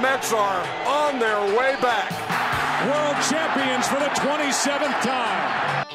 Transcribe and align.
Mets 0.00 0.32
are 0.32 0.66
on 0.86 1.18
their 1.18 1.38
way 1.58 1.76
back. 1.82 2.10
World 2.86 3.16
champions 3.28 3.86
for 3.86 3.98
the 3.98 4.08
27th 4.18 5.02
time. 5.02 5.86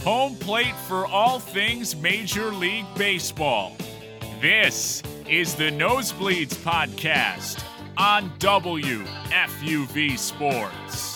Home 0.00 0.36
plate 0.36 0.74
for 0.86 1.06
all 1.06 1.38
things 1.38 1.96
Major 1.96 2.50
League 2.52 2.84
Baseball. 2.96 3.74
This 4.42 5.02
is 5.26 5.54
the 5.54 5.70
Nosebleeds 5.70 6.54
Podcast 6.56 7.64
on 7.96 8.28
WFUV 8.38 10.18
Sports. 10.18 11.07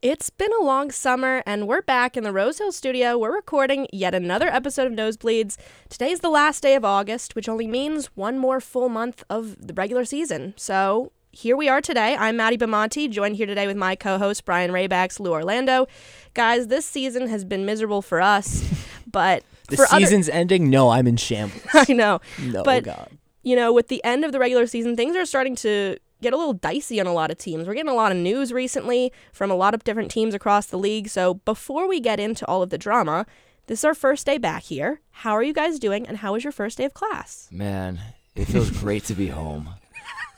It's 0.00 0.30
been 0.30 0.52
a 0.60 0.62
long 0.64 0.92
summer, 0.92 1.42
and 1.44 1.66
we're 1.66 1.82
back 1.82 2.16
in 2.16 2.22
the 2.22 2.32
Rose 2.32 2.58
Hill 2.58 2.70
studio. 2.70 3.18
We're 3.18 3.34
recording 3.34 3.88
yet 3.92 4.14
another 4.14 4.46
episode 4.46 4.86
of 4.86 4.92
Nosebleeds. 4.92 5.56
Today's 5.88 6.20
the 6.20 6.28
last 6.28 6.62
day 6.62 6.76
of 6.76 6.84
August, 6.84 7.34
which 7.34 7.48
only 7.48 7.66
means 7.66 8.06
one 8.14 8.38
more 8.38 8.60
full 8.60 8.88
month 8.88 9.24
of 9.28 9.56
the 9.66 9.74
regular 9.74 10.04
season. 10.04 10.54
So 10.56 11.10
here 11.32 11.56
we 11.56 11.68
are 11.68 11.80
today. 11.80 12.14
I'm 12.16 12.36
Maddie 12.36 12.56
Bimonte, 12.56 13.10
joined 13.10 13.34
here 13.36 13.46
today 13.46 13.66
with 13.66 13.76
my 13.76 13.96
co-host 13.96 14.44
Brian 14.44 14.70
Rabacs, 14.70 15.18
Lou 15.18 15.32
Orlando. 15.32 15.88
Guys, 16.32 16.68
this 16.68 16.86
season 16.86 17.26
has 17.26 17.44
been 17.44 17.66
miserable 17.66 18.00
for 18.00 18.20
us, 18.20 18.62
but 19.10 19.42
The 19.68 19.78
for 19.78 19.86
season's 19.86 20.28
ending. 20.28 20.70
No, 20.70 20.90
I'm 20.90 21.08
in 21.08 21.16
shambles. 21.16 21.60
I 21.74 21.92
know, 21.92 22.20
No, 22.40 22.62
but 22.62 22.84
God. 22.84 23.10
you 23.42 23.56
know, 23.56 23.72
with 23.72 23.88
the 23.88 24.02
end 24.04 24.24
of 24.24 24.30
the 24.30 24.38
regular 24.38 24.68
season, 24.68 24.94
things 24.94 25.16
are 25.16 25.26
starting 25.26 25.56
to 25.56 25.96
get 26.20 26.32
a 26.32 26.36
little 26.36 26.52
dicey 26.52 27.00
on 27.00 27.06
a 27.06 27.12
lot 27.12 27.30
of 27.30 27.38
teams. 27.38 27.66
We're 27.66 27.74
getting 27.74 27.90
a 27.90 27.94
lot 27.94 28.12
of 28.12 28.18
news 28.18 28.52
recently 28.52 29.12
from 29.32 29.50
a 29.50 29.54
lot 29.54 29.74
of 29.74 29.84
different 29.84 30.10
teams 30.10 30.34
across 30.34 30.66
the 30.66 30.78
league. 30.78 31.08
So 31.08 31.34
before 31.34 31.88
we 31.88 32.00
get 32.00 32.18
into 32.20 32.46
all 32.46 32.62
of 32.62 32.70
the 32.70 32.78
drama, 32.78 33.26
this 33.66 33.80
is 33.80 33.84
our 33.84 33.94
first 33.94 34.26
day 34.26 34.38
back 34.38 34.62
here. 34.64 35.00
How 35.10 35.32
are 35.32 35.42
you 35.42 35.52
guys 35.52 35.78
doing, 35.78 36.06
and 36.06 36.18
how 36.18 36.32
was 36.32 36.42
your 36.42 36.52
first 36.52 36.78
day 36.78 36.84
of 36.84 36.94
class? 36.94 37.48
Man, 37.52 38.00
it 38.34 38.46
feels 38.46 38.70
great 38.70 39.04
to 39.04 39.14
be 39.14 39.28
home 39.28 39.68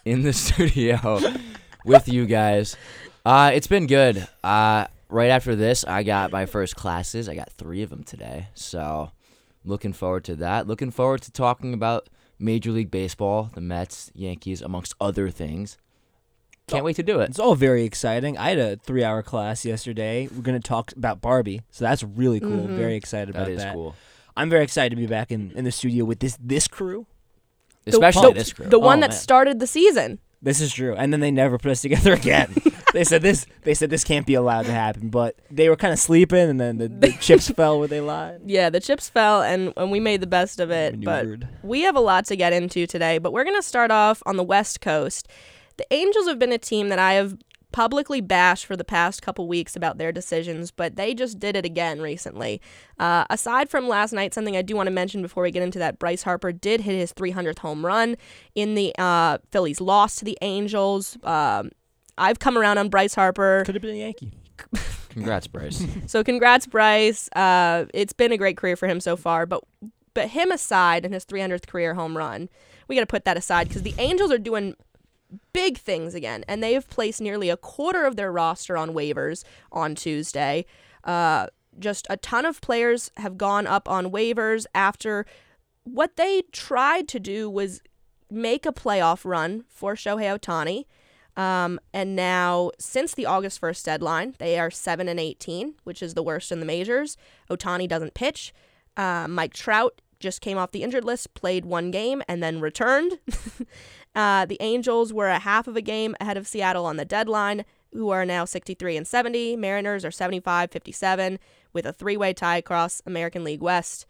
in 0.05 0.23
the 0.23 0.33
studio 0.35 1.21
with 1.85 2.09
you 2.09 2.27
guys. 2.27 2.77
Uh, 3.25 3.53
it's 3.55 3.67
been 3.67 3.87
good. 3.87 4.27
Uh, 4.43 4.87
right 5.09 5.29
after 5.29 5.55
this, 5.55 5.85
I 5.85 6.03
got 6.03 6.33
my 6.33 6.47
first 6.47 6.77
classes. 6.77 7.29
I 7.29 7.35
got 7.35 7.53
three 7.53 7.83
of 7.83 7.91
them 7.91 8.03
today. 8.03 8.49
So, 8.55 9.13
looking 9.65 9.93
forward 9.93 10.25
to 10.25 10.37
that. 10.37 10.67
Looking 10.67 10.91
forward 10.91 11.23
to 11.23 11.31
talking 11.31 11.75
about 11.75 12.09
Major 12.41 12.73
League 12.73 12.91
Baseball, 12.91 13.51
the 13.55 13.61
Mets, 13.61 14.11
Yankees, 14.15 14.63
amongst 14.63 14.95
other 15.01 15.31
things. 15.31 15.77
Can't 16.67 16.85
wait 16.85 16.97
to 16.97 17.03
do 17.03 17.19
it. 17.21 17.31
It's 17.31 17.39
all 17.41 17.57
very 17.57 17.85
exciting. 17.85 18.39
I 18.39 18.51
had 18.51 18.59
a 18.59 18.77
three-hour 18.77 19.23
class 19.25 19.65
yesterday. 19.65 20.29
We're 20.33 20.43
gonna 20.43 20.61
talk 20.61 20.93
about 20.97 21.21
Barbie, 21.21 21.63
so 21.71 21.85
that's 21.85 22.03
really 22.05 22.39
cool. 22.41 22.51
Mm-hmm. 22.51 22.77
Very 22.77 22.95
excited 22.95 23.29
about 23.31 23.47
That 23.47 23.53
is 23.53 23.63
that. 23.63 23.75
cool. 23.75 23.97
I'm 24.37 24.49
very 24.49 24.63
excited 24.63 24.91
to 24.91 24.97
be 24.97 25.07
back 25.09 25.33
in, 25.33 25.51
in 25.53 25.65
the 25.65 25.73
studio 25.73 26.05
with 26.05 26.21
this 26.21 26.39
this 26.41 26.69
crew. 26.69 27.07
Especially 27.87 28.29
the, 28.29 28.35
this 28.39 28.53
crew. 28.53 28.67
the 28.67 28.79
one 28.79 28.99
Oh, 28.99 29.01
that 29.03 29.11
man. 29.11 29.19
started 29.19 29.59
the 29.59 29.67
season. 29.67 30.21
This 30.43 30.61
is 30.61 30.73
true. 30.73 30.95
And 30.95 31.13
then 31.13 31.21
they 31.21 31.31
never 31.33 31.59
put 31.59 31.73
us 31.73 31.83
together 31.83 32.13
again. 32.23 32.55
they 32.93 33.05
said 33.05 33.23
this. 33.23 33.47
They 33.63 33.75
said 33.75 33.91
this 33.91 34.05
can't 34.05 34.27
be 34.27 34.35
allowed 34.35 34.67
to 34.67 34.73
happen. 34.73 35.09
But 35.09 35.37
they 35.51 35.69
were 35.69 35.77
kind 35.77 35.93
of 35.93 35.99
sleeping, 35.99 36.49
and 36.49 36.61
then 36.61 36.79
the, 36.79 36.89
the 36.89 37.13
chips 37.21 37.49
fell 37.57 37.79
where 37.79 37.89
they 37.89 38.01
lied. 38.01 38.43
Yeah, 38.47 38.71
the 38.71 38.81
chips 38.81 39.09
fell, 39.09 39.43
and, 39.43 39.73
and 39.77 39.91
we 39.91 40.01
made 40.01 40.21
the 40.21 40.27
best 40.27 40.61
of 40.61 40.71
it. 40.71 41.03
But 41.03 41.27
we 41.63 41.83
have 41.83 41.97
a 41.97 42.01
lot 42.01 42.27
to 42.27 42.37
get 42.37 42.53
into 42.53 42.87
today. 42.87 43.19
But 43.19 43.33
we're 43.33 43.45
going 43.45 43.57
to 43.57 43.63
start 43.63 43.91
off 43.91 44.23
on 44.27 44.37
the 44.37 44.45
West 44.45 44.81
Coast. 44.81 45.29
The 45.77 45.87
Angels 45.93 46.27
have 46.29 46.39
been 46.39 46.53
a 46.53 46.59
team 46.59 46.89
that 46.89 46.99
I 46.99 47.15
have 47.15 47.37
publicly 47.73 48.21
bashed 48.21 48.67
for 48.67 48.77
the 48.77 48.85
past 48.85 49.23
couple 49.23 49.47
weeks 49.47 49.77
about 49.77 49.99
their 49.99 50.13
decisions, 50.13 50.71
but 50.71 50.97
they 50.97 51.15
just 51.15 51.39
did 51.39 51.57
it 51.57 51.65
again 51.65 52.01
recently. 52.01 52.61
Uh, 52.99 53.25
aside 53.31 53.69
from 53.69 53.89
last 53.89 54.13
night, 54.13 54.35
something 54.35 54.57
I 54.57 54.63
do 54.63 54.77
want 54.77 54.89
to 54.89 54.93
mention 54.93 55.23
before 55.23 55.45
we 55.45 55.51
get 55.51 55.63
into 55.63 55.79
that, 55.79 55.99
Bryce 55.99 56.23
Harper 56.23 56.53
did 56.53 56.81
hit 56.81 56.97
his 56.97 57.13
300th 57.13 57.61
home 57.61 57.87
run 57.87 58.17
in 58.55 58.75
the 58.75 58.95
uh, 58.99 59.39
Phillies' 59.51 59.81
loss 59.81 60.17
to 60.17 60.25
the 60.25 60.39
Angels. 60.43 61.17
Um, 61.23 61.71
I've 62.21 62.39
come 62.39 62.57
around 62.57 62.79
on 62.79 62.89
Bryce 62.89 63.15
Harper. 63.15 63.63
Could 63.65 63.75
have 63.75 63.83
been 63.83 63.95
a 63.95 63.99
Yankee. 63.99 64.33
Congrats, 65.09 65.47
Bryce. 65.49 65.85
So 66.07 66.23
congrats, 66.23 66.67
Bryce. 66.67 67.29
Uh, 67.35 67.87
it's 67.93 68.13
been 68.13 68.31
a 68.31 68.37
great 68.37 68.57
career 68.57 68.77
for 68.77 68.87
him 68.87 69.01
so 69.01 69.17
far, 69.17 69.45
but 69.45 69.65
but 70.15 70.29
him 70.29 70.53
aside 70.53 71.05
and 71.05 71.15
his 71.15 71.25
300th 71.25 71.67
career 71.67 71.95
home 71.95 72.17
run, 72.17 72.49
we 72.89 72.95
got 72.95 73.03
to 73.03 73.07
put 73.07 73.25
that 73.25 73.37
aside 73.37 73.69
because 73.69 73.83
the 73.83 73.95
Angels 73.99 74.31
are 74.31 74.39
doing 74.39 74.75
big 75.53 75.79
things 75.79 76.15
again, 76.15 76.45
and 76.47 76.63
they 76.63 76.75
have 76.75 76.89
placed 76.89 77.21
nearly 77.21 77.49
a 77.49 77.57
quarter 77.57 78.05
of 78.05 78.17
their 78.17 78.31
roster 78.31 78.77
on 78.77 78.91
waivers 78.91 79.45
on 79.73 79.95
Tuesday. 79.95 80.67
Uh, 81.05 81.47
just 81.79 82.07
a 82.11 82.17
ton 82.17 82.45
of 82.45 82.61
players 82.61 83.11
have 83.17 83.39
gone 83.39 83.67
up 83.67 83.89
on 83.89 84.11
waivers 84.11 84.67
after 84.75 85.27
what 85.85 86.17
they 86.17 86.43
tried 86.53 87.09
to 87.09 87.21
do 87.21 87.49
was 87.49 87.81
make 88.31 88.67
a 88.67 88.73
playoff 88.73 89.25
run 89.25 89.65
for 89.69 89.95
Shohei 89.95 90.39
Ohtani. 90.39 90.85
Um, 91.37 91.81
and 91.95 92.17
now, 92.17 92.71
since 92.79 93.15
the 93.15 93.27
August 93.27 93.61
1st 93.61 93.85
deadline, 93.85 94.35
they 94.39 94.59
are 94.59 94.71
7 94.71 95.09
and 95.09 95.21
18, 95.21 95.75
which 95.85 96.03
is 96.03 96.15
the 96.15 96.23
worst 96.23 96.53
in 96.53 96.61
the 96.61 96.67
majors. 96.67 97.17
Ohtani 97.51 97.89
doesn't 97.89 98.15
pitch. 98.15 98.53
Uh, 98.97 99.27
Mike 99.29 99.55
Trout 99.55 100.01
just 100.19 100.41
came 100.41 100.59
off 100.59 100.71
the 100.71 100.83
injured 100.83 101.05
list, 101.05 101.35
played 101.35 101.65
one 101.65 101.91
game, 101.91 102.23
and 102.29 102.43
then 102.43 102.61
returned. 102.61 103.19
uh, 104.15 104.45
the 104.45 104.59
Angels 104.61 105.13
were 105.13 105.29
a 105.29 105.39
half 105.39 105.67
of 105.67 105.77
a 105.77 105.83
game 105.83 106.15
ahead 106.21 106.37
of 106.37 106.47
Seattle 106.47 106.85
on 106.85 106.97
the 106.97 107.05
deadline, 107.05 107.65
who 107.93 108.11
are 108.11 108.27
now 108.27 108.45
63 108.45 108.97
and 108.97 109.07
70. 109.07 109.57
Mariners 109.57 110.05
are 110.05 110.11
75 110.11 110.71
57 110.71 111.39
with 111.73 111.87
a 111.87 111.93
three 111.93 112.17
way 112.17 112.33
tie 112.33 112.59
across 112.59 113.03
American 113.07 113.43
League 113.43 113.63
West. 113.63 114.07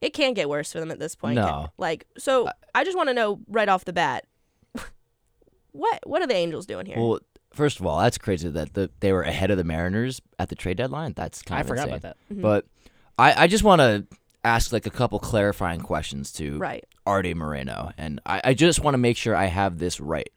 It 0.00 0.14
can't 0.14 0.34
get 0.34 0.48
worse 0.48 0.72
for 0.72 0.80
them 0.80 0.90
at 0.90 0.98
this 0.98 1.14
point. 1.14 1.36
No. 1.36 1.68
Like, 1.78 2.06
so 2.18 2.48
I 2.74 2.82
just 2.82 2.96
want 2.96 3.08
to 3.08 3.14
know 3.14 3.40
right 3.46 3.68
off 3.68 3.84
the 3.84 3.92
bat 3.92 4.24
what 5.72 6.00
what 6.06 6.22
are 6.22 6.26
the 6.26 6.34
Angels 6.36 6.66
doing 6.66 6.86
here? 6.86 6.96
well, 6.98 7.18
first 7.52 7.80
of 7.80 7.86
all, 7.86 7.98
that's 8.00 8.18
crazy 8.18 8.48
that 8.48 8.74
the, 8.74 8.90
they 9.00 9.12
were 9.12 9.22
ahead 9.22 9.50
of 9.50 9.56
the 9.56 9.64
Mariners 9.64 10.20
at 10.38 10.48
the 10.48 10.54
trade 10.54 10.76
deadline. 10.76 11.12
That's 11.14 11.42
kind 11.42 11.58
I 11.58 11.60
of 11.62 11.68
forgot 11.68 11.88
insane. 11.88 11.98
about 11.98 12.02
that. 12.02 12.16
Mm-hmm. 12.32 12.42
But 12.42 12.66
I, 13.18 13.44
I 13.44 13.46
just 13.46 13.64
want 13.64 13.80
to 13.80 14.06
ask 14.44 14.72
like 14.72 14.86
a 14.86 14.90
couple 14.90 15.18
clarifying 15.18 15.80
questions 15.80 16.32
to 16.32 16.58
Right. 16.58 16.84
Arte 17.06 17.34
Moreno, 17.34 17.92
and 17.98 18.20
I, 18.26 18.40
I 18.44 18.54
just 18.54 18.80
want 18.80 18.94
to 18.94 18.98
make 18.98 19.16
sure 19.16 19.34
I 19.36 19.46
have 19.46 19.78
this 19.78 20.00
right. 20.00 20.30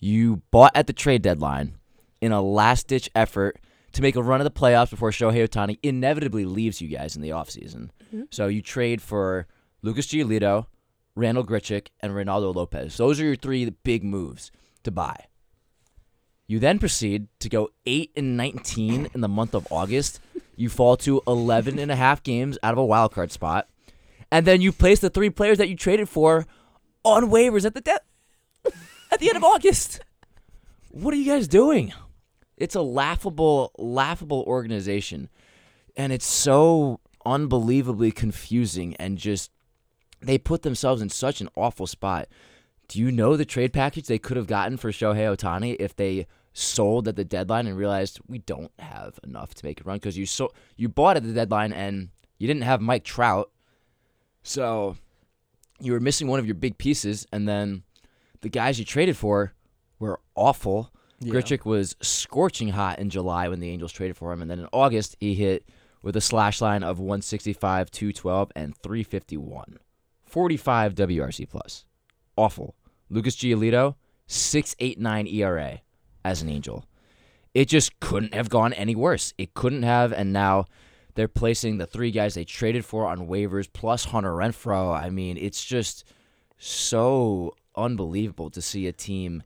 You 0.00 0.42
bought 0.50 0.72
at 0.74 0.86
the 0.86 0.92
trade 0.92 1.22
deadline 1.22 1.76
in 2.20 2.32
a 2.32 2.42
last 2.42 2.88
ditch 2.88 3.08
effort 3.14 3.58
to 3.92 4.02
make 4.02 4.16
a 4.16 4.22
run 4.22 4.40
of 4.40 4.44
the 4.44 4.50
playoffs 4.50 4.90
before 4.90 5.10
Shohei 5.10 5.46
Ohtani 5.46 5.78
inevitably 5.82 6.44
leaves 6.44 6.80
you 6.80 6.88
guys 6.88 7.14
in 7.14 7.22
the 7.22 7.30
offseason. 7.30 7.90
Mm-hmm. 8.06 8.22
So 8.30 8.46
you 8.48 8.62
trade 8.62 9.02
for 9.02 9.46
Lucas 9.82 10.06
Giolito, 10.06 10.66
Randal 11.14 11.44
Grichuk, 11.44 11.88
and 12.00 12.12
Reynaldo 12.12 12.54
Lopez. 12.54 12.96
Those 12.96 13.20
are 13.20 13.24
your 13.24 13.36
three 13.36 13.68
big 13.68 14.02
moves 14.04 14.50
to 14.82 14.90
buy. 14.90 15.26
You 16.46 16.58
then 16.58 16.78
proceed 16.78 17.28
to 17.40 17.48
go 17.48 17.70
8 17.86 18.12
and 18.16 18.36
19 18.36 19.10
in 19.14 19.20
the 19.20 19.28
month 19.28 19.54
of 19.54 19.66
August. 19.70 20.20
You 20.56 20.68
fall 20.68 20.96
to 20.98 21.22
11 21.26 21.78
and 21.78 21.90
a 21.90 21.96
half 21.96 22.22
games 22.22 22.58
out 22.62 22.72
of 22.72 22.78
a 22.78 22.84
wild 22.84 23.12
card 23.12 23.32
spot. 23.32 23.68
And 24.30 24.46
then 24.46 24.60
you 24.60 24.72
place 24.72 25.00
the 25.00 25.10
three 25.10 25.30
players 25.30 25.58
that 25.58 25.68
you 25.68 25.76
traded 25.76 26.08
for 26.08 26.46
on 27.04 27.30
waivers 27.30 27.64
at 27.64 27.74
the 27.74 27.80
de- 27.80 28.00
at 29.10 29.20
the 29.20 29.28
end 29.28 29.36
of 29.36 29.44
August. 29.44 30.00
What 30.90 31.14
are 31.14 31.16
you 31.16 31.26
guys 31.26 31.48
doing? 31.48 31.92
It's 32.56 32.74
a 32.74 32.82
laughable 32.82 33.72
laughable 33.76 34.44
organization 34.46 35.28
and 35.96 36.12
it's 36.12 36.26
so 36.26 37.00
unbelievably 37.24 38.12
confusing 38.12 38.96
and 38.96 39.18
just 39.18 39.50
they 40.22 40.38
put 40.38 40.62
themselves 40.62 41.02
in 41.02 41.08
such 41.08 41.40
an 41.40 41.48
awful 41.56 41.86
spot. 41.86 42.28
Do 42.88 42.98
you 42.98 43.10
know 43.10 43.36
the 43.36 43.44
trade 43.44 43.72
package 43.72 44.06
they 44.06 44.18
could 44.18 44.36
have 44.36 44.46
gotten 44.46 44.76
for 44.76 44.90
Shohei 44.90 45.36
Ohtani 45.36 45.76
if 45.78 45.96
they 45.96 46.26
sold 46.52 47.08
at 47.08 47.16
the 47.16 47.24
deadline 47.24 47.66
and 47.66 47.76
realized 47.76 48.20
we 48.26 48.38
don't 48.38 48.72
have 48.78 49.18
enough 49.24 49.54
to 49.54 49.64
make 49.64 49.80
a 49.80 49.84
run 49.84 49.96
because 49.96 50.18
you 50.18 50.26
so 50.26 50.52
you 50.76 50.88
bought 50.88 51.16
at 51.16 51.22
the 51.22 51.32
deadline 51.32 51.72
and 51.72 52.10
you 52.38 52.46
didn't 52.46 52.64
have 52.64 52.80
Mike 52.80 53.04
Trout, 53.04 53.50
so 54.42 54.96
you 55.80 55.92
were 55.92 56.00
missing 56.00 56.28
one 56.28 56.38
of 56.38 56.46
your 56.46 56.54
big 56.54 56.78
pieces, 56.78 57.26
and 57.32 57.48
then 57.48 57.82
the 58.40 58.48
guys 58.48 58.78
you 58.78 58.84
traded 58.84 59.16
for 59.16 59.52
were 59.98 60.20
awful. 60.34 60.90
Yeah. 61.20 61.34
Grichuk 61.34 61.64
was 61.64 61.94
scorching 62.02 62.70
hot 62.70 62.98
in 62.98 63.10
July 63.10 63.48
when 63.48 63.60
the 63.60 63.70
Angels 63.70 63.92
traded 63.92 64.16
for 64.16 64.32
him, 64.32 64.42
and 64.42 64.50
then 64.50 64.58
in 64.58 64.68
August 64.72 65.16
he 65.20 65.34
hit 65.34 65.68
with 66.02 66.16
a 66.16 66.20
slash 66.20 66.60
line 66.60 66.82
of 66.82 66.98
165, 66.98 67.90
212, 67.90 68.52
and 68.56 68.76
351. 68.76 69.78
45 70.32 70.94
WRC 70.94 71.48
plus. 71.48 71.84
Awful. 72.36 72.74
Lucas 73.10 73.36
Giolito, 73.36 73.96
689 74.26 75.26
ERA 75.26 75.80
as 76.24 76.40
an 76.40 76.48
Angel. 76.48 76.86
It 77.52 77.68
just 77.68 78.00
couldn't 78.00 78.32
have 78.32 78.48
gone 78.48 78.72
any 78.72 78.94
worse. 78.94 79.34
It 79.36 79.52
couldn't 79.52 79.82
have, 79.82 80.10
and 80.10 80.32
now 80.32 80.64
they're 81.14 81.28
placing 81.28 81.76
the 81.76 81.86
three 81.86 82.10
guys 82.10 82.32
they 82.32 82.44
traded 82.44 82.82
for 82.82 83.06
on 83.06 83.28
waivers 83.28 83.68
plus 83.70 84.06
Hunter 84.06 84.32
Renfroe. 84.32 84.98
I 84.98 85.10
mean, 85.10 85.36
it's 85.36 85.62
just 85.62 86.04
so 86.56 87.54
unbelievable 87.76 88.48
to 88.50 88.62
see 88.62 88.86
a 88.86 88.92
team 88.92 89.42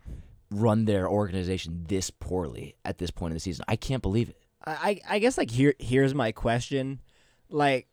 run 0.53 0.85
their 0.85 1.09
organization 1.09 1.85
this 1.89 2.11
poorly 2.11 2.77
at 2.85 2.99
this 2.99 3.11
point 3.11 3.33
in 3.33 3.35
the 3.35 3.41
season. 3.41 3.65
I 3.67 3.75
can't 3.75 4.03
believe 4.03 4.29
it. 4.29 4.41
I 4.65 5.01
I 5.09 5.19
guess 5.19 5.37
like 5.37 5.51
here 5.51 5.75
here's 5.81 6.15
my 6.15 6.31
question. 6.31 7.01
Like 7.51 7.89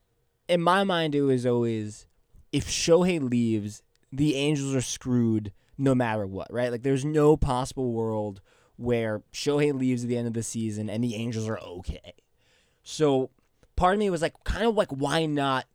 in 0.48 0.62
my 0.62 0.84
mind 0.84 1.16
it 1.16 1.24
was 1.24 1.48
always 1.48 2.06
if 2.54 2.70
Shohei 2.70 3.20
leaves, 3.20 3.82
the 4.12 4.36
Angels 4.36 4.74
are 4.76 4.82
screwed 4.82 5.52
no 5.78 5.96
matter 5.96 6.26
what, 6.26 6.54
right? 6.54 6.72
Like 6.72 6.84
there's 6.84 7.04
no 7.04 7.36
possible 7.36 7.92
world 7.92 8.40
where 8.78 9.24
Shohei 9.34 9.78
leaves 9.78 10.04
at 10.04 10.10
the 10.10 10.18
end 10.18 10.28
of 10.28 10.34
the 10.34 10.44
season 10.44 10.90
and 10.90 11.04
the 11.04 11.16
Angels 11.16 11.50
are 11.50 11.60
okay. 11.60 12.14
So 12.84 13.32
part 13.76 13.96
of 13.96 14.00
me 14.00 14.10
was 14.10 14.22
like 14.22 14.36
kind 14.44 14.68
of 14.68 14.76
like 14.76 14.92
why 14.92 15.26
not 15.26 15.66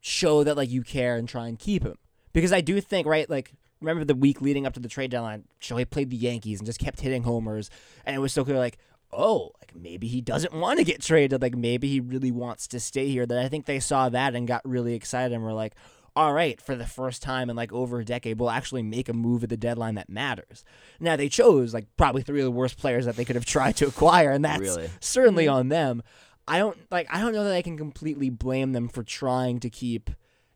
show 0.00 0.44
that 0.44 0.56
like 0.56 0.70
you 0.70 0.82
care 0.82 1.16
and 1.16 1.28
try 1.28 1.46
and 1.46 1.58
keep 1.58 1.84
him? 1.84 1.96
Because 2.32 2.52
I 2.52 2.60
do 2.60 2.80
think, 2.80 3.06
right, 3.06 3.30
like 3.30 3.52
remember 3.80 4.04
the 4.04 4.14
week 4.16 4.40
leading 4.40 4.66
up 4.66 4.72
to 4.74 4.80
the 4.80 4.88
trade 4.88 5.12
deadline, 5.12 5.44
Shohei 5.60 5.88
played 5.88 6.10
the 6.10 6.16
Yankees 6.16 6.58
and 6.58 6.66
just 6.66 6.80
kept 6.80 7.00
hitting 7.00 7.22
homers 7.22 7.70
and 8.04 8.16
it 8.16 8.18
was 8.18 8.32
so 8.32 8.44
clear 8.44 8.58
like 8.58 8.78
oh, 9.16 9.52
like 9.60 9.74
maybe 9.74 10.06
he 10.06 10.20
doesn't 10.20 10.52
want 10.52 10.78
to 10.78 10.84
get 10.84 11.00
traded. 11.00 11.40
Like 11.40 11.56
maybe 11.56 11.88
he 11.88 12.00
really 12.00 12.32
wants 12.32 12.66
to 12.68 12.80
stay 12.80 13.08
here. 13.08 13.26
That 13.26 13.38
I 13.38 13.48
think 13.48 13.66
they 13.66 13.80
saw 13.80 14.08
that 14.08 14.34
and 14.34 14.48
got 14.48 14.68
really 14.68 14.94
excited 14.94 15.32
and 15.32 15.42
were 15.42 15.52
like, 15.52 15.74
all 16.16 16.32
right, 16.32 16.60
for 16.60 16.76
the 16.76 16.86
first 16.86 17.22
time 17.22 17.50
in 17.50 17.56
like 17.56 17.72
over 17.72 17.98
a 17.98 18.04
decade, 18.04 18.38
we'll 18.38 18.50
actually 18.50 18.82
make 18.82 19.08
a 19.08 19.12
move 19.12 19.42
at 19.42 19.50
the 19.50 19.56
deadline 19.56 19.96
that 19.96 20.08
matters. 20.08 20.64
Now 21.00 21.16
they 21.16 21.28
chose 21.28 21.74
like 21.74 21.86
probably 21.96 22.22
three 22.22 22.40
of 22.40 22.44
the 22.44 22.50
worst 22.50 22.78
players 22.78 23.04
that 23.06 23.16
they 23.16 23.24
could 23.24 23.36
have 23.36 23.44
tried 23.46 23.76
to 23.76 23.86
acquire, 23.88 24.30
and 24.30 24.44
that's 24.44 24.60
Really? 24.60 24.90
certainly 25.00 25.46
hmm. 25.46 25.52
on 25.52 25.68
them. 25.68 26.02
I 26.46 26.58
don't 26.58 26.76
like. 26.90 27.06
I 27.10 27.20
don't 27.20 27.32
know 27.32 27.44
that 27.44 27.54
I 27.54 27.62
can 27.62 27.76
completely 27.76 28.30
blame 28.30 28.72
them 28.72 28.88
for 28.88 29.02
trying 29.02 29.60
to 29.60 29.70
keep 29.70 30.10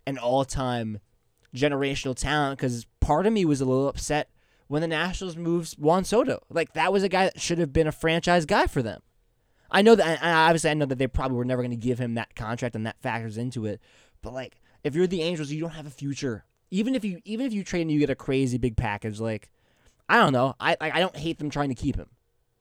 an 0.07 0.19
all-time 0.19 1.01
generational 1.57 2.15
talent 2.15 2.59
because 2.59 2.87
part 3.01 3.27
of 3.27 3.33
me 3.33 3.45
was 3.45 3.61
a 3.61 3.65
little 3.65 3.89
upset 3.89 4.31
when 4.69 4.83
the 4.83 4.89
Nationals 4.89 5.37
moved 5.37 5.73
Juan 5.75 6.05
Soto. 6.05 6.43
Like 6.51 6.75
that 6.75 6.93
was 6.93 7.03
a 7.03 7.09
guy 7.09 7.25
that 7.25 7.41
should 7.41 7.59
have 7.59 7.73
been 7.73 7.87
a 7.87 7.93
franchise 7.93 8.45
guy 8.45 8.67
for 8.67 8.83
them. 8.83 9.01
I 9.71 9.83
know 9.83 9.95
that, 9.95 10.23
and 10.23 10.35
obviously, 10.35 10.71
I 10.71 10.75
know 10.75 10.87
that 10.87 10.99
they 10.99 11.07
probably 11.07 11.37
were 11.37 11.45
never 11.45 11.63
going 11.63 11.71
to 11.71 11.77
give 11.77 11.99
him 11.99 12.15
that 12.15 12.35
contract, 12.35 12.75
and 12.75 12.87
that 12.87 13.01
factors 13.01 13.37
into 13.37 13.67
it. 13.67 13.81
But 14.23 14.33
like, 14.33 14.57
if 14.89 14.95
you're 14.97 15.07
the 15.07 15.23
Angels, 15.23 15.51
you 15.53 15.61
don't 15.61 15.71
have 15.71 15.87
a 15.87 15.91
future. 15.91 16.45
Even 16.71 16.95
if 16.95 17.05
you, 17.05 17.21
even 17.25 17.47
if 17.47 17.53
you 17.53 17.63
trade 17.65 17.83
and 17.83 17.91
you 17.93 17.99
get 18.01 18.11
a 18.11 18.15
crazy 18.15 18.59
big 18.59 18.77
package, 18.77 19.21
like, 19.21 19.49
I 20.09 20.17
don't 20.17 20.33
know. 20.33 20.55
I, 20.59 20.77
I, 20.81 20.91
I 20.91 21.01
don't 21.01 21.17
hate 21.17 21.39
them 21.39 21.49
trying 21.51 21.69
to 21.69 21.75
keep 21.75 21.97
him. 21.97 22.09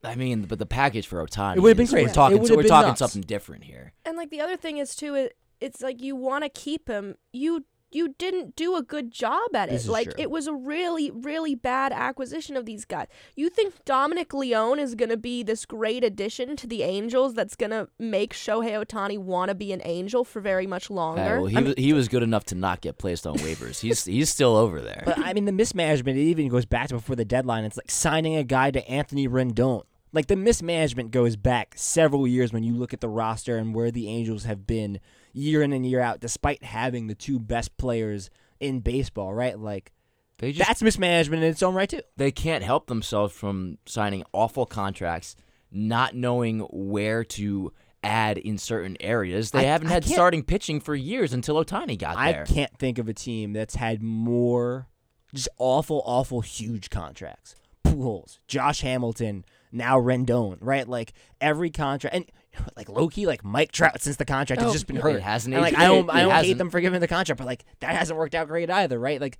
I 0.03 0.15
mean, 0.15 0.43
but 0.43 0.59
the 0.59 0.65
package 0.65 1.07
for 1.07 1.25
Ohtani. 1.25 1.57
It 1.57 1.59
would've 1.61 1.75
been 1.77 1.85
is- 1.85 1.91
We're 1.91 1.99
crazy. 2.03 2.13
talking, 2.13 2.37
It 2.37 2.41
would've 2.41 2.53
so 2.53 2.55
we're 2.57 2.63
been 2.63 2.69
talking 2.69 2.87
nuts. 2.89 2.99
something 2.99 3.21
different 3.23 3.63
here. 3.63 3.93
And 4.05 4.15
like 4.15 4.29
the 4.29 4.39
other 4.41 4.55
thing 4.55 4.77
is 4.77 4.95
too, 4.95 5.15
it, 5.15 5.35
it's 5.59 5.81
like 5.81 6.01
you 6.01 6.15
want 6.15 6.43
to 6.43 6.49
keep 6.49 6.87
him. 6.87 7.15
You 7.33 7.65
you 7.91 8.15
didn't 8.17 8.55
do 8.55 8.75
a 8.75 8.83
good 8.83 9.11
job 9.11 9.55
at 9.55 9.69
it. 9.69 9.85
Like 9.85 10.11
true. 10.11 10.13
it 10.17 10.31
was 10.31 10.47
a 10.47 10.53
really 10.53 11.11
really 11.11 11.55
bad 11.55 11.91
acquisition 11.91 12.55
of 12.55 12.65
these 12.65 12.85
guys. 12.85 13.07
You 13.35 13.49
think 13.49 13.73
Dominic 13.85 14.33
Leone 14.33 14.79
is 14.79 14.95
gonna 14.95 15.17
be 15.17 15.43
this 15.43 15.65
great 15.65 16.03
addition 16.03 16.55
to 16.57 16.67
the 16.67 16.83
Angels 16.83 17.33
that's 17.33 17.55
gonna 17.55 17.87
make 17.99 18.33
Shohei 18.33 18.83
Ohtani 18.83 19.17
want 19.17 19.49
to 19.49 19.55
be 19.55 19.71
an 19.71 19.81
Angel 19.85 20.23
for 20.23 20.41
very 20.41 20.67
much 20.67 20.89
longer? 20.89 21.41
well, 21.41 21.45
he, 21.45 21.63
was, 21.63 21.73
he 21.77 21.93
was 21.93 22.07
good 22.07 22.23
enough 22.23 22.45
to 22.45 22.55
not 22.55 22.81
get 22.81 22.97
placed 22.97 23.25
on 23.25 23.37
waivers. 23.37 23.79
He's 23.79 24.05
he's 24.05 24.29
still 24.29 24.55
over 24.55 24.81
there. 24.81 25.03
But 25.05 25.19
I 25.19 25.33
mean, 25.33 25.45
the 25.45 25.51
mismanagement 25.51 26.17
it 26.17 26.23
even 26.23 26.49
goes 26.49 26.65
back 26.65 26.89
to 26.89 26.95
before 26.95 27.15
the 27.15 27.25
deadline. 27.25 27.63
It's 27.63 27.77
like 27.77 27.91
signing 27.91 28.35
a 28.35 28.43
guy 28.43 28.71
to 28.71 28.87
Anthony 28.89 29.27
Rendon. 29.27 29.83
Like 30.13 30.27
the 30.27 30.35
mismanagement 30.35 31.11
goes 31.11 31.35
back 31.35 31.73
several 31.75 32.27
years 32.27 32.53
when 32.53 32.63
you 32.63 32.73
look 32.73 32.93
at 32.93 33.01
the 33.01 33.09
roster 33.09 33.57
and 33.57 33.75
where 33.75 33.91
the 33.91 34.07
Angels 34.07 34.45
have 34.45 34.65
been 34.65 34.99
year 35.37 35.61
in 35.61 35.73
and 35.73 35.85
year 35.85 35.99
out, 36.01 36.19
despite 36.19 36.63
having 36.63 37.07
the 37.07 37.15
two 37.15 37.39
best 37.39 37.77
players 37.77 38.29
in 38.59 38.79
baseball. 38.79 39.33
Right? 39.33 39.57
Like 39.57 39.91
They 40.39 40.51
just 40.51 40.67
that's 40.67 40.81
mismanagement 40.81 41.43
in 41.43 41.49
its 41.49 41.63
own 41.63 41.75
right 41.75 41.89
too. 41.89 42.01
they 42.17 42.31
can't 42.31 42.63
help 42.63 42.87
themselves 42.87 43.33
from 43.33 43.77
signing 43.85 44.23
awful 44.33 44.65
contracts, 44.65 45.35
not 45.71 46.15
knowing 46.15 46.59
where 46.71 47.23
to 47.23 47.71
add 48.03 48.37
in 48.37 48.57
certain 48.57 48.95
areas. 48.99 49.51
They 49.51 49.59
I- 49.59 49.63
haven't 49.63 49.87
I 49.89 49.93
had 49.93 50.05
starting 50.05 50.43
pitching 50.43 50.79
for 50.79 50.95
years 50.95 51.33
until 51.33 51.63
Ohtani 51.63 51.97
got 51.97 52.15
there. 52.15 52.43
I 52.43 52.45
can't 52.45 52.77
think 52.77 52.97
of 52.99 53.07
a 53.09 53.13
team 53.13 53.53
that's 53.53 53.75
had 53.75 54.01
more 54.03 54.87
just 55.33 55.49
awful, 55.57 56.01
awful, 56.05 56.41
huge 56.41 56.89
contracts. 56.89 57.53
Pujols, 57.85 58.39
Josh 58.47 58.81
Hamilton, 58.81 59.43
now 59.71 59.99
Rendon, 59.99 60.57
right? 60.61 60.87
Like 60.87 61.13
every 61.41 61.69
contract, 61.69 62.15
and 62.15 62.25
like 62.77 62.89
low 62.89 63.07
key, 63.07 63.25
like 63.27 63.43
Mike 63.43 63.71
Trout 63.71 64.01
since 64.01 64.15
the 64.17 64.25
contract 64.25 64.61
has 64.61 64.69
Oh, 64.69 64.73
just 64.73 64.87
been 64.87 64.95
hurt. 64.97 65.21
hasn't 65.21 65.53
And, 65.53 65.61
like 65.61 65.77
I 65.77 65.85
don't, 65.87 66.09
I 66.09 66.21
don't 66.21 66.31
hate 66.31 66.37
hasn't. 66.37 66.57
them 66.57 66.69
for 66.69 66.79
giving 66.81 66.99
the 67.01 67.07
contract, 67.07 67.37
but 67.37 67.45
like 67.47 67.65
that 67.79 67.95
hasn't 67.95 68.17
worked 68.17 68.35
out 68.35 68.47
great 68.47 68.69
either, 68.69 68.99
right? 68.99 69.19
Like 69.21 69.37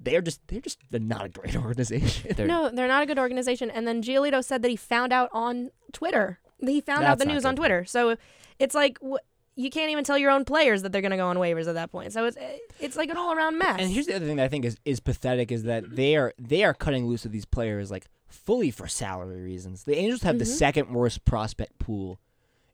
they're 0.00 0.20
just, 0.22 0.40
they're 0.48 0.60
just 0.60 0.78
they're 0.90 1.00
not 1.00 1.26
a 1.26 1.28
great 1.28 1.56
organization. 1.64 2.32
They're- 2.36 2.46
no, 2.46 2.70
they're 2.70 2.88
not 2.88 3.02
a 3.02 3.06
good 3.06 3.18
organization. 3.18 3.70
And 3.70 3.86
then 3.86 4.02
Giolito 4.02 4.42
said 4.44 4.62
that 4.62 4.68
he 4.68 4.76
found 4.76 5.12
out 5.12 5.28
on 5.32 5.70
Twitter. 5.92 6.40
He 6.58 6.80
found 6.80 7.04
out 7.04 7.18
the 7.18 7.24
news 7.24 7.42
good. 7.42 7.48
on 7.48 7.56
Twitter. 7.56 7.84
So 7.84 8.16
it's 8.58 8.74
like 8.74 8.98
wh- 9.04 9.16
you 9.54 9.68
can't 9.68 9.90
even 9.90 10.02
tell 10.04 10.16
your 10.16 10.30
own 10.30 10.44
players 10.44 10.82
that 10.82 10.92
they're 10.92 11.02
gonna 11.02 11.16
go 11.16 11.26
on 11.28 11.36
waivers 11.36 11.66
at 11.68 11.74
that 11.74 11.90
point. 11.92 12.12
So 12.12 12.24
it's 12.24 12.36
it's 12.80 12.96
like 12.96 13.10
an 13.10 13.16
all 13.16 13.32
around 13.32 13.58
mess. 13.58 13.76
And 13.80 13.90
here's 13.90 14.06
the 14.06 14.14
other 14.16 14.26
thing 14.26 14.36
that 14.36 14.44
I 14.44 14.48
think 14.48 14.64
is, 14.64 14.76
is 14.84 14.98
pathetic 15.00 15.52
is 15.52 15.64
that 15.64 15.94
they 15.94 16.16
are 16.16 16.32
they 16.38 16.64
are 16.64 16.72
cutting 16.72 17.06
loose 17.06 17.24
with 17.24 17.32
these 17.32 17.44
players 17.44 17.90
like 17.90 18.06
fully 18.32 18.70
for 18.70 18.88
salary 18.88 19.40
reasons. 19.42 19.84
The 19.84 19.96
Angels 19.96 20.22
have 20.22 20.38
the 20.38 20.44
mm-hmm. 20.44 20.54
second 20.54 20.90
worst 20.90 21.24
prospect 21.24 21.78
pool 21.78 22.18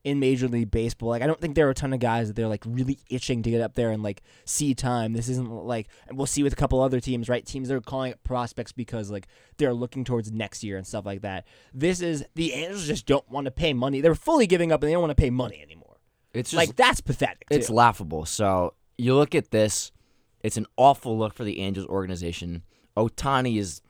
in 0.05 0.21
Major 0.21 0.49
League 0.49 0.71
Baseball. 0.71 1.11
Like 1.11 1.23
I 1.23 1.27
don't 1.27 1.41
think 1.41 1.55
there 1.55 1.67
are 1.67 1.71
a 1.71 1.75
ton 1.75 1.93
of 1.93 2.01
guys 2.01 2.29
that 2.29 2.35
they're 2.37 2.49
like 2.49 2.65
really 2.67 2.99
itching 3.11 3.43
to 3.43 3.51
get 3.51 3.61
up 3.61 3.75
there 3.75 3.91
and 3.91 4.03
like 4.03 4.23
see 4.45 4.75
time. 4.75 5.13
This 5.13 5.29
isn't 5.29 5.51
like 5.51 5.89
and 6.09 6.17
we'll 6.17 6.27
see 6.27 6.43
with 6.43 6.53
a 6.53 6.57
couple 6.57 6.81
other 6.81 7.01
teams, 7.01 7.29
right? 7.29 7.45
Teams 7.45 7.69
that 7.69 7.75
are 7.75 7.81
calling 7.81 8.13
it 8.13 8.23
prospects 8.25 8.73
because 8.73 9.11
like 9.11 9.27
they're 9.57 9.75
looking 9.75 10.05
towards 10.05 10.31
next 10.31 10.63
year 10.63 10.77
and 10.77 10.87
stuff 10.87 11.05
like 11.05 11.23
that. 11.23 11.47
This 11.75 12.01
is 12.01 12.25
the 12.35 12.53
Angels 12.53 12.87
just 12.87 13.07
don't 13.07 13.29
want 13.31 13.47
to 13.47 13.51
pay 13.51 13.73
money. 13.73 14.01
They're 14.01 14.15
fully 14.15 14.47
giving 14.47 14.73
up 14.73 14.83
and 14.83 14.89
they 14.89 14.95
don't 14.95 15.03
want 15.03 15.17
to 15.17 15.21
pay 15.21 15.31
money 15.31 15.61
anymore. 15.61 15.99
it's 16.33 16.53
just 16.53 16.59
like 16.59 16.77
that's 16.77 17.01
pathetic. 17.01 17.47
it's 17.51 17.71
laughable. 17.71 18.25
So 18.25 18.75
you 18.97 19.15
look 19.15 19.35
at 19.35 19.51
this, 19.51 19.93
it's 20.43 20.57
an 20.57 20.67
awful 20.77 21.19
look 21.19 21.35
for 21.35 21.45
the 21.45 21.61
Angels 21.61 21.87
organization. 21.87 22.63
Ohtani 22.97 23.59
is 23.59 23.81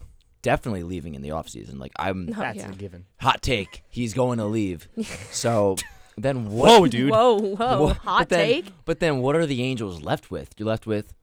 definitely 0.42 0.82
leaving 0.82 1.14
in 1.14 1.22
the 1.22 1.30
offseason. 1.30 1.78
Like 1.78 1.92
I'm 1.98 2.28
Oh, 2.30 2.40
that's 2.40 2.58
yeah. 2.58 2.70
a 2.70 2.74
given. 2.74 3.06
hot 3.20 3.42
take, 3.42 3.82
he's 3.88 4.14
going 4.14 4.38
to 4.38 4.44
leave. 4.46 4.88
so 5.30 5.76
then 6.16 6.50
what 6.50 6.68
Whoa, 6.80 6.86
dude. 6.86 7.10
Whoa, 7.10 7.38
whoa, 7.38 7.82
Wha- 7.82 7.92
hot 7.94 8.18
but 8.20 8.28
then, 8.30 8.46
take. 8.46 8.72
But 8.84 9.00
then 9.00 9.18
what 9.18 9.36
are 9.36 9.46
the 9.46 9.62
Angels 9.62 10.02
left 10.02 10.30
with? 10.30 10.50
You're 10.58 10.68
left 10.68 10.86
with 10.86 11.14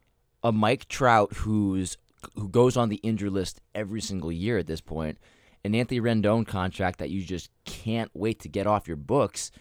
a 0.43 0.51
Mike 0.51 0.87
Trout 0.87 1.33
who's 1.33 1.97
who 2.35 2.49
goes 2.49 2.75
on 2.77 2.89
the 2.89 2.95
injured 2.97 3.31
list 3.33 3.61
every 3.75 4.01
single 4.01 4.31
year 4.31 4.57
at 4.57 4.65
this 4.67 4.81
point, 4.81 5.17
an 5.63 5.75
Anthony 5.75 5.99
Rendon 6.01 6.45
contract 6.47 6.97
that 6.99 7.09
you 7.11 7.23
just 7.23 7.49
can't 7.65 8.09
wait 8.13 8.39
to 8.41 8.49
get 8.49 8.65
off 8.65 8.87
your 8.87 8.97
books. 8.97 9.51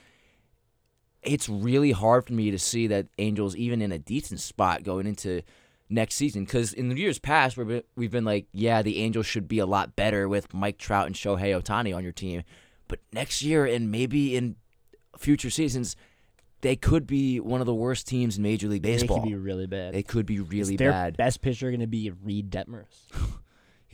It's 1.23 1.49
really 1.49 1.93
hard 1.93 2.27
for 2.27 2.33
me 2.35 2.51
to 2.51 2.59
see 2.59 2.87
that 2.89 3.07
Angels 3.19 3.57
even 3.57 3.81
in 3.81 3.93
a 3.93 3.99
decent 3.99 4.41
spot 4.41 4.83
going 4.83 5.07
into 5.07 5.43
next 5.91 6.15
season 6.15 6.45
because 6.45 6.73
in 6.73 6.89
the 6.89 6.97
years 6.97 7.19
past 7.19 7.57
we've 7.57 7.69
been, 7.69 7.83
we've 7.97 8.11
been 8.11 8.25
like, 8.25 8.47
yeah, 8.53 8.83
the 8.83 8.99
Angels 9.01 9.27
should 9.27 9.47
be 9.49 9.59
a 9.59 9.67
lot 9.67 9.97
better 9.97 10.29
with 10.29 10.53
Mike 10.55 10.79
Trout 10.79 11.07
and 11.07 11.15
Shohei 11.15 11.61
Ohtani 11.61 11.95
on 11.95 12.03
your 12.03 12.13
team, 12.13 12.43
but 12.89 13.01
next 13.13 13.43
year 13.43 13.67
and 13.67 13.91
maybe 13.91 14.37
in 14.37 14.57
future 15.19 15.51
seasons, 15.51 15.97
they 16.63 16.77
could 16.77 17.07
be 17.07 17.41
one 17.41 17.61
of 17.61 17.67
the 17.67 17.75
worst 17.75 18.09
teams 18.09 18.37
in 18.39 18.43
Major 18.43 18.69
League 18.69 18.83
Baseball. 18.83 19.19
They 19.19 19.23
could 19.23 19.29
be 19.29 19.35
really 19.37 19.67
bad. 19.67 19.95
They 19.95 20.03
could 20.03 20.27
be 20.27 20.41
really 20.41 20.75
Is 20.75 20.79
their 20.79 20.93
bad. 20.93 21.17
best 21.17 21.43
pitcher 21.43 21.71
going 21.71 21.81
to 21.81 21.87
be 21.87 22.11
Reid 22.11 22.51
Detmers? 22.51 22.87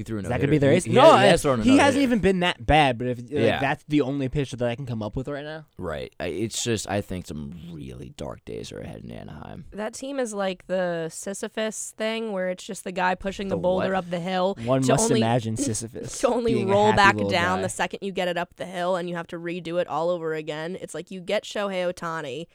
He 0.00 0.04
threw 0.04 0.16
a 0.18 0.22
Is 0.22 0.28
that 0.28 0.40
could 0.40 0.48
be 0.48 0.56
their 0.56 0.72
ace? 0.72 0.84
He, 0.84 0.92
no, 0.94 1.02
he, 1.02 1.08
I- 1.10 1.24
has 1.26 1.42
thrown 1.42 1.60
a 1.60 1.62
he 1.62 1.68
no-hitter. 1.70 1.84
hasn't 1.84 2.02
even 2.02 2.20
been 2.20 2.40
that 2.40 2.64
bad. 2.64 2.96
But 2.96 3.08
if 3.08 3.18
like, 3.18 3.28
Yeah. 3.30 3.60
that's 3.60 3.84
the 3.86 4.00
only 4.00 4.30
pitcher 4.30 4.56
that 4.56 4.66
I 4.66 4.74
can 4.74 4.86
come 4.86 5.02
up 5.02 5.14
with 5.14 5.28
right 5.28 5.44
now, 5.44 5.66
Right. 5.76 6.10
It's 6.18 6.64
just 6.64 6.88
I 6.88 7.02
think 7.02 7.26
some 7.26 7.52
really 7.70 8.14
dark 8.16 8.42
days 8.46 8.72
are 8.72 8.78
ahead 8.80 9.02
in 9.04 9.10
Anaheim. 9.10 9.66
That 9.72 9.92
team 9.92 10.18
is 10.18 10.32
like 10.32 10.66
the 10.68 11.10
Sisyphus 11.10 11.92
thing, 11.98 12.32
where 12.32 12.48
it's 12.48 12.64
just 12.64 12.84
the 12.84 12.92
guy 12.92 13.14
pushing 13.14 13.48
the, 13.48 13.56
The 13.56 13.60
boulder 13.60 13.88
what? 13.88 13.94
up 13.96 14.10
the 14.10 14.20
hill. 14.20 14.56
one 14.64 14.80
to 14.82 14.92
must 14.92 15.10
only, 15.10 15.20
imagine 15.20 15.56
Sisyphus 15.58 16.18
to 16.20 16.28
only 16.28 16.54
being 16.54 16.70
a 16.70 16.72
roll 16.72 16.92
happy 16.92 16.96
back 17.22 17.30
down 17.30 17.58
guy. 17.58 17.62
the 17.62 17.68
second 17.68 17.98
you 18.00 18.10
get 18.12 18.26
it 18.28 18.38
up 18.38 18.56
the 18.56 18.64
hill, 18.64 18.96
and 18.96 19.08
you 19.10 19.16
have 19.16 19.26
to 19.26 19.36
redo 19.38 19.78
it 19.80 19.86
all 19.86 20.08
over 20.08 20.32
again. 20.32 20.78
It's 20.80 20.94
like 20.94 21.10
you 21.10 21.20
get 21.20 21.44
Shohei 21.44 21.92
Ohtani, 21.92 22.46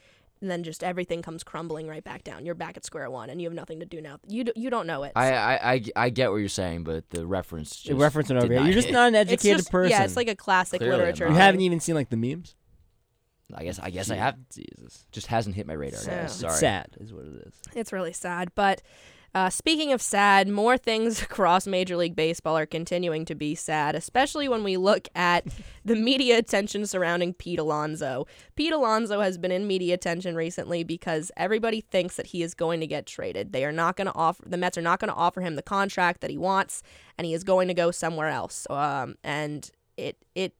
and 0.42 0.50
then 0.52 0.64
just 0.64 0.84
everything 0.84 1.22
comes 1.22 1.44
crumbling 1.44 1.88
right 1.88 2.04
back 2.04 2.24
down. 2.24 2.46
You're 2.46 2.56
back 2.56 2.78
at 2.78 2.86
square 2.86 3.10
one, 3.10 3.30
and 3.30 3.42
you 3.42 3.48
have 3.48 3.54
nothing 3.56 3.80
to 3.80 3.86
do 3.86 4.02
now. 4.02 4.20
You 4.28 4.44
d- 4.46 4.54
you 4.56 4.70
don't 4.70 4.86
know 4.88 5.04
it. 5.04 5.14
I, 5.16 5.32
I, 5.34 5.74
I, 5.74 5.82
I 5.96 6.10
get 6.10 6.32
what 6.32 6.38
you're 6.38 6.50
saying, 6.50 6.84
but 6.84 7.10
the 7.10 7.26
reference 7.26 7.70
just 7.72 7.86
You're 7.88 7.98
did 7.98 8.32
over 8.32 8.48
here. 8.48 8.56
not 8.60 8.66
You're 8.66 8.74
just 8.74 8.92
not 8.92 9.08
an 9.10 9.16
it's 9.16 9.32
educated 9.32 9.58
just, 9.60 9.72
person. 9.72 9.92
Yeah, 9.92 10.04
it's 10.04 10.16
like 10.16 10.28
a 10.28 10.36
classic 10.36 10.80
Clearly 10.82 10.98
literature. 10.98 11.26
not. 11.26 11.34
you 11.34 11.38
haven't 11.40 11.62
even 11.62 11.80
seen 11.80 11.96
like 11.96 12.10
the 12.10 12.18
memes. 12.18 12.56
I 13.54 13.64
guess 13.64 13.80
I 13.80 13.92
guess 13.92 14.10
I 14.10 14.16
have. 14.16 14.36
Jesus, 14.54 15.06
Just 15.12 15.28
hasn't 15.28 15.56
hit 15.56 15.68
my 15.68 15.74
radar. 15.74 16.00
So- 16.00 16.26
Sorry. 16.28 16.52
it's 16.52 16.60
sad, 16.60 16.88
is 17.00 17.14
what 17.14 17.26
it 17.26 17.48
is. 17.48 17.54
It's 17.76 17.94
really 17.94 18.14
sad, 18.14 18.50
but 18.56 18.82
Uh, 19.36 19.50
speaking 19.50 19.92
of 19.92 20.02
sad, 20.02 20.48
more 20.48 20.78
things 20.78 21.22
across 21.22 21.68
Major 21.68 21.98
League 21.98 22.16
Baseball 22.16 22.58
are 22.58 22.66
continuing 22.66 23.26
to 23.26 23.36
be 23.36 23.54
sad, 23.54 23.94
especially 23.94 24.48
when 24.48 24.64
we 24.64 24.78
look 24.78 25.10
at 25.14 25.46
the 25.84 25.98
media 25.98 26.38
attention 26.38 26.88
surrounding 26.88 27.34
Pete 27.34 27.60
Alonso. 27.60 28.28
Pete 28.56 28.72
Alonso 28.72 29.20
has 29.20 29.38
been 29.38 29.52
in 29.52 29.68
media 29.68 29.94
attention 29.94 30.36
recently 30.36 30.86
because 30.86 31.34
everybody 31.36 31.82
thinks 31.82 32.16
that 32.16 32.28
he 32.28 32.44
is 32.44 32.54
going 32.54 32.80
to 32.80 32.88
get 32.88 33.06
traded. 33.06 33.52
They 33.52 33.66
are 33.66 33.74
not 33.74 33.98
going 33.98 34.08
to 34.08 34.16
offer 34.16 34.42
the 34.48 34.56
Mets 34.56 34.78
are 34.78 34.82
not 34.82 35.02
going 35.02 35.12
to 35.12 35.18
offer 35.18 35.42
him 35.42 35.56
the 35.56 35.62
contract 35.62 36.22
that 36.22 36.30
he 36.30 36.38
wants, 36.38 36.82
and 37.18 37.28
he 37.28 37.34
is 37.34 37.44
going 37.44 37.68
to 37.68 37.74
go 37.74 37.92
somewhere 37.92 38.30
else. 38.30 38.66
Um, 38.70 39.16
and 39.22 39.70
it 39.98 40.16
it 40.34 40.54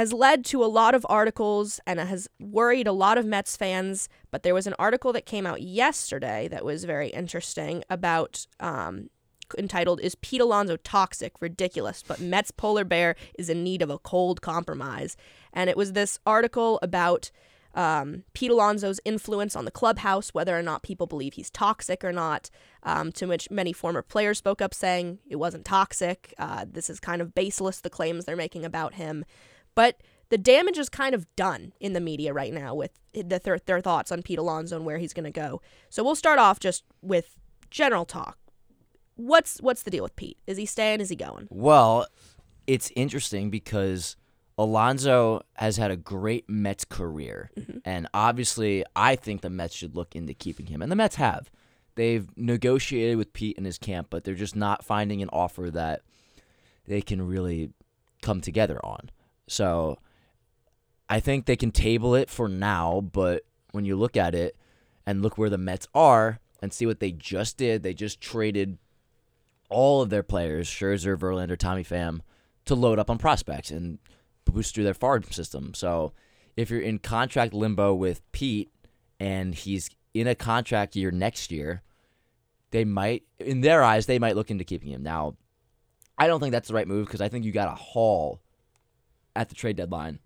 has 0.00 0.14
led 0.14 0.46
to 0.46 0.64
a 0.64 0.72
lot 0.80 0.94
of 0.94 1.04
articles 1.10 1.78
and 1.86 2.00
has 2.00 2.26
worried 2.38 2.86
a 2.86 2.92
lot 2.92 3.18
of 3.18 3.26
Mets 3.26 3.54
fans. 3.54 4.08
But 4.30 4.42
there 4.42 4.54
was 4.54 4.66
an 4.66 4.74
article 4.78 5.12
that 5.12 5.26
came 5.26 5.46
out 5.46 5.60
yesterday 5.60 6.48
that 6.48 6.64
was 6.64 6.84
very 6.84 7.10
interesting 7.10 7.84
about. 7.90 8.46
Um, 8.58 9.10
entitled 9.58 10.00
"Is 10.00 10.14
Pete 10.14 10.40
Alonso 10.40 10.76
Toxic? 10.78 11.32
Ridiculous?" 11.40 12.02
But 12.06 12.18
Mets 12.18 12.50
polar 12.50 12.84
bear 12.84 13.14
is 13.38 13.50
in 13.50 13.62
need 13.62 13.82
of 13.82 13.90
a 13.90 13.98
cold 13.98 14.40
compromise, 14.40 15.18
and 15.52 15.68
it 15.68 15.76
was 15.76 15.92
this 15.92 16.18
article 16.24 16.78
about 16.80 17.30
um, 17.74 18.24
Pete 18.32 18.50
Alonso's 18.50 19.00
influence 19.04 19.54
on 19.54 19.66
the 19.66 19.70
clubhouse, 19.70 20.30
whether 20.30 20.58
or 20.58 20.62
not 20.62 20.82
people 20.82 21.06
believe 21.06 21.34
he's 21.34 21.50
toxic 21.50 22.02
or 22.02 22.12
not. 22.12 22.48
Um, 22.84 23.12
to 23.12 23.26
which 23.26 23.50
many 23.50 23.74
former 23.74 24.00
players 24.00 24.38
spoke 24.38 24.62
up 24.62 24.72
saying 24.72 25.18
it 25.28 25.36
wasn't 25.36 25.66
toxic. 25.66 26.32
Uh, 26.38 26.64
this 26.66 26.88
is 26.88 26.98
kind 26.98 27.20
of 27.20 27.34
baseless, 27.34 27.80
the 27.80 27.90
claims 27.90 28.24
they're 28.24 28.36
making 28.46 28.64
about 28.64 28.94
him. 28.94 29.26
But 29.80 29.96
the 30.28 30.36
damage 30.36 30.76
is 30.76 30.90
kind 30.90 31.14
of 31.14 31.24
done 31.36 31.72
in 31.80 31.94
the 31.94 32.00
media 32.00 32.34
right 32.34 32.52
now 32.52 32.74
with 32.74 32.90
the 33.14 33.38
th- 33.38 33.62
their 33.64 33.80
thoughts 33.80 34.12
on 34.12 34.20
Pete 34.20 34.38
Alonso 34.38 34.76
and 34.76 34.84
where 34.84 34.98
he's 34.98 35.14
going 35.14 35.24
to 35.24 35.30
go. 35.30 35.62
So 35.88 36.04
we'll 36.04 36.14
start 36.14 36.38
off 36.38 36.60
just 36.60 36.84
with 37.00 37.38
general 37.70 38.04
talk. 38.04 38.36
What's 39.16 39.56
what's 39.60 39.84
the 39.84 39.90
deal 39.90 40.02
with 40.02 40.16
Pete? 40.16 40.36
Is 40.46 40.58
he 40.58 40.66
staying? 40.66 41.00
Is 41.00 41.08
he 41.08 41.16
going? 41.16 41.48
Well, 41.48 42.06
it's 42.66 42.92
interesting 42.94 43.48
because 43.48 44.16
Alonso 44.58 45.40
has 45.54 45.78
had 45.78 45.90
a 45.90 45.96
great 45.96 46.46
Mets 46.46 46.84
career, 46.84 47.50
mm-hmm. 47.58 47.78
and 47.86 48.06
obviously, 48.12 48.84
I 48.94 49.16
think 49.16 49.40
the 49.40 49.48
Mets 49.48 49.74
should 49.74 49.96
look 49.96 50.14
into 50.14 50.34
keeping 50.34 50.66
him, 50.66 50.82
and 50.82 50.92
the 50.92 50.96
Mets 50.96 51.16
have. 51.16 51.50
They've 51.94 52.28
negotiated 52.36 53.16
with 53.16 53.32
Pete 53.32 53.56
in 53.56 53.64
his 53.64 53.78
camp, 53.78 54.08
but 54.10 54.24
they're 54.24 54.34
just 54.34 54.56
not 54.56 54.84
finding 54.84 55.22
an 55.22 55.30
offer 55.32 55.70
that 55.70 56.02
they 56.86 57.00
can 57.00 57.26
really 57.26 57.70
come 58.20 58.42
together 58.42 58.78
on. 58.84 59.08
So 59.50 59.98
I 61.08 61.18
think 61.18 61.44
they 61.44 61.56
can 61.56 61.72
table 61.72 62.14
it 62.14 62.30
for 62.30 62.48
now, 62.48 63.00
but 63.00 63.42
when 63.72 63.84
you 63.84 63.96
look 63.96 64.16
at 64.16 64.32
it 64.32 64.56
and 65.04 65.22
look 65.22 65.36
where 65.36 65.50
the 65.50 65.58
Mets 65.58 65.88
are 65.92 66.38
and 66.62 66.72
see 66.72 66.86
what 66.86 67.00
they 67.00 67.10
just 67.10 67.56
did, 67.56 67.82
they 67.82 67.92
just 67.92 68.20
traded 68.20 68.78
all 69.68 70.02
of 70.02 70.10
their 70.10 70.22
players, 70.22 70.68
Scherzer, 70.68 71.18
Verlander, 71.18 71.58
Tommy 71.58 71.82
Pham, 71.82 72.20
to 72.64 72.76
load 72.76 73.00
up 73.00 73.10
on 73.10 73.18
prospects 73.18 73.72
and 73.72 73.98
boost 74.44 74.74
through 74.74 74.84
their 74.84 74.94
farm 74.94 75.24
system. 75.24 75.74
So 75.74 76.12
if 76.56 76.70
you're 76.70 76.80
in 76.80 77.00
contract 77.00 77.52
limbo 77.52 77.92
with 77.92 78.22
Pete 78.30 78.70
and 79.18 79.52
he's 79.52 79.90
in 80.14 80.28
a 80.28 80.36
contract 80.36 80.94
year 80.94 81.10
next 81.10 81.50
year, 81.50 81.82
they 82.70 82.84
might, 82.84 83.24
in 83.40 83.62
their 83.62 83.82
eyes, 83.82 84.06
they 84.06 84.20
might 84.20 84.36
look 84.36 84.52
into 84.52 84.62
keeping 84.62 84.92
him. 84.92 85.02
Now, 85.02 85.34
I 86.16 86.28
don't 86.28 86.38
think 86.38 86.52
that's 86.52 86.68
the 86.68 86.74
right 86.74 86.86
move 86.86 87.06
because 87.06 87.20
I 87.20 87.28
think 87.28 87.44
you 87.44 87.50
got 87.50 87.72
a 87.72 87.74
haul 87.74 88.40
at 89.34 89.48
the 89.48 89.54
trade 89.54 89.76
deadline 89.76 90.18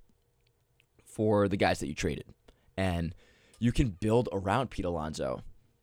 for 1.04 1.48
the 1.48 1.56
guys 1.56 1.78
that 1.80 1.88
you 1.88 1.94
traded. 1.94 2.26
And 2.76 3.14
you 3.58 3.72
can 3.72 3.90
build 3.90 4.28
around 4.32 4.70
Pete 4.70 4.84
Alonso. 4.84 5.40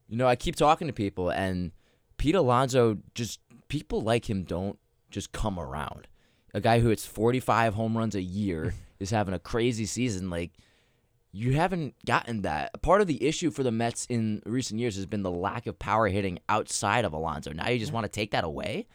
You 0.07 0.17
know, 0.17 0.27
I 0.27 0.35
keep 0.35 0.55
talking 0.55 0.87
to 0.87 0.93
people, 0.93 1.29
and 1.29 1.71
Pete 2.17 2.35
Alonso 2.35 2.97
just 3.15 3.39
people 3.69 4.01
like 4.01 4.29
him 4.29 4.43
don't 4.43 4.77
just 5.09 5.31
come 5.31 5.57
around. 5.57 6.07
A 6.53 6.59
guy 6.59 6.79
who 6.79 6.89
hits 6.89 7.05
45 7.05 7.75
home 7.75 7.97
runs 7.97 8.15
a 8.15 8.21
year 8.21 8.73
is 8.99 9.11
having 9.11 9.33
a 9.33 9.39
crazy 9.39 9.85
season. 9.85 10.29
Like, 10.29 10.51
you 11.31 11.53
haven't 11.53 11.95
gotten 12.05 12.41
that. 12.41 12.81
Part 12.81 12.99
of 12.99 13.07
the 13.07 13.23
issue 13.23 13.51
for 13.51 13.63
the 13.63 13.71
Mets 13.71 14.05
in 14.07 14.41
recent 14.45 14.79
years 14.79 14.97
has 14.97 15.05
been 15.05 15.23
the 15.23 15.31
lack 15.31 15.65
of 15.65 15.79
power 15.79 16.09
hitting 16.09 16.39
outside 16.49 17.05
of 17.05 17.13
Alonso. 17.13 17.53
Now 17.53 17.69
you 17.69 17.79
just 17.79 17.93
want 17.93 18.03
to 18.03 18.11
take 18.11 18.31
that 18.31 18.43
away? 18.43 18.87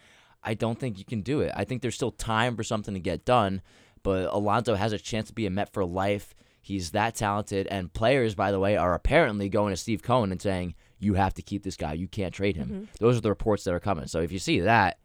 I 0.43 0.55
don't 0.55 0.79
think 0.79 0.99
you 0.99 1.05
can 1.05 1.23
do 1.23 1.41
it. 1.41 1.53
I 1.57 1.65
think 1.65 1.81
there's 1.81 1.95
still 1.95 2.13
time 2.13 2.57
for 2.57 2.63
something 2.63 2.95
to 2.95 3.01
get 3.01 3.25
done, 3.25 3.63
but 4.07 4.33
Alonso 4.33 4.77
has 4.77 4.93
a 4.93 4.99
chance 4.99 5.27
to 5.27 5.35
be 5.35 5.47
a 5.47 5.51
Met 5.51 5.73
for 5.73 5.85
life. 5.85 6.33
He's 6.63 6.93
that 6.93 7.17
talented, 7.17 7.67
and 7.67 7.93
players, 7.93 8.37
by 8.37 8.53
the 8.53 8.61
way, 8.61 8.77
are 8.77 8.95
apparently 8.95 9.49
going 9.49 9.73
to 9.73 9.77
Steve 9.77 10.01
Cohen 10.01 10.31
and 10.31 10.41
saying, 10.41 10.77
"You 11.01 11.15
have 11.15 11.35
to 11.35 11.43
keep 11.43 11.65
this 11.65 11.77
guy. 11.77 11.95
You 11.95 12.07
can't 12.07 12.33
trade 12.33 12.57
him." 12.57 12.69
Mm-hmm. 12.69 12.85
Those 13.01 13.19
are 13.19 13.21
the 13.21 13.31
reports 13.31 13.65
that 13.65 13.75
are 13.75 13.81
coming. 13.81 14.07
So 14.07 14.21
if 14.21 14.31
you 14.31 14.39
see 14.39 14.61
that, 14.61 14.99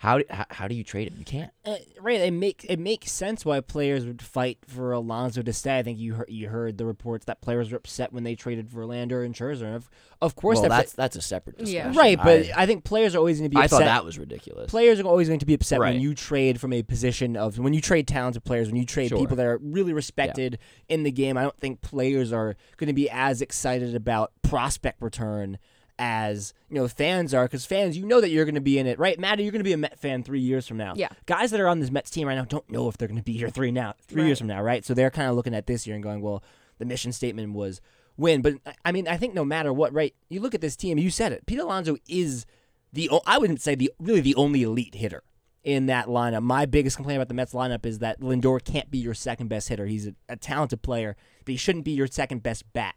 how 0.00 0.16
do, 0.16 0.24
how, 0.30 0.46
how 0.48 0.66
do 0.66 0.74
you 0.74 0.82
trade 0.82 1.08
him? 1.08 1.16
You 1.18 1.26
can't. 1.26 1.50
Uh, 1.62 1.76
right, 2.00 2.20
it 2.22 2.30
make 2.32 2.64
it 2.66 2.78
makes 2.78 3.12
sense 3.12 3.44
why 3.44 3.60
players 3.60 4.06
would 4.06 4.22
fight 4.22 4.56
for 4.66 4.92
Alonso 4.92 5.42
to 5.42 5.52
stay. 5.52 5.78
I 5.78 5.82
think 5.82 5.98
you 5.98 6.14
heard, 6.14 6.30
you 6.30 6.48
heard 6.48 6.78
the 6.78 6.86
reports 6.86 7.26
that 7.26 7.42
players 7.42 7.70
were 7.70 7.76
upset 7.76 8.10
when 8.10 8.24
they 8.24 8.34
traded 8.34 8.70
Verlander 8.70 9.22
and 9.26 9.34
Scherzer. 9.34 9.64
And 9.66 9.74
of, 9.74 9.90
of 10.22 10.36
course, 10.36 10.56
Well, 10.60 10.70
that 10.70 10.76
that's 10.78 10.92
that's 10.94 11.16
a 11.16 11.20
separate 11.20 11.56
Yeah. 11.60 11.88
discussion. 11.88 11.98
right, 11.98 12.16
but 12.16 12.46
I, 12.56 12.62
I, 12.62 12.66
think 12.66 12.84
players 12.84 13.14
are 13.14 13.18
always 13.18 13.40
going 13.40 13.50
to 13.50 13.54
be 13.54 13.60
I 13.60 13.66
upset. 13.66 13.80
thought 13.80 13.84
that 13.84 14.04
was 14.06 14.18
ridiculous. 14.18 14.70
players 14.70 15.00
are 15.00 15.04
always 15.06 15.28
going 15.28 15.40
to 15.40 15.44
be 15.46 15.52
upset 15.52 15.80
Right. 15.80 15.92
when 15.92 16.00
you 16.00 16.14
trade 16.14 16.58
from 16.58 16.72
a 16.72 16.82
position 16.82 17.36
of 17.36 17.58
when 17.58 17.74
you 17.74 17.82
trade 17.82 18.08
talented 18.08 18.42
players, 18.42 18.68
when 18.68 18.76
you 18.76 18.86
trade 18.86 19.10
Sure. 19.10 19.18
people 19.18 19.36
that 19.36 19.44
are 19.44 19.58
really 19.62 19.92
respected 19.92 20.58
in 20.88 21.02
the 21.02 21.12
game. 21.12 21.36
I 21.36 21.42
don't 21.42 21.58
think 21.58 21.82
players 21.82 22.32
are 22.32 22.56
going 22.78 22.88
to 22.88 22.94
be 22.94 23.10
as 23.10 23.42
excited 23.42 23.94
about 23.94 24.32
prospect 24.42 25.02
return 25.02 25.58
as 26.02 26.54
you 26.70 26.76
know 26.76 26.88
fans 26.88 27.34
are 27.34 27.44
because 27.44 27.66
fans 27.66 27.94
you 27.96 28.06
know 28.06 28.22
that 28.22 28.30
you're 28.30 28.46
going 28.46 28.54
to 28.54 28.60
be 28.60 28.78
in 28.78 28.86
it 28.86 28.98
right 28.98 29.20
maddie 29.20 29.42
you're 29.42 29.52
going 29.52 29.60
to 29.60 29.64
be 29.64 29.74
a 29.74 29.76
met 29.76 29.98
fan 30.00 30.22
three 30.22 30.40
years 30.40 30.66
from 30.66 30.78
now 30.78 30.94
Yeah. 30.96 31.08
guys 31.26 31.50
that 31.50 31.60
are 31.60 31.68
on 31.68 31.78
this 31.78 31.90
mets 31.90 32.08
team 32.10 32.26
right 32.26 32.34
now 32.36 32.46
don't 32.46 32.68
know 32.70 32.88
if 32.88 32.96
they're 32.96 33.06
going 33.06 33.18
to 33.18 33.22
be 33.22 33.34
here 33.36 33.50
three 33.50 33.70
now 33.70 33.94
three 34.08 34.22
Right. 34.22 34.28
years 34.28 34.38
from 34.38 34.46
now 34.48 34.62
right 34.62 34.82
so 34.82 34.94
they're 34.94 35.10
kind 35.10 35.28
of 35.28 35.36
looking 35.36 35.54
at 35.54 35.66
this 35.66 35.86
year 35.86 35.94
and 35.94 36.02
going 36.02 36.22
well 36.22 36.42
the 36.78 36.86
mission 36.86 37.12
statement 37.12 37.52
was 37.52 37.82
win 38.16 38.40
but 38.40 38.54
i 38.84 38.90
mean 38.92 39.06
i 39.06 39.18
think 39.18 39.34
no 39.34 39.44
matter 39.44 39.72
what 39.74 39.92
right 39.92 40.14
you 40.30 40.40
look 40.40 40.54
at 40.54 40.62
this 40.62 40.74
team 40.74 40.96
you 40.96 41.10
said 41.10 41.32
it 41.32 41.44
pete 41.44 41.58
alonso 41.58 41.96
is 42.08 42.46
the 42.94 43.10
i 43.26 43.36
wouldn't 43.36 43.60
say 43.60 43.74
the 43.74 43.92
really 44.00 44.20
the 44.22 44.34
only 44.36 44.62
elite 44.62 44.94
hitter 44.94 45.22
in 45.62 45.84
that 45.84 46.06
lineup. 46.06 46.42
My 46.42 46.64
biggest 46.64 46.96
complaint 46.96 47.18
about 47.18 47.28
the 47.28 47.34
Mets 47.34 47.52
lineup 47.52 47.84
is 47.84 47.98
that 47.98 48.18
Lindor 48.22 48.64
can't 48.64 48.90
be 48.90 48.96
your 48.96 49.12
second 49.12 49.48
best 49.48 49.68
hitter. 49.68 49.84
He's 49.84 50.06
a, 50.06 50.14
a 50.26 50.34
talented 50.36 50.80
player, 50.80 51.16
but 51.44 51.52
he 51.52 51.58
shouldn't 51.58 51.84
be 51.84 51.90
your 51.90 52.06
second 52.06 52.42
best 52.42 52.64
bat 52.72 52.94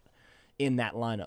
in 0.58 0.76
that 0.76 0.94
lineup. 0.94 1.26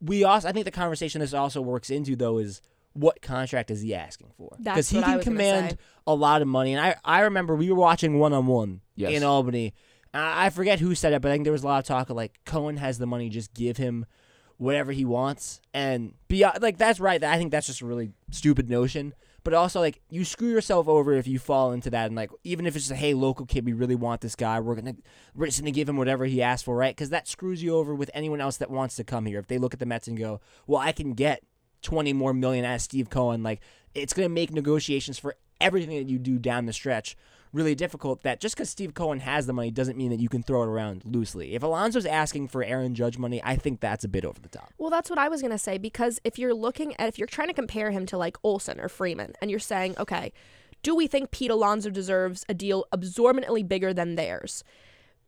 We 0.00 0.24
also, 0.24 0.48
I 0.48 0.52
think, 0.52 0.64
the 0.64 0.70
conversation 0.70 1.20
this 1.20 1.34
also 1.34 1.60
works 1.60 1.90
into 1.90 2.16
though 2.16 2.38
is 2.38 2.60
what 2.92 3.22
contract 3.22 3.70
is 3.70 3.80
he 3.80 3.94
asking 3.94 4.32
for? 4.36 4.56
Because 4.62 4.90
he 4.90 4.96
what 4.96 5.04
I 5.04 5.08
can 5.10 5.16
was 5.18 5.24
command 5.24 5.78
a 6.06 6.14
lot 6.14 6.42
of 6.42 6.48
money. 6.48 6.74
And 6.74 6.84
I, 6.84 6.96
I 7.04 7.20
remember 7.20 7.54
we 7.54 7.70
were 7.70 7.76
watching 7.76 8.18
one 8.18 8.32
on 8.32 8.46
one 8.46 8.80
in 9.16 9.22
Albany. 9.22 9.74
I 10.12 10.46
I 10.46 10.50
forget 10.50 10.80
who 10.80 10.94
said 10.94 11.12
it, 11.12 11.22
but 11.22 11.30
I 11.30 11.34
think 11.34 11.44
there 11.44 11.52
was 11.52 11.62
a 11.62 11.66
lot 11.66 11.78
of 11.78 11.84
talk 11.84 12.10
of 12.10 12.16
like 12.16 12.40
Cohen 12.44 12.76
has 12.78 12.98
the 12.98 13.06
money, 13.06 13.28
just 13.28 13.54
give 13.54 13.76
him 13.76 14.06
whatever 14.56 14.92
he 14.92 15.04
wants. 15.04 15.60
And 15.72 16.14
beyond, 16.28 16.62
like 16.62 16.78
that's 16.78 17.00
right. 17.00 17.22
I 17.22 17.38
think 17.38 17.50
that's 17.52 17.66
just 17.66 17.80
a 17.80 17.86
really 17.86 18.12
stupid 18.30 18.68
notion. 18.68 19.14
But 19.42 19.54
also, 19.54 19.80
like 19.80 20.00
you 20.10 20.24
screw 20.24 20.50
yourself 20.50 20.88
over 20.88 21.14
if 21.14 21.26
you 21.26 21.38
fall 21.38 21.72
into 21.72 21.90
that, 21.90 22.06
and 22.06 22.16
like 22.16 22.30
even 22.44 22.66
if 22.66 22.76
it's 22.76 22.88
just 22.88 23.00
hey, 23.00 23.14
local 23.14 23.46
kid, 23.46 23.64
we 23.64 23.72
really 23.72 23.94
want 23.94 24.20
this 24.20 24.36
guy. 24.36 24.60
We're 24.60 24.74
gonna 24.74 24.96
we're 25.34 25.46
just 25.46 25.60
gonna 25.60 25.70
give 25.70 25.88
him 25.88 25.96
whatever 25.96 26.26
he 26.26 26.42
asks 26.42 26.62
for, 26.62 26.76
right? 26.76 26.94
Because 26.94 27.10
that 27.10 27.28
screws 27.28 27.62
you 27.62 27.74
over 27.76 27.94
with 27.94 28.10
anyone 28.12 28.40
else 28.40 28.56
that 28.58 28.70
wants 28.70 28.96
to 28.96 29.04
come 29.04 29.26
here. 29.26 29.38
If 29.38 29.46
they 29.46 29.58
look 29.58 29.72
at 29.72 29.80
the 29.80 29.86
Mets 29.86 30.08
and 30.08 30.18
go, 30.18 30.40
well, 30.66 30.80
I 30.80 30.92
can 30.92 31.14
get 31.14 31.42
twenty 31.82 32.12
more 32.12 32.34
million 32.34 32.64
as 32.64 32.82
Steve 32.82 33.10
Cohen, 33.10 33.42
like 33.42 33.60
it's 33.94 34.12
gonna 34.12 34.28
make 34.28 34.52
negotiations 34.52 35.18
for 35.18 35.36
everything 35.60 35.96
that 35.96 36.10
you 36.10 36.18
do 36.18 36.38
down 36.38 36.66
the 36.66 36.72
stretch 36.72 37.16
really 37.52 37.74
difficult 37.74 38.22
that 38.22 38.40
just 38.40 38.54
because 38.54 38.70
Steve 38.70 38.94
Cohen 38.94 39.20
has 39.20 39.46
the 39.46 39.52
money 39.52 39.70
doesn't 39.70 39.96
mean 39.96 40.10
that 40.10 40.20
you 40.20 40.28
can 40.28 40.42
throw 40.42 40.62
it 40.62 40.68
around 40.68 41.02
loosely. 41.04 41.54
If 41.54 41.62
Alonso's 41.62 42.06
asking 42.06 42.48
for 42.48 42.62
Aaron 42.62 42.94
Judge 42.94 43.18
money, 43.18 43.40
I 43.42 43.56
think 43.56 43.80
that's 43.80 44.04
a 44.04 44.08
bit 44.08 44.24
over 44.24 44.40
the 44.40 44.48
top. 44.48 44.72
Well, 44.78 44.90
that's 44.90 45.10
what 45.10 45.18
I 45.18 45.28
was 45.28 45.40
going 45.40 45.50
to 45.52 45.58
say 45.58 45.78
because 45.78 46.20
if 46.24 46.38
you're 46.38 46.54
looking 46.54 46.94
at 46.98 47.08
if 47.08 47.18
you're 47.18 47.26
trying 47.26 47.48
to 47.48 47.54
compare 47.54 47.90
him 47.90 48.06
to 48.06 48.18
like 48.18 48.36
Olson 48.42 48.80
or 48.80 48.88
Freeman 48.88 49.34
and 49.40 49.50
you're 49.50 49.60
saying, 49.60 49.94
"Okay, 49.98 50.32
do 50.82 50.94
we 50.94 51.06
think 51.06 51.30
Pete 51.30 51.50
Alonso 51.50 51.90
deserves 51.90 52.44
a 52.48 52.54
deal 52.54 52.86
absorbently 52.92 53.62
bigger 53.62 53.92
than 53.92 54.14
theirs?" 54.14 54.62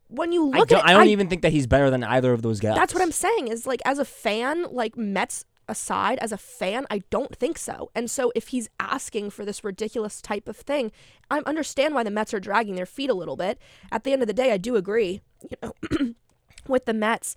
When 0.07 0.31
you 0.31 0.51
I 0.53 0.59
look 0.59 0.69
don't, 0.69 0.79
at 0.79 0.85
it, 0.85 0.89
I 0.89 0.93
don't 0.93 1.07
even 1.07 1.27
think 1.27 1.41
that 1.41 1.51
he's 1.51 1.65
better 1.65 1.89
than 1.89 2.03
either 2.03 2.33
of 2.33 2.41
those 2.43 2.59
guys. 2.59 2.75
That's 2.75 2.93
what 2.93 3.01
I'm 3.01 3.11
saying 3.11 3.47
is 3.47 3.65
like 3.65 3.81
as 3.83 3.99
a 3.99 4.05
fan, 4.05 4.67
like 4.71 4.95
Mets 4.95 5.43
aside, 5.67 6.19
as 6.19 6.31
a 6.31 6.37
fan, 6.37 6.85
I 6.89 7.03
don't 7.09 7.35
think 7.35 7.57
so. 7.57 7.89
And 7.95 8.09
so 8.09 8.31
if 8.35 8.49
he's 8.49 8.69
asking 8.79 9.31
for 9.31 9.45
this 9.45 9.63
ridiculous 9.63 10.21
type 10.21 10.47
of 10.47 10.57
thing, 10.57 10.91
I 11.29 11.39
understand 11.45 11.93
why 11.93 12.03
the 12.03 12.11
Mets 12.11 12.33
are 12.33 12.39
dragging 12.39 12.75
their 12.75 12.85
feet 12.85 13.09
a 13.09 13.15
little 13.15 13.35
bit. 13.35 13.59
At 13.91 14.03
the 14.03 14.13
end 14.13 14.21
of 14.21 14.27
the 14.27 14.33
day, 14.33 14.51
I 14.51 14.57
do 14.57 14.75
agree, 14.75 15.21
you 15.41 15.57
know, 15.61 16.13
with 16.67 16.85
the 16.85 16.93
Mets. 16.93 17.35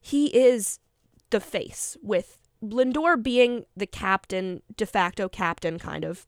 He 0.00 0.26
is 0.26 0.80
the 1.30 1.40
face 1.40 1.96
with 2.02 2.38
Lindor 2.62 3.22
being 3.22 3.64
the 3.76 3.86
captain, 3.86 4.62
de 4.76 4.86
facto 4.86 5.28
captain 5.28 5.78
kind 5.78 6.04
of 6.04 6.26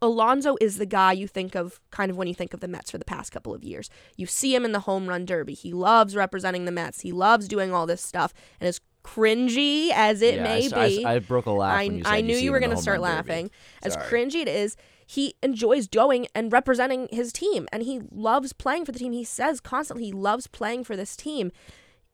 Alonso 0.00 0.56
is 0.60 0.78
the 0.78 0.86
guy 0.86 1.12
you 1.12 1.28
think 1.28 1.54
of 1.54 1.80
kind 1.90 2.10
of 2.10 2.16
when 2.16 2.26
you 2.26 2.34
think 2.34 2.54
of 2.54 2.60
the 2.60 2.68
Mets 2.68 2.90
for 2.90 2.98
the 2.98 3.04
past 3.04 3.32
couple 3.32 3.54
of 3.54 3.62
years. 3.62 3.90
You 4.16 4.26
see 4.26 4.54
him 4.54 4.64
in 4.64 4.72
the 4.72 4.80
home 4.80 5.08
run 5.08 5.26
derby. 5.26 5.54
He 5.54 5.72
loves 5.72 6.16
representing 6.16 6.64
the 6.64 6.72
Mets. 6.72 7.02
He 7.02 7.12
loves 7.12 7.48
doing 7.48 7.72
all 7.72 7.86
this 7.86 8.02
stuff 8.02 8.32
and 8.60 8.68
is 8.68 8.80
cringy 9.04 9.90
as 9.94 10.22
it 10.22 10.36
Yeah, 10.36 10.42
may 10.42 10.68
I 10.72 10.88
be, 10.88 11.04
I 11.04 11.18
broke 11.18 11.46
a 11.46 11.50
laugh 11.50 11.78
I, 11.78 11.86
when 11.86 11.98
you 11.98 12.02
I 12.04 12.10
said 12.10 12.16
you 12.16 12.22
knew 12.24 12.34
see 12.36 12.44
you 12.44 12.52
were 12.52 12.60
gonna 12.60 12.76
start 12.76 13.00
run 13.00 13.16
derby. 13.16 13.28
laughing. 13.28 13.50
As 13.82 13.96
cringy 13.96 14.36
it 14.42 14.48
is, 14.48 14.76
he 15.06 15.34
enjoys 15.42 15.86
going 15.86 16.26
and 16.34 16.50
representing 16.50 17.08
his 17.12 17.32
team, 17.32 17.68
and 17.70 17.82
he 17.82 18.00
loves 18.10 18.52
playing 18.52 18.86
for 18.86 18.92
the 18.92 18.98
team. 18.98 19.12
He 19.12 19.24
says 19.24 19.60
constantly 19.60 20.06
he 20.06 20.12
loves 20.12 20.46
playing 20.46 20.84
for 20.84 20.96
this 20.96 21.16
team. 21.16 21.52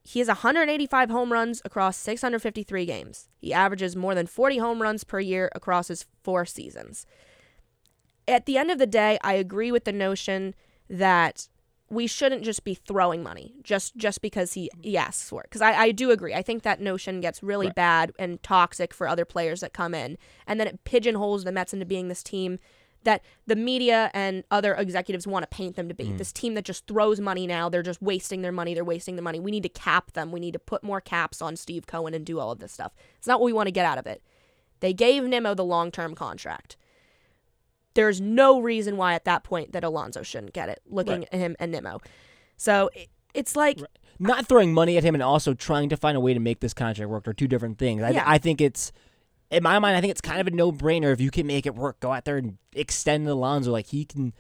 He 0.03 0.19
has 0.19 0.29
185 0.29 1.11
home 1.11 1.33
runs 1.33 1.63
across 1.65 1.97
653 1.99 2.87
games. 2.87 3.29
He 3.39 3.53
averages 3.53 3.95
more 3.95 4.15
than 4.15 4.27
40 4.27 4.59
home 4.59 4.83
runs 4.83 5.05
per 5.05 5.21
year 5.21 5.51
across 5.55 5.89
his 5.89 6.07
four 6.23 6.45
seasons. 6.47 7.07
At 8.27 8.47
the 8.47 8.57
end 8.57 8.71
of 8.71 8.79
the 8.79 8.87
day, 8.87 9.19
I 9.23 9.35
agree 9.35 9.71
with 9.71 9.85
the 9.85 9.93
notion 9.93 10.55
that 10.89 11.49
we 11.91 12.07
shouldn't 12.07 12.43
just 12.43 12.63
be 12.63 12.75
throwing 12.75 13.23
money 13.23 13.55
just 13.63 13.97
just 13.97 14.23
because 14.23 14.53
he, 14.53 14.71
he 14.81 14.97
asks 14.97 15.29
for 15.29 15.43
it. 15.43 15.51
Because 15.51 15.61
I, 15.61 15.73
I 15.75 15.91
do 15.91 16.11
agree. 16.11 16.35
I 16.35 16.43
think 16.43 16.63
that 16.63 16.81
notion 16.81 17.21
gets 17.21 17.43
really 17.43 17.71
bad 17.71 18.13
and 18.19 18.43
toxic 18.43 18.95
for 18.95 19.09
other 19.09 19.25
players 19.25 19.61
that 19.61 19.73
come 19.73 19.95
in. 19.95 20.17
And 20.47 20.61
then 20.61 20.69
it 20.69 20.85
pigeonholes 20.85 21.45
the 21.45 21.53
Mets 21.53 21.73
into 21.73 21.87
being 21.87 22.09
this 22.09 22.23
team 22.23 22.59
that 23.03 23.23
the 23.47 23.57
media 23.57 24.11
and 24.13 24.45
other 24.51 24.75
executives 24.75 25.27
want 25.27 25.43
to 25.43 25.49
paint 25.49 25.75
them 25.75 25.89
to 25.89 25.95
be. 25.95 26.05
Mm. 26.05 26.19
This 26.19 26.33
team 26.33 26.55
that 26.55 26.65
just 26.65 26.87
throws 26.87 27.19
money 27.19 27.47
now. 27.47 27.69
They're 27.69 27.83
just 27.83 28.03
wasting 28.03 28.43
their 28.43 28.53
money. 28.53 28.75
They're 28.75 28.85
wasting 28.85 29.17
their 29.17 29.23
money. 29.23 29.41
We 29.41 29.51
need 29.51 29.63
to 29.63 29.69
cap 29.71 30.13
them. 30.13 30.33
We 30.33 30.41
need 30.41 30.53
to 30.53 30.59
put 30.59 30.85
more 30.85 31.01
caps 31.01 31.41
on 31.41 31.57
Steve 31.57 31.87
Cohen 31.87 32.15
and 32.15 32.27
do 32.27 32.39
all 32.39 32.53
of 32.53 32.59
this 32.59 32.73
stuff. 32.73 32.93
It's 33.17 33.27
not 33.27 33.41
what 33.41 33.47
we 33.47 33.53
want 33.53 33.69
to 33.69 33.73
get 33.73 33.87
out 33.87 33.99
of 33.99 34.07
it. 34.07 34.23
They 34.81 34.93
gave 34.93 35.25
Nimmo 35.25 35.55
the 35.55 35.65
long 35.65 35.91
term 35.91 36.15
contract. 36.15 36.77
There's 37.95 38.21
no 38.21 38.61
reason 38.61 38.97
why 38.97 39.15
at 39.15 39.25
that 39.25 39.43
point 39.43 39.73
that 39.73 39.85
Alonso 39.85 40.23
shouldn't 40.23 40.53
get 40.53 40.69
it, 40.69 40.81
looking 40.87 41.25
at 41.25 41.35
him 41.35 41.57
and 41.59 41.73
Nimmo. 41.73 42.01
So 42.57 42.91
it, 42.95 43.09
it's 43.35 43.57
like, 43.57 43.81
not 44.19 44.47
throwing 44.47 44.73
money 44.73 44.97
at 44.97 45.05
him 45.05 45.15
and 45.15 45.23
also 45.23 45.55
trying 45.55 45.89
to 45.89 45.97
find 45.97 46.17
a 46.17 46.21
way 46.21 46.35
to 46.35 46.41
make 46.41 46.61
this 46.61 46.75
contract 46.75 47.11
work 47.11 47.27
are 47.27 47.33
two 47.33 47.49
different 47.49 47.79
things. 47.79 48.03
I, 48.03 48.11
Yeah. 48.11 48.25
I 48.27 48.39
think 48.39 48.61
it's 48.61 48.93
in 49.51 49.63
my 49.63 49.79
mind. 49.79 49.97
I 49.97 50.01
think 50.01 50.11
it's 50.11 50.21
kind 50.21 50.41
of 50.41 50.47
a 50.47 50.51
no 50.51 50.71
brainer 50.71 51.13
if 51.13 51.21
you 51.21 51.31
can 51.31 51.47
make 51.47 51.67
it 51.67 51.75
work. 51.75 52.01
Go 52.01 52.13
out 52.13 52.25
there 52.25 52.37
and 52.37 52.59
extend 52.75 53.27
Alonso. 53.27 53.73
Like 53.73 53.87
he 53.87 54.05
can, 54.05 54.35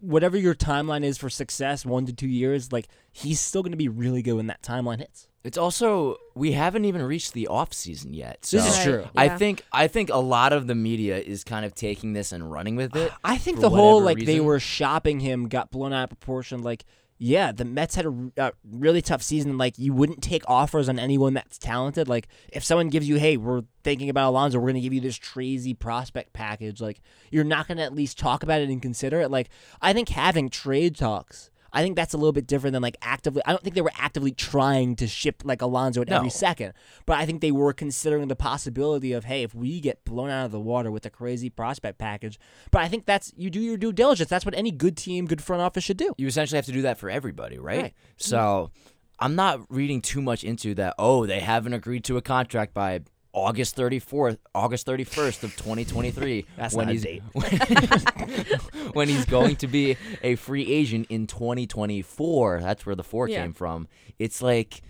whatever 0.00 0.36
your 0.36 0.54
timeline 0.54 1.04
is 1.04 1.18
for 1.18 1.30
success, 1.30 1.84
one 1.86 2.06
to 2.06 2.12
two 2.12 2.28
years. 2.28 2.72
Like 2.72 2.88
he's 3.12 3.40
still 3.40 3.62
going 3.62 3.72
to 3.72 3.78
be 3.78 3.88
really 3.88 4.22
good 4.22 4.34
when 4.34 4.46
that 4.48 4.62
timeline 4.62 4.98
hits. 4.98 5.28
It's 5.42 5.56
also 5.56 6.16
we 6.34 6.52
haven't 6.52 6.84
even 6.84 7.02
reached 7.02 7.32
the 7.32 7.46
off 7.46 7.72
season 7.72 8.12
yet. 8.12 8.44
So 8.44 8.58
This 8.58 8.66
is 8.66 8.76
Right, 8.78 8.84
true. 8.84 9.08
I 9.16 9.24
yeah. 9.26 9.38
think 9.38 9.64
I 9.72 9.86
think 9.88 10.10
a 10.10 10.18
lot 10.18 10.52
of 10.52 10.66
the 10.66 10.74
media 10.74 11.18
is 11.18 11.44
kind 11.44 11.64
of 11.64 11.74
taking 11.74 12.12
this 12.12 12.32
and 12.32 12.50
running 12.50 12.76
with 12.76 12.94
it. 12.94 13.10
I 13.24 13.38
think 13.38 13.60
the 13.60 13.70
whole 13.70 14.02
whatever 14.02 14.18
like 14.20 14.26
they 14.26 14.40
were 14.40 14.60
shopping 14.60 15.20
him 15.20 15.48
got 15.48 15.70
blown 15.70 15.92
out 15.92 16.04
of 16.04 16.10
proportion. 16.10 16.62
Like, 16.62 16.84
yeah, 17.22 17.52
the 17.52 17.66
Mets 17.66 17.96
had 17.96 18.06
a 18.06 18.30
uh, 18.38 18.50
really 18.64 19.02
tough 19.02 19.22
season. 19.22 19.58
Like, 19.58 19.78
you 19.78 19.92
wouldn't 19.92 20.22
take 20.22 20.42
offers 20.48 20.88
on 20.88 20.98
anyone 20.98 21.34
that's 21.34 21.58
talented. 21.58 22.08
Like, 22.08 22.28
if 22.50 22.64
someone 22.64 22.88
gives 22.88 23.06
you, 23.06 23.16
hey, 23.16 23.36
we're 23.36 23.64
thinking 23.84 24.08
about 24.08 24.30
Alonso, 24.30 24.58
we're 24.58 24.68
gonna 24.68 24.80
give 24.80 24.94
you 24.94 25.02
this 25.02 25.18
crazy 25.18 25.74
prospect 25.74 26.32
package. 26.32 26.80
Like, 26.80 27.02
you're 27.30 27.44
not 27.44 27.68
gonna 27.68 27.82
at 27.82 27.94
least 27.94 28.18
talk 28.18 28.42
about 28.42 28.62
it 28.62 28.70
and 28.70 28.80
consider 28.80 29.20
it. 29.20 29.30
Like, 29.30 29.50
I 29.82 29.92
think 29.92 30.08
having 30.08 30.48
trade 30.48 30.96
talks. 30.96 31.49
I 31.72 31.82
think 31.82 31.96
that's 31.96 32.14
a 32.14 32.16
little 32.16 32.32
bit 32.32 32.46
different 32.46 32.72
than 32.72 32.82
like 32.82 32.96
actively. 33.02 33.42
I 33.46 33.50
don't 33.52 33.62
think 33.62 33.74
they 33.74 33.80
were 33.80 33.92
actively 33.96 34.32
trying 34.32 34.96
to 34.96 35.06
ship 35.06 35.42
like 35.44 35.62
Alonso 35.62 36.02
at 36.02 36.08
No. 36.08 36.16
every 36.16 36.30
second, 36.30 36.72
but 37.06 37.18
I 37.18 37.26
think 37.26 37.40
they 37.40 37.52
were 37.52 37.72
considering 37.72 38.28
the 38.28 38.36
possibility 38.36 39.12
of, 39.12 39.24
hey, 39.24 39.42
if 39.42 39.54
we 39.54 39.80
get 39.80 40.04
blown 40.04 40.30
out 40.30 40.46
of 40.46 40.52
the 40.52 40.60
water 40.60 40.90
with 40.90 41.06
a 41.06 41.10
crazy 41.10 41.50
prospect 41.50 41.98
package. 41.98 42.38
But 42.70 42.82
I 42.82 42.88
think 42.88 43.06
that's 43.06 43.32
you 43.36 43.50
do 43.50 43.60
your 43.60 43.76
due 43.76 43.92
diligence. 43.92 44.28
That's 44.30 44.44
what 44.44 44.54
any 44.54 44.70
good 44.70 44.96
team, 44.96 45.26
good 45.26 45.42
front 45.42 45.62
office 45.62 45.84
should 45.84 45.96
do. 45.96 46.14
you 46.18 46.26
essentially 46.26 46.56
have 46.56 46.66
to 46.66 46.72
do 46.72 46.82
that 46.82 46.98
for 46.98 47.08
everybody, 47.10 47.58
right? 47.58 47.82
Right. 47.82 47.94
So 48.16 48.70
I'm 49.18 49.34
not 49.34 49.60
reading 49.68 50.00
too 50.00 50.22
much 50.22 50.44
into 50.44 50.74
that. 50.76 50.94
Oh, 50.98 51.26
they 51.26 51.40
haven't 51.40 51.74
agreed 51.74 52.04
to 52.04 52.16
a 52.16 52.22
contract 52.22 52.72
by 52.74 53.00
August 53.32 53.76
34th, 53.76 54.38
August 54.54 54.86
31st 54.86 55.44
of 55.44 55.56
2023. 55.56 56.46
That's 56.56 56.74
when 56.74 56.88
he's 56.88 57.04
date. 57.04 57.22
when 58.92 59.08
he's 59.08 59.24
going 59.24 59.56
to 59.56 59.66
be 59.68 59.96
a 60.22 60.34
free 60.36 60.66
agent 60.70 61.06
in 61.10 61.26
2024. 61.26 62.60
That's 62.60 62.84
where 62.84 62.96
the 62.96 63.04
four 63.04 63.28
Yeah. 63.28 63.42
came 63.42 63.52
from. 63.52 63.88
It's 64.18 64.42
like 64.42 64.82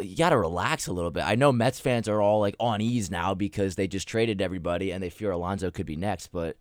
you 0.00 0.16
got 0.16 0.30
to 0.30 0.38
relax 0.38 0.88
a 0.88 0.92
little 0.92 1.12
bit. 1.12 1.22
I 1.24 1.36
know 1.36 1.52
Mets 1.52 1.78
fans 1.78 2.08
are 2.08 2.20
all 2.20 2.40
like 2.40 2.56
on 2.58 2.80
ease 2.80 3.10
now 3.10 3.34
because 3.34 3.76
they 3.76 3.86
just 3.86 4.08
traded 4.08 4.42
everybody 4.42 4.90
and 4.90 5.02
they 5.02 5.10
fear 5.10 5.30
Alonso 5.30 5.70
could 5.70 5.86
be 5.86 5.96
next, 5.96 6.28
but 6.32 6.56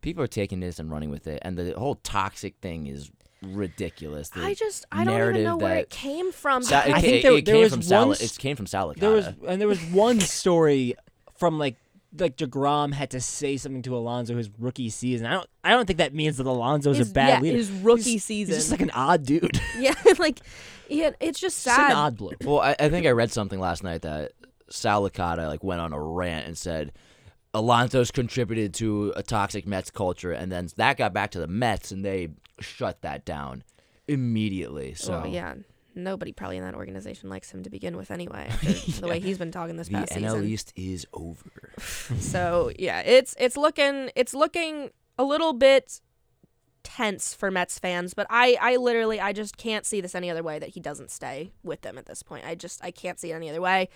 people 0.00 0.22
are 0.22 0.28
taking 0.28 0.60
this 0.60 0.78
and 0.78 0.90
running 0.90 1.10
with 1.10 1.26
it 1.26 1.40
and 1.42 1.58
the 1.58 1.72
whole 1.76 1.96
toxic 1.96 2.54
thing 2.62 2.86
is 2.86 3.10
ridiculous. 3.54 4.30
The 4.30 4.40
I 4.40 4.54
just, 4.54 4.84
I 4.92 5.04
don't 5.04 5.30
even 5.30 5.44
know 5.44 5.56
where 5.56 5.74
that- 5.74 5.80
it 5.82 5.90
came 5.90 6.32
from. 6.32 6.62
Sa- 6.62 6.80
it, 6.80 6.92
I 6.94 7.00
think 7.00 7.14
it- 7.16 7.22
there- 7.22 7.32
it 7.38 7.44
there 7.44 7.54
came 7.54 7.62
was 7.62 7.72
from 7.72 7.82
Sal- 7.82 8.06
one 8.08 8.16
s- 8.16 8.20
it 8.36 8.38
came 8.38 8.56
from 8.56 8.66
Sal 8.66 8.88
Licata. 8.92 9.00
There 9.00 9.10
was 9.10 9.26
and 9.46 9.60
there 9.60 9.68
was 9.68 9.80
one 9.86 10.20
story 10.40 10.94
from 11.38 11.58
like 11.58 11.76
like 12.18 12.36
deGrom 12.36 12.94
had 12.94 13.10
to 13.10 13.20
say 13.20 13.56
something 13.58 13.82
to 13.82 13.94
Alonso 13.94 14.36
his 14.36 14.48
rookie 14.58 14.88
season. 14.88 15.26
I 15.26 15.32
don't 15.34 15.48
I 15.64 15.70
don't 15.70 15.86
think 15.86 15.98
that 15.98 16.14
means 16.14 16.38
that 16.38 16.46
Alonso's 16.46 16.98
His- 16.98 17.10
a 17.10 17.14
bad 17.14 17.28
yeah, 17.28 17.40
leader. 17.40 17.56
his 17.58 17.70
rookie 17.70 18.02
He's- 18.12 18.24
season. 18.24 18.54
He's 18.54 18.62
just 18.64 18.70
like 18.70 18.80
an 18.80 18.90
odd 18.92 19.24
dude. 19.24 19.60
yeah, 19.78 19.92
like, 20.18 20.40
yeah, 20.88 21.10
it's 21.20 21.38
just 21.40 21.62
Just 21.64 21.76
sad. 21.76 21.90
an 21.90 21.96
odd 21.96 22.16
bloke. 22.16 22.36
Well, 22.44 22.60
I, 22.60 22.74
I 22.78 22.88
think 22.88 23.06
I 23.06 23.10
read 23.10 23.32
something 23.32 23.60
last 23.60 23.82
night 23.82 24.02
that 24.02 24.32
Sal 24.70 25.08
Licata 25.08 25.46
like 25.46 25.62
went 25.62 25.80
on 25.80 25.92
a 25.92 26.00
rant 26.00 26.46
and 26.46 26.56
said 26.56 26.92
Alonso's 27.54 28.10
contributed 28.10 28.74
to 28.74 29.12
a 29.16 29.22
toxic 29.22 29.66
Mets 29.66 29.90
culture, 29.90 30.32
and 30.32 30.52
then 30.52 30.68
that 30.76 30.96
got 30.96 31.12
back 31.12 31.30
to 31.32 31.38
the 31.38 31.46
Mets, 31.46 31.90
and 31.90 32.04
they 32.04 32.28
shut 32.60 33.02
that 33.02 33.24
down 33.24 33.64
immediately. 34.08 34.94
So 34.94 35.12
Well, 35.12 35.26
yeah, 35.26 35.54
nobody 35.94 36.32
probably 36.32 36.58
in 36.58 36.64
that 36.64 36.74
organization 36.74 37.30
likes 37.30 37.50
him 37.50 37.62
to 37.62 37.70
begin 37.70 37.96
with 37.96 38.10
anyway. 38.10 38.48
after 38.50 39.00
The 39.00 39.08
way 39.08 39.20
he's 39.20 39.38
been 39.38 39.50
talking 39.50 39.76
this 39.76 39.88
the 39.88 39.94
past 39.94 40.12
NL 40.12 40.32
season. 40.32 40.44
East 40.44 40.72
is 40.76 41.06
over. 41.12 41.72
So 42.18 42.70
yeah, 42.78 43.00
it's 43.00 43.34
it's 43.38 43.56
looking 43.56 44.10
it's 44.14 44.34
looking 44.34 44.90
a 45.18 45.24
little 45.24 45.52
bit 45.52 46.00
tense 46.82 47.34
for 47.34 47.50
Mets 47.50 47.78
fans, 47.78 48.14
but 48.14 48.26
I 48.30 48.56
I 48.60 48.76
literally 48.76 49.20
I 49.20 49.32
just 49.32 49.56
can't 49.56 49.84
see 49.84 50.00
this 50.00 50.14
any 50.14 50.30
other 50.30 50.42
way 50.42 50.58
that 50.58 50.70
he 50.70 50.80
doesn't 50.80 51.10
stay 51.10 51.52
with 51.62 51.80
them 51.82 51.98
at 51.98 52.06
this 52.06 52.22
point. 52.22 52.46
I 52.46 52.54
just 52.54 52.84
I 52.84 52.90
can't 52.90 53.18
see 53.18 53.32
it 53.32 53.34
any 53.34 53.50
other 53.50 53.60
way. 53.60 53.88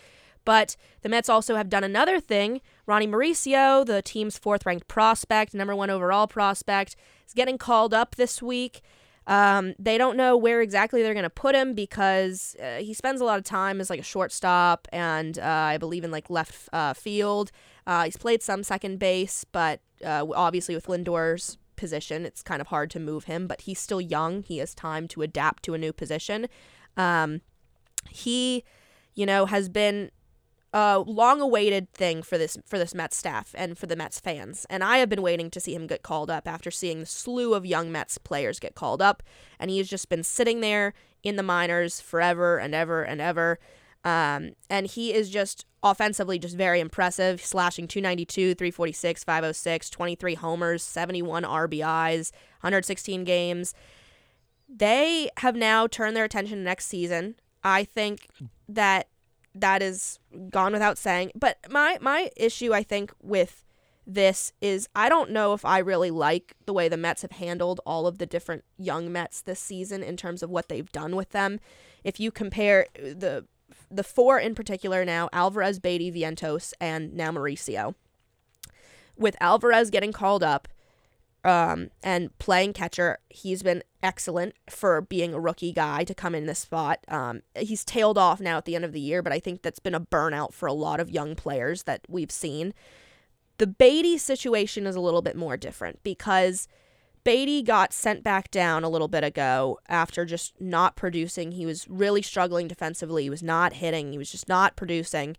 But 0.45 0.77
the 1.03 1.09
Mets 1.09 1.29
also 1.29 1.57
have 1.57 1.69
done 1.69 1.85
another 1.85 2.21
thing. 2.21 2.61
Ronnie 2.87 3.07
Mauricio, 3.07 3.85
the 3.85 4.03
team's 4.03 4.39
fourth 4.39 4.67
ranked 4.67 4.89
prospect, 4.89 5.55
number 5.55 5.77
one 5.77 5.91
overall 5.91 6.27
prospect, 6.27 6.97
is 7.27 7.35
getting 7.35 7.59
called 7.59 7.95
up 7.95 8.17
this 8.17 8.43
week. 8.43 8.83
Um, 9.27 9.75
they 9.79 9.99
don't 9.99 10.17
know 10.17 10.37
where 10.37 10.61
exactly 10.61 11.03
they're 11.03 11.15
going 11.15 11.23
to 11.23 11.31
put 11.31 11.55
him 11.55 11.75
because 11.75 12.57
uh, 12.61 12.79
he 12.79 12.95
spends 12.95 13.21
a 13.21 13.25
lot 13.25 13.39
of 13.39 13.45
time 13.45 13.81
as 13.81 13.91
like 13.91 14.01
a 14.01 14.05
shortstop 14.05 14.89
and 14.93 15.39
uh, 15.39 15.43
I 15.45 15.79
believe 15.79 16.05
in 16.05 16.11
like 16.11 16.31
left 16.31 16.69
uh, 16.73 16.95
field. 16.95 17.53
Uh, 17.87 18.05
he's 18.05 18.17
played 18.17 18.43
some 18.43 18.65
second 18.65 18.99
base, 18.99 19.45
but 19.45 19.81
uh, 20.05 20.27
obviously 20.35 20.75
with 20.75 20.89
Lindor's 20.89 21.59
position, 21.77 22.25
it's 22.25 22.43
kind 22.43 22.61
of 22.61 22.69
hard 22.69 22.91
to 22.91 23.01
move 23.01 23.25
him. 23.25 23.47
But 23.47 23.63
he's 23.63 23.79
still 23.79 24.01
young; 24.01 24.43
he 24.43 24.59
has 24.59 24.75
time 24.75 25.09
to 25.09 25.23
adapt 25.23 25.63
to 25.65 25.75
a 25.75 25.79
new 25.79 25.93
position. 25.93 26.47
Um, 26.97 27.41
he, 28.09 28.65
you 29.15 29.27
know, 29.27 29.47
has 29.47 29.69
been 29.69 30.11
a 30.73 31.01
long-awaited 31.01 31.93
thing 31.93 32.23
for 32.23 32.39
this 32.39 32.57
for 32.65 32.79
this 32.79 32.95
Mets 32.95 33.17
staff 33.17 33.55
and 33.57 33.77
for 33.77 33.87
the 33.87 33.97
Mets 33.97 34.21
fans. 34.21 34.67
And 34.71 34.85
I 34.85 34.99
have 34.99 35.09
been 35.09 35.23
waiting 35.23 35.51
to 35.51 35.61
see 35.61 35.75
him 35.75 35.87
get 35.87 36.03
called 36.03 36.31
up 36.31 36.47
after 36.47 36.71
seeing 36.71 37.01
the 37.01 37.07
slew 37.07 37.55
of 37.55 37.67
young 37.67 37.91
Mets 37.91 38.19
players 38.19 38.61
get 38.61 38.75
called 38.75 39.03
up, 39.03 39.23
and 39.59 39.71
he's 39.71 39.89
just 39.89 40.09
been 40.09 40.23
sitting 40.23 40.61
there 40.61 40.95
in 41.23 41.37
the 41.37 41.43
minors 41.43 42.01
forever 42.01 42.59
and 42.59 42.75
ever 42.75 43.03
and 43.03 43.21
ever. 43.21 43.59
Um, 44.05 44.53
and 44.71 44.87
he 44.87 45.13
is 45.13 45.29
just 45.29 45.67
offensively 45.83 46.39
just 46.39 46.57
very 46.57 46.81
impressive, 46.81 47.45
slashing 47.45 47.87
292, 47.87 48.55
346, 48.55 49.25
506, 49.25 49.91
23 49.91 50.35
homers, 50.37 50.83
71 50.83 51.43
RBIs, 51.43 52.33
116 52.61 53.25
games. 53.25 53.75
They 54.69 55.31
have 55.39 55.57
now 55.57 55.87
turned 55.87 56.17
their 56.17 56.25
attention 56.25 56.59
to 56.59 56.65
next 56.65 56.87
season. 56.87 57.35
I 57.63 57.85
think 57.85 58.29
that 58.69 59.09
that 59.55 59.83
is 59.83 60.19
gone 60.51 60.73
without 60.73 60.99
saying. 60.99 61.33
But 61.35 61.59
my 61.71 61.99
my 62.01 62.31
issue 62.37 62.73
I 62.73 62.83
think 62.83 63.13
with 63.23 63.65
this 64.07 64.53
is 64.61 64.89
I 64.95 65.09
don't 65.09 65.31
know 65.31 65.53
if 65.53 65.65
I 65.65 65.79
really 65.79 66.11
like 66.11 66.55
the 66.67 66.73
way 66.73 66.89
the 66.89 66.97
Mets 66.97 67.23
have 67.23 67.33
handled 67.33 67.81
all 67.87 68.07
of 68.07 68.19
the 68.19 68.27
different 68.27 68.65
young 68.77 69.13
Mets 69.13 69.43
this 69.43 69.61
season 69.61 70.03
in 70.03 70.17
terms 70.17 70.43
of 70.43 70.51
what 70.51 70.69
they've 70.69 70.91
done 70.93 71.17
with 71.17 71.31
them. 71.31 71.61
If 72.05 72.19
you 72.19 72.31
compare 72.31 72.87
the 72.95 73.47
the 73.91 74.05
four 74.05 74.39
in 74.39 74.55
particular 74.55 75.05
now, 75.05 75.29
Alvarez, 75.33 75.79
Baty, 75.79 76.11
Vientos, 76.11 76.73
and 76.81 77.15
now 77.15 77.31
Mauricio. 77.31 77.95
With 79.17 79.37
Alvarez 79.41 79.91
getting 79.91 80.13
called 80.13 80.43
up, 80.43 80.69
um, 81.45 81.91
and 82.03 82.37
playing 82.39 82.73
catcher, 82.73 83.19
he's 83.29 83.63
been 83.63 83.83
excellent 84.03 84.55
for 84.69 85.01
being 85.01 85.35
a 85.35 85.41
rookie 85.41 85.73
guy 85.73 86.05
to 86.05 86.15
come 86.15 86.35
in 86.35 86.47
this 86.47 86.61
spot. 86.61 87.01
Um, 87.09 87.43
he's 87.57 87.85
tailed 87.85 88.19
off 88.19 88.41
now 88.41 88.59
at 88.59 88.65
the 88.65 88.75
end 88.75 88.85
of 88.85 88.93
the 88.93 89.01
year, 89.01 89.23
but 89.23 89.33
I 89.33 89.41
think 89.41 89.63
that's 89.63 89.79
been 89.79 89.95
a 89.95 90.01
burnout 90.01 90.53
for 90.53 90.67
a 90.67 90.73
lot 90.73 91.01
of 91.01 91.11
young 91.11 91.35
players 91.35 91.85
that 91.85 92.03
we've 92.09 92.31
seen. 92.31 92.75
The 93.59 93.67
Baty 93.67 94.19
situation 94.19 94.87
is 94.87 94.97
a 94.97 95.01
little 95.01 95.23
bit 95.23 95.37
more 95.37 95.57
different 95.57 96.03
because 96.03 96.69
Baty 97.25 97.63
got 97.63 97.93
sent 97.93 98.23
back 98.23 98.51
down 98.51 98.85
a 98.85 98.89
little 98.89 99.09
bit 99.09 99.25
ago 99.25 99.79
after 99.89 100.25
just 100.25 100.59
not 100.61 100.97
producing. 100.97 101.53
He 101.53 101.67
was 101.67 101.87
really 101.89 102.23
struggling 102.23 102.69
defensively. 102.69 103.25
He 103.25 103.31
was 103.31 103.43
not 103.43 103.75
hitting. 103.75 104.13
He 104.13 104.19
was 104.19 104.31
just 104.31 104.49
not 104.49 104.77
producing. 104.77 105.37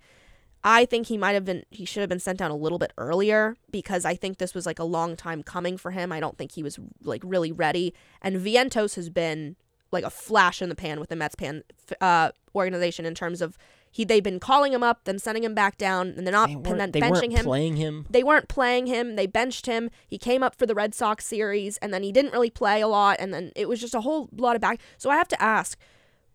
I 0.64 0.86
think 0.86 1.08
he 1.08 1.18
might 1.18 1.34
have 1.34 1.46
been 1.46 1.64
he 1.70 1.86
should 1.86 2.02
have 2.02 2.10
been 2.10 2.20
sent 2.20 2.40
down 2.40 2.52
a 2.52 2.56
little 2.56 2.78
bit 2.78 2.94
earlier 2.98 3.56
because 3.72 4.06
I 4.06 4.16
think 4.16 4.38
this 4.38 4.54
was 4.54 4.66
like 4.66 4.80
a 4.80 4.84
long 4.84 5.16
time 5.16 5.44
coming 5.44 5.78
for 5.78 5.92
him. 5.92 6.12
I 6.12 6.20
don't 6.20 6.38
think 6.38 6.52
he 6.54 6.64
was 6.64 6.80
like 7.04 7.22
really 7.26 7.52
ready. 7.52 7.94
And 8.22 8.38
Vientos 8.38 8.96
has 8.96 9.10
been 9.10 9.56
like 9.92 10.04
a 10.04 10.10
flash 10.10 10.62
in 10.62 10.70
the 10.70 10.76
pan 10.76 11.00
with 11.00 11.10
the 11.10 11.16
Mets 11.16 11.36
pan 11.36 11.64
uh, 12.00 12.32
organization 12.56 13.06
in 13.06 13.16
terms 13.16 13.42
of 13.42 13.58
he 13.92 14.06
they've 14.06 14.24
been 14.24 14.40
calling 14.40 14.72
him 14.72 14.84
up, 14.84 15.02
then 15.04 15.20
sending 15.20 15.44
him 15.44 15.54
back 15.54 15.78
down, 15.78 16.14
and 16.16 16.26
they're 16.26 16.32
not 16.32 16.48
They 16.48 16.72
then 16.74 16.92
they 16.92 17.02
benching 17.02 17.12
weren't 17.12 17.34
him. 17.34 17.46
playing 17.46 17.76
him. 17.76 18.06
They 18.10 18.24
weren't 18.24 18.48
playing 18.48 18.86
him. 18.86 19.18
They 19.18 19.28
benched 19.28 19.66
him. 19.66 19.90
He 20.08 20.18
came 20.18 20.44
up 20.44 20.56
for 20.56 20.66
the 20.66 20.74
Red 20.76 20.96
Sox 20.96 21.26
series, 21.26 21.78
and 21.78 21.94
then 21.94 22.02
he 22.02 22.14
didn't 22.14 22.32
really 22.32 22.50
play 22.50 22.80
a 22.80 22.88
lot. 22.88 23.18
And 23.20 23.34
then 23.34 23.52
it 23.54 23.68
was 23.68 23.82
just 23.82 23.94
a 23.94 24.02
whole 24.02 24.30
lot 24.32 24.56
of 24.56 24.62
back. 24.62 24.80
So 24.98 25.10
I 25.10 25.18
have 25.18 25.28
to 25.30 25.42
ask, 25.42 25.78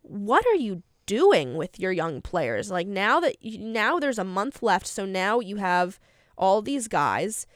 what 0.03 0.45
are 0.45 0.55
you 0.55 0.83
doing 1.07 1.55
with 1.55 1.79
your 1.79 1.91
young 1.91 2.21
players? 2.21 2.69
Like 2.69 2.85
now 2.85 3.19
that 3.19 3.43
you, 3.43 3.57
now 3.57 3.97
there's 3.97 4.19
a 4.19 4.23
month 4.23 4.61
left, 4.61 4.85
so 4.85 5.05
now 5.05 5.39
you 5.39 5.55
have 5.55 5.99
all 6.37 6.61
these 6.61 6.87
guys. 6.87 7.47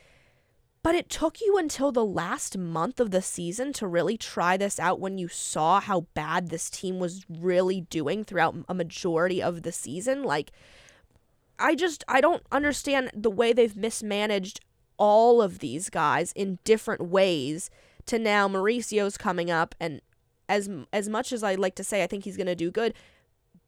But 0.83 0.95
it 0.95 1.09
took 1.09 1.39
you 1.39 1.59
until 1.59 1.91
the 1.91 2.03
last 2.03 2.57
month 2.57 2.99
of 2.99 3.11
the 3.11 3.21
season 3.21 3.71
to 3.73 3.85
really 3.85 4.17
try 4.17 4.57
this 4.57 4.79
out 4.79 4.99
when 4.99 5.19
you 5.19 5.27
saw 5.27 5.79
how 5.79 6.07
bad 6.15 6.47
this 6.47 6.71
team 6.71 6.97
was 6.97 7.23
really 7.29 7.81
doing 7.81 8.23
throughout 8.23 8.55
a 8.67 8.73
majority 8.73 9.43
of 9.43 9.61
the 9.61 9.71
season. 9.71 10.23
Like, 10.23 10.51
I 11.59 11.75
just 11.75 12.03
I 12.07 12.19
don't 12.19 12.43
understand 12.51 13.11
the 13.13 13.29
way 13.29 13.53
they've 13.53 13.75
mismanaged 13.75 14.59
all 14.97 15.41
of 15.41 15.59
these 15.59 15.89
guys 15.89 16.31
in 16.33 16.57
different 16.63 17.01
ways 17.01 17.69
to 18.07 18.17
now 18.17 18.47
Mauricio's 18.47 19.17
coming 19.17 19.51
up 19.51 19.75
and 19.79 20.01
as 20.49 20.69
as 20.91 21.07
much 21.07 21.31
as 21.31 21.43
I 21.43 21.55
like 21.55 21.75
to 21.75 21.83
say 21.83 22.03
I 22.03 22.07
think 22.07 22.23
he's 22.23 22.37
going 22.37 22.47
to 22.47 22.55
do 22.55 22.71
good 22.71 22.93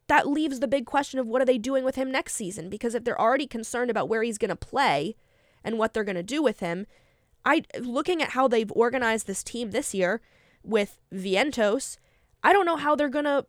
that 0.06 0.28
leaves 0.28 0.60
the 0.60 0.68
big 0.68 0.86
question 0.86 1.18
of 1.18 1.26
what 1.26 1.40
are 1.40 1.46
they 1.46 1.58
doing 1.58 1.84
with 1.84 1.94
him 1.94 2.10
next 2.10 2.34
season 2.34 2.68
because 2.68 2.94
if 2.94 3.04
they're 3.04 3.20
already 3.20 3.46
concerned 3.46 3.90
about 3.90 4.08
where 4.08 4.22
he's 4.22 4.38
going 4.38 4.50
to 4.50 4.56
play 4.56 5.16
and 5.62 5.78
what 5.78 5.94
they're 5.94 6.04
going 6.04 6.14
to 6.14 6.22
do 6.22 6.42
with 6.42 6.60
him 6.60 6.86
I 7.44 7.62
looking 7.78 8.22
at 8.22 8.30
how 8.30 8.48
they've 8.48 8.72
organized 8.72 9.26
this 9.26 9.42
team 9.42 9.70
this 9.70 9.94
year 9.94 10.20
with 10.62 10.98
Vientos 11.12 11.98
I 12.42 12.52
don't 12.52 12.66
know 12.66 12.76
how 12.76 12.94
they're 12.94 13.08
going 13.08 13.24
to 13.24 13.46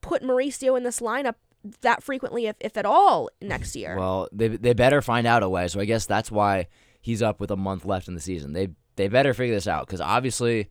put 0.00 0.22
Mauricio 0.22 0.76
in 0.76 0.84
this 0.84 1.00
lineup 1.00 1.34
that 1.80 2.02
frequently 2.02 2.46
if, 2.46 2.56
if 2.60 2.76
at 2.76 2.86
all 2.86 3.28
next 3.42 3.74
year. 3.74 3.96
Well, 3.96 4.28
they 4.32 4.48
they 4.48 4.72
better 4.72 5.02
find 5.02 5.26
out 5.26 5.42
a 5.42 5.48
way. 5.48 5.68
So 5.68 5.80
I 5.80 5.84
guess 5.84 6.06
that's 6.06 6.30
why 6.30 6.68
he's 7.00 7.22
up 7.22 7.40
with 7.40 7.50
a 7.50 7.56
month 7.56 7.84
left 7.84 8.08
in 8.08 8.14
the 8.14 8.20
season. 8.20 8.52
They 8.52 8.68
they 8.96 9.08
better 9.08 9.34
figure 9.34 9.54
this 9.54 9.68
out 9.68 9.86
because 9.86 10.00
obviously 10.00 10.68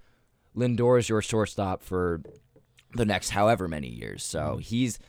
Lindor 0.56 1.00
is 1.00 1.10
your 1.10 1.22
shortstop 1.22 1.84
for 1.84 2.22
the 2.94 3.06
next 3.06 3.30
however 3.30 3.68
many 3.68 3.90
years. 3.90 4.24
So 4.24 4.40
mm-hmm. 4.40 4.60
he's 4.60 5.00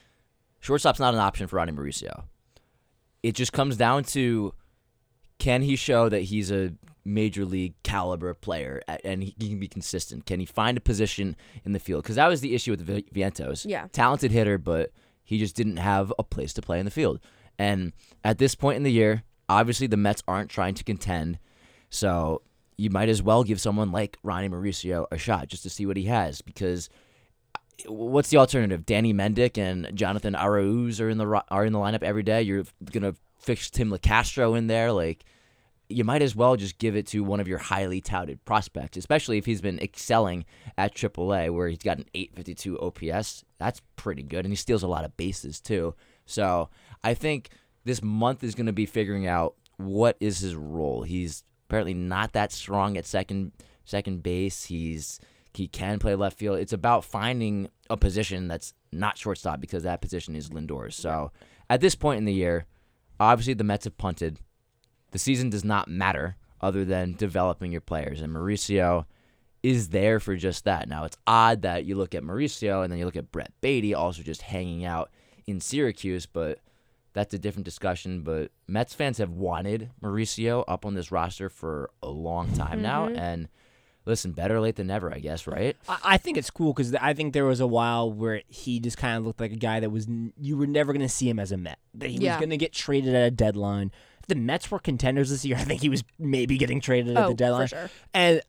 shortstop's 0.60 1.00
not 1.00 1.14
an 1.14 1.20
option 1.20 1.46
for 1.46 1.56
Ronnie 1.56 1.72
Mauricio. 1.72 2.24
It 3.22 3.32
just 3.32 3.52
comes 3.52 3.76
down 3.76 4.04
to 4.04 4.54
can 5.38 5.62
he 5.62 5.76
show 5.76 6.08
that 6.08 6.22
he's 6.22 6.50
a 6.50 6.72
major 7.04 7.44
league 7.44 7.74
caliber 7.82 8.34
player 8.34 8.82
and 9.04 9.22
he 9.22 9.32
can 9.32 9.58
be 9.58 9.68
consistent? 9.68 10.26
Can 10.26 10.40
he 10.40 10.46
find 10.46 10.76
a 10.76 10.80
position 10.80 11.36
in 11.64 11.72
the 11.72 11.78
field? 11.78 12.02
Because 12.02 12.16
that 12.16 12.28
was 12.28 12.40
the 12.40 12.54
issue 12.54 12.72
with 12.72 12.86
the 12.86 13.02
Vientos. 13.14 13.64
Yeah. 13.68 13.86
talented 13.92 14.30
hitter, 14.30 14.58
but 14.58 14.92
he 15.24 15.38
just 15.38 15.56
didn't 15.56 15.78
have 15.78 16.12
a 16.18 16.24
place 16.24 16.52
to 16.54 16.62
play 16.62 16.78
in 16.78 16.84
the 16.84 16.90
field. 16.90 17.20
And 17.58 17.92
at 18.24 18.38
this 18.38 18.54
point 18.54 18.76
in 18.76 18.82
the 18.82 18.92
year, 18.92 19.24
obviously 19.48 19.86
the 19.86 19.96
Mets 19.96 20.22
aren't 20.28 20.50
trying 20.50 20.74
to 20.74 20.84
contend, 20.84 21.38
so 21.90 22.42
you 22.76 22.90
might 22.90 23.08
as 23.08 23.22
well 23.22 23.42
give 23.42 23.60
someone 23.60 23.90
like 23.90 24.18
Ronnie 24.22 24.48
Mauricio 24.48 25.06
a 25.10 25.18
shot 25.18 25.48
just 25.48 25.64
to 25.64 25.70
see 25.70 25.84
what 25.84 25.96
he 25.96 26.04
has. 26.04 26.40
Because 26.40 26.88
what's 27.86 28.30
the 28.30 28.36
alternative? 28.36 28.86
Danny 28.86 29.14
Mendick 29.14 29.58
and 29.58 29.90
Jonathan 29.94 30.34
Arauz 30.34 31.00
are 31.00 31.08
in 31.08 31.18
the 31.18 31.44
are 31.50 31.64
in 31.64 31.72
the 31.72 31.78
lineup 31.78 32.02
every 32.02 32.22
day. 32.22 32.42
You're 32.42 32.64
gonna 32.90 33.14
fix 33.38 33.70
Tim 33.70 33.90
Locastro 33.90 34.56
in 34.56 34.66
there, 34.66 34.92
like. 34.92 35.24
You 35.90 36.04
might 36.04 36.20
as 36.20 36.36
well 36.36 36.54
just 36.54 36.76
give 36.76 36.96
it 36.96 37.06
to 37.06 37.24
one 37.24 37.40
of 37.40 37.48
your 37.48 37.56
highly 37.56 38.02
touted 38.02 38.44
prospects, 38.44 38.98
especially 38.98 39.38
if 39.38 39.46
he's 39.46 39.62
been 39.62 39.78
excelling 39.78 40.44
at 40.76 40.94
AAA, 40.94 41.50
where 41.50 41.66
he's 41.66 41.78
got 41.78 41.96
an 41.96 42.04
852 42.12 42.78
OPS. 42.78 43.42
That's 43.56 43.80
pretty 43.96 44.22
good, 44.22 44.44
and 44.44 44.52
he 44.52 44.56
steals 44.56 44.82
a 44.82 44.86
lot 44.86 45.06
of 45.06 45.16
bases 45.16 45.62
too. 45.62 45.94
So 46.26 46.68
I 47.02 47.14
think 47.14 47.48
this 47.86 48.02
month 48.02 48.44
is 48.44 48.54
going 48.54 48.66
to 48.66 48.72
be 48.74 48.84
figuring 48.84 49.26
out 49.26 49.54
what 49.78 50.18
is 50.20 50.40
his 50.40 50.54
role. 50.54 51.04
He's 51.04 51.42
apparently 51.68 51.94
not 51.94 52.34
that 52.34 52.52
strong 52.52 52.98
at 52.98 53.06
second 53.06 53.52
second 53.84 54.22
base. 54.22 54.66
He's 54.66 55.20
he 55.58 55.68
can 55.68 55.98
play 55.98 56.14
left 56.14 56.38
field. 56.38 56.58
It's 56.58 56.72
about 56.72 57.04
finding 57.04 57.68
a 57.90 57.96
position 57.96 58.48
that's 58.48 58.74
not 58.92 59.18
shortstop 59.18 59.60
because 59.60 59.82
that 59.82 60.00
position 60.00 60.34
is 60.34 60.52
Lindor's. 60.52 60.96
So 60.96 61.32
at 61.68 61.80
this 61.80 61.94
point 61.94 62.18
in 62.18 62.24
the 62.24 62.32
year, 62.32 62.64
obviously 63.20 63.54
the 63.54 63.64
Mets 63.64 63.84
have 63.84 63.98
punted. 63.98 64.38
The 65.10 65.18
season 65.18 65.50
does 65.50 65.64
not 65.64 65.88
matter 65.88 66.36
other 66.60 66.84
than 66.84 67.14
developing 67.14 67.72
your 67.72 67.80
players, 67.80 68.20
and 68.20 68.32
Mauricio 68.32 69.04
is 69.62 69.88
there 69.88 70.20
for 70.20 70.36
just 70.36 70.64
that. 70.64 70.88
Now 70.88 71.04
it's 71.04 71.16
odd 71.26 71.62
that 71.62 71.84
you 71.84 71.96
look 71.96 72.14
at 72.14 72.22
Mauricio 72.22 72.82
and 72.82 72.92
then 72.92 72.98
you 72.98 73.04
look 73.04 73.16
at 73.16 73.32
Brett 73.32 73.52
Baty 73.60 73.94
also 73.94 74.22
just 74.22 74.42
hanging 74.42 74.84
out 74.84 75.10
in 75.46 75.60
Syracuse, 75.60 76.26
but 76.26 76.60
that's 77.14 77.34
a 77.34 77.38
different 77.38 77.64
discussion. 77.64 78.22
But 78.22 78.52
Mets 78.68 78.94
fans 78.94 79.18
have 79.18 79.30
wanted 79.30 79.90
Mauricio 80.00 80.64
up 80.68 80.86
on 80.86 80.94
this 80.94 81.10
roster 81.10 81.48
for 81.48 81.90
a 82.02 82.08
long 82.08 82.52
time 82.52 82.80
now, 82.80 83.06
mm-hmm. 83.06 83.18
and 83.18 83.48
listen, 84.08 84.32
better 84.32 84.58
late 84.60 84.74
than 84.76 84.88
never, 84.88 85.12
I 85.14 85.18
guess, 85.20 85.46
right? 85.46 85.76
I, 85.88 85.98
I 86.04 86.16
think 86.16 86.36
it's 86.36 86.50
cool 86.50 86.72
because 86.72 86.94
I 86.96 87.14
think 87.14 87.32
there 87.34 87.44
was 87.44 87.60
a 87.60 87.66
while 87.66 88.10
where 88.10 88.42
he 88.48 88.80
just 88.80 88.96
kind 88.96 89.16
of 89.16 89.24
looked 89.26 89.40
like 89.40 89.52
a 89.52 89.56
guy 89.56 89.78
that 89.80 89.90
was 89.90 90.08
n- 90.08 90.32
you 90.36 90.56
were 90.56 90.66
never 90.66 90.92
going 90.92 91.02
to 91.06 91.08
see 91.08 91.28
him 91.28 91.38
as 91.38 91.52
a 91.52 91.56
Met. 91.56 91.78
That 91.94 92.10
he 92.10 92.16
Yeah. 92.18 92.32
was 92.34 92.40
going 92.40 92.50
to 92.50 92.56
get 92.56 92.72
traded 92.72 93.14
at 93.14 93.26
a 93.26 93.30
deadline. 93.30 93.92
If 94.20 94.26
the 94.26 94.34
Mets 94.34 94.70
were 94.70 94.78
contenders 94.80 95.30
this 95.30 95.44
year, 95.44 95.56
I 95.58 95.62
think 95.64 95.80
he 95.82 95.88
was 95.88 96.02
maybe 96.18 96.58
getting 96.58 96.80
traded 96.80 97.16
at 97.16 97.22
Oh, 97.22 97.26
the 97.28 97.32
for 97.34 97.36
deadline. 97.36 97.66
sure. 97.68 97.90
And 98.14 98.40
I 98.40 98.44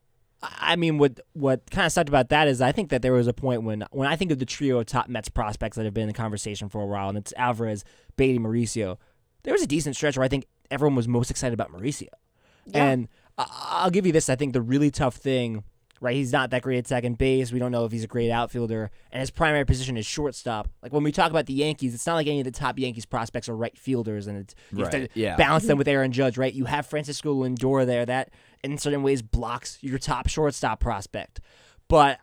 I 0.62 0.76
mean, 0.78 0.98
what 0.98 1.20
what 1.34 1.70
kind 1.70 1.86
of 1.86 1.92
sucked 1.92 2.08
about 2.08 2.30
that 2.30 2.48
is 2.48 2.62
I 2.62 2.72
think 2.72 2.90
that 2.92 3.02
there 3.02 3.12
was 3.12 3.28
a 3.28 3.34
point 3.34 3.64
when 3.64 3.84
when 3.92 4.08
I 4.08 4.16
think 4.16 4.32
of 4.32 4.40
the 4.40 4.46
trio 4.46 4.80
of 4.80 4.86
top 4.86 5.10
Mets 5.10 5.28
prospects 5.28 5.76
that 5.76 5.84
have 5.84 5.94
been 5.94 6.04
in 6.04 6.08
the 6.08 6.14
conversation 6.14 6.70
for 6.70 6.82
a 6.82 6.86
while, 6.86 7.10
and 7.10 7.18
it's 7.18 7.34
Alvarez, 7.36 7.84
Baty, 8.16 8.40
Mauricio. 8.40 8.98
There 9.44 9.54
was 9.54 9.62
a 9.62 9.68
decent 9.68 9.98
stretch 9.98 10.18
where 10.18 10.24
I 10.24 10.30
think 10.30 10.46
everyone 10.72 10.96
was 10.96 11.08
most 11.10 11.30
excited 11.30 11.54
about 11.54 11.74
Mauricio. 11.74 12.08
Yeah. 12.68 12.86
And 12.86 13.08
I- 13.12 13.19
I'll 13.40 13.90
give 13.90 14.06
you 14.06 14.12
this. 14.12 14.30
I 14.30 14.36
think 14.36 14.54
the 14.54 14.62
really 14.62 14.92
tough 14.92 15.16
thing, 15.16 15.64
right? 16.02 16.16
He's 16.16 16.34
not 16.34 16.50
that 16.52 16.62
great 16.62 16.78
at 16.78 16.88
second 16.88 17.18
base. 17.18 17.52
We 17.52 17.60
don't 17.60 17.72
know 17.72 17.86
if 17.86 17.92
he's 17.92 18.04
a 18.04 18.08
great 18.08 18.32
outfielder. 18.32 18.92
And 19.12 19.22
his 19.22 19.32
primary 19.32 19.66
position 19.66 19.96
is 19.96 20.06
shortstop. 20.06 20.68
Like 20.84 20.92
when 20.92 21.04
we 21.04 21.12
talk 21.12 21.32
about 21.32 21.46
the 21.46 21.54
Yankees, 21.54 21.94
it's 21.94 22.06
not 22.06 22.16
like 22.16 22.28
any 22.28 22.40
of 22.40 22.46
the 22.46 22.52
top 22.52 22.78
Yankees 22.78 23.06
prospects 23.06 23.48
are 23.48 23.56
right 23.56 23.78
fielders, 23.78 24.28
and 24.28 24.38
it's 24.38 24.56
you 24.72 24.84
have 24.84 24.92
to 24.92 25.08
yeah. 25.14 25.36
balance 25.36 25.66
them 25.66 25.78
with 25.78 25.88
Aaron 25.88 26.12
Judge, 26.12 26.38
right? 26.38 26.54
You 26.54 26.66
have 26.66 26.86
Francisco 26.86 27.34
Lindor 27.44 27.86
there 27.86 28.06
that, 28.06 28.32
in 28.64 28.78
certain 28.78 29.04
ways, 29.04 29.22
blocks 29.22 29.78
your 29.82 30.00
top 30.00 30.28
shortstop 30.28 30.80
prospect. 30.80 31.40
But 31.90 32.20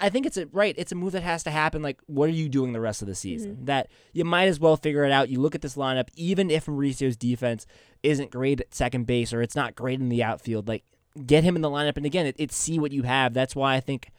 I- 0.00 0.08
think 0.08 0.24
it's 0.24 0.38
a 0.38 0.46
right. 0.46 0.74
It's 0.78 0.92
a 0.92 0.94
move 0.94 1.12
that 1.12 1.22
has 1.22 1.42
to 1.42 1.50
happen. 1.50 1.82
Like, 1.82 2.00
what 2.06 2.30
are 2.30 2.32
you 2.32 2.48
doing 2.48 2.72
the 2.72 2.80
rest 2.80 3.02
of 3.02 3.08
the 3.08 3.14
season? 3.14 3.56
Mm-hmm. 3.56 3.64
That 3.66 3.88
you 4.12 4.24
might 4.24 4.46
as 4.46 4.58
well 4.58 4.76
figure 4.76 5.04
it 5.04 5.12
out. 5.12 5.28
You 5.28 5.40
look 5.40 5.54
at 5.54 5.60
this 5.60 5.76
lineup, 5.76 6.08
even 6.14 6.50
if 6.50 6.66
Mauricio's 6.66 7.16
defense 7.16 7.66
isn't 8.02 8.30
great 8.30 8.60
at 8.60 8.74
second 8.74 9.06
base 9.06 9.32
or 9.32 9.42
it's 9.42 9.56
not 9.56 9.74
great 9.74 10.00
in 10.00 10.08
the 10.08 10.22
outfield, 10.22 10.68
like 10.68 10.84
get 11.26 11.44
him 11.44 11.56
in 11.56 11.62
the 11.62 11.70
lineup. 11.70 11.96
And 11.96 12.06
again, 12.06 12.26
it, 12.26 12.36
it's 12.38 12.56
see 12.56 12.78
what 12.78 12.92
you 12.92 13.02
have. 13.02 13.34
That's 13.34 13.54
why 13.54 13.74
I 13.74 13.80
think 13.80 14.10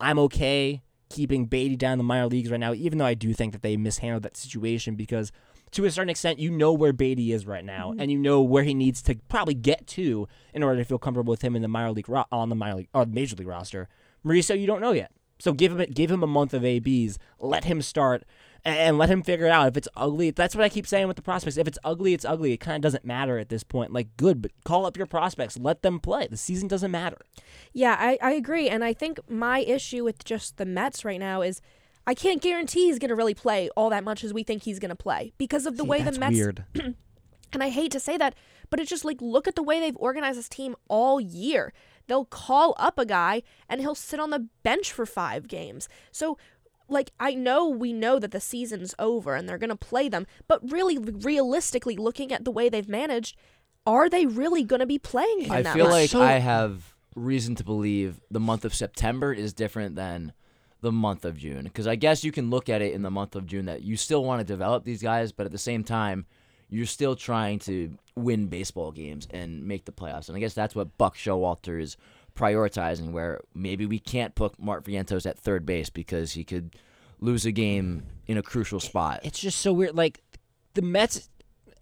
I'm 0.00 0.18
okay 0.20 0.82
keeping 1.08 1.46
Baty 1.46 1.76
down 1.76 1.92
in 1.92 1.98
the 1.98 2.04
minor 2.04 2.26
leagues 2.26 2.50
right 2.50 2.60
now, 2.60 2.74
even 2.74 2.98
though 2.98 3.06
I 3.06 3.14
do 3.14 3.32
think 3.32 3.52
that 3.52 3.62
they 3.62 3.76
mishandled 3.76 4.24
that 4.24 4.36
situation 4.36 4.96
because 4.96 5.32
to 5.72 5.84
a 5.84 5.90
certain 5.90 6.10
extent, 6.10 6.38
you 6.38 6.50
know 6.50 6.72
where 6.72 6.92
Baty 6.92 7.32
is 7.32 7.46
right 7.46 7.64
now, 7.64 7.90
mm-hmm. 7.90 8.00
and 8.00 8.10
you 8.10 8.18
know 8.18 8.40
where 8.40 8.62
he 8.62 8.74
needs 8.74 9.02
to 9.02 9.16
probably 9.28 9.54
get 9.54 9.86
to 9.88 10.28
in 10.54 10.62
order 10.62 10.78
to 10.78 10.84
feel 10.84 10.98
comfortable 10.98 11.32
with 11.32 11.42
him 11.42 11.56
in 11.56 11.62
the 11.62 11.68
minor 11.68 11.92
league 11.92 12.08
ro- 12.08 12.24
on 12.32 12.48
the 12.48 12.54
minor 12.54 12.76
league 12.76 12.88
or 12.94 13.04
major 13.04 13.36
league 13.36 13.48
roster. 13.48 13.88
Mauricio, 14.26 14.58
you 14.58 14.66
don't 14.66 14.80
know 14.80 14.92
yet, 14.92 15.12
so 15.38 15.52
give 15.52 15.78
him 15.78 15.90
give 15.92 16.10
him 16.10 16.22
a 16.22 16.26
month 16.26 16.52
of 16.52 16.64
ABs, 16.64 17.18
let 17.38 17.64
him 17.64 17.80
start, 17.80 18.24
and, 18.64 18.76
and 18.76 18.98
let 18.98 19.08
him 19.08 19.22
figure 19.22 19.46
it 19.46 19.52
out. 19.52 19.68
If 19.68 19.76
it's 19.76 19.88
ugly, 19.96 20.30
that's 20.30 20.54
what 20.56 20.64
I 20.64 20.68
keep 20.68 20.86
saying 20.86 21.06
with 21.06 21.16
the 21.16 21.22
prospects. 21.22 21.56
If 21.56 21.68
it's 21.68 21.78
ugly, 21.84 22.12
it's 22.14 22.24
ugly. 22.24 22.52
It 22.52 22.56
kind 22.58 22.76
of 22.76 22.82
doesn't 22.82 23.04
matter 23.04 23.38
at 23.38 23.48
this 23.48 23.62
point. 23.62 23.92
Like, 23.92 24.16
good, 24.16 24.42
but 24.42 24.50
call 24.64 24.84
up 24.84 24.96
your 24.96 25.06
prospects, 25.06 25.56
let 25.58 25.82
them 25.82 26.00
play. 26.00 26.26
The 26.26 26.36
season 26.36 26.66
doesn't 26.68 26.90
matter. 26.90 27.18
Yeah, 27.72 27.96
I, 27.98 28.18
I 28.20 28.32
agree. 28.32 28.68
And 28.68 28.82
I 28.84 28.92
think 28.92 29.20
my 29.30 29.60
issue 29.60 30.02
with 30.04 30.24
just 30.24 30.56
the 30.56 30.66
Mets 30.66 31.04
right 31.04 31.20
now 31.20 31.42
is 31.42 31.60
I 32.06 32.14
can't 32.14 32.42
guarantee 32.42 32.86
he's 32.86 32.98
going 32.98 33.08
to 33.10 33.14
really 33.16 33.34
play 33.34 33.68
all 33.76 33.90
that 33.90 34.04
much 34.04 34.24
as 34.24 34.32
we 34.34 34.42
think 34.42 34.62
he's 34.62 34.78
going 34.78 34.90
to 34.90 34.96
play 34.96 35.32
because 35.38 35.66
of 35.66 35.76
the 35.76 35.82
See, 35.82 35.88
way 35.88 36.02
that's 36.02 36.16
the 36.16 36.20
Mets. 36.20 36.34
weird. 36.34 36.64
And 37.52 37.62
I 37.62 37.68
hate 37.70 37.92
to 37.92 38.00
say 38.00 38.16
that, 38.18 38.34
but 38.70 38.80
it's 38.80 38.90
just 38.90 39.04
like 39.04 39.22
look 39.22 39.46
at 39.46 39.54
the 39.54 39.62
way 39.62 39.78
they've 39.80 39.96
organized 39.98 40.36
this 40.36 40.48
team 40.48 40.74
all 40.88 41.20
year. 41.20 41.72
They'll 42.06 42.24
call 42.24 42.74
up 42.78 42.98
a 42.98 43.06
guy 43.06 43.42
and 43.68 43.80
he'll 43.80 43.94
sit 43.94 44.20
on 44.20 44.30
the 44.30 44.48
bench 44.62 44.92
for 44.92 45.06
five 45.06 45.48
games. 45.48 45.88
So, 46.12 46.38
like, 46.88 47.10
I 47.18 47.34
know 47.34 47.68
we 47.68 47.92
know 47.92 48.18
that 48.18 48.30
the 48.30 48.40
season's 48.40 48.94
over 48.98 49.34
and 49.34 49.48
they're 49.48 49.58
going 49.58 49.70
to 49.70 49.76
play 49.76 50.08
them, 50.08 50.26
but 50.46 50.60
really, 50.70 50.98
realistically, 50.98 51.96
looking 51.96 52.32
at 52.32 52.44
the 52.44 52.50
way 52.50 52.68
they've 52.68 52.88
managed, 52.88 53.36
are 53.86 54.08
they 54.08 54.26
really 54.26 54.62
going 54.64 54.80
to 54.80 54.86
be 54.86 54.98
playing 54.98 55.40
him 55.42 55.52
I 55.52 55.62
that 55.62 55.74
feel 55.74 55.84
much? 55.86 55.92
like 55.92 56.10
So- 56.10 56.22
I 56.22 56.34
have 56.38 56.94
reason 57.14 57.54
to 57.56 57.64
believe 57.64 58.20
the 58.30 58.40
month 58.40 58.64
of 58.64 58.74
September 58.74 59.32
is 59.32 59.52
different 59.52 59.96
than 59.96 60.32
the 60.82 60.92
month 60.92 61.24
of 61.24 61.38
June. 61.38 61.64
Because 61.64 61.86
I 61.86 61.96
guess 61.96 62.22
you 62.22 62.30
can 62.30 62.50
look 62.50 62.68
at 62.68 62.82
it 62.82 62.92
in 62.92 63.02
the 63.02 63.10
month 63.10 63.34
of 63.34 63.46
June 63.46 63.64
that 63.66 63.82
you 63.82 63.96
still 63.96 64.22
want 64.24 64.40
to 64.40 64.44
develop 64.44 64.84
these 64.84 65.02
guys, 65.02 65.32
but 65.32 65.46
at 65.46 65.52
the 65.52 65.58
same 65.58 65.82
time, 65.82 66.26
you're 66.68 66.86
still 66.86 67.14
trying 67.16 67.58
to 67.60 67.96
win 68.16 68.46
baseball 68.46 68.90
games 68.92 69.28
and 69.30 69.64
make 69.66 69.84
the 69.84 69.92
playoffs. 69.92 70.28
And 70.28 70.36
I 70.36 70.40
guess 70.40 70.54
that's 70.54 70.74
what 70.74 70.96
Buck 70.98 71.16
Showalter 71.16 71.80
is 71.80 71.96
prioritizing, 72.34 73.12
where 73.12 73.40
maybe 73.54 73.86
we 73.86 73.98
can't 73.98 74.34
put 74.34 74.58
Mark 74.58 74.84
Vientos 74.84 75.26
at 75.26 75.38
third 75.38 75.64
base 75.64 75.90
because 75.90 76.32
he 76.32 76.44
could 76.44 76.76
lose 77.20 77.46
a 77.46 77.52
game 77.52 78.02
in 78.26 78.36
a 78.36 78.42
crucial 78.42 78.80
spot. 78.80 79.20
It's 79.22 79.38
just 79.38 79.60
so 79.60 79.72
weird. 79.72 79.96
Like 79.96 80.22
the 80.74 80.82
Mets 80.82 81.28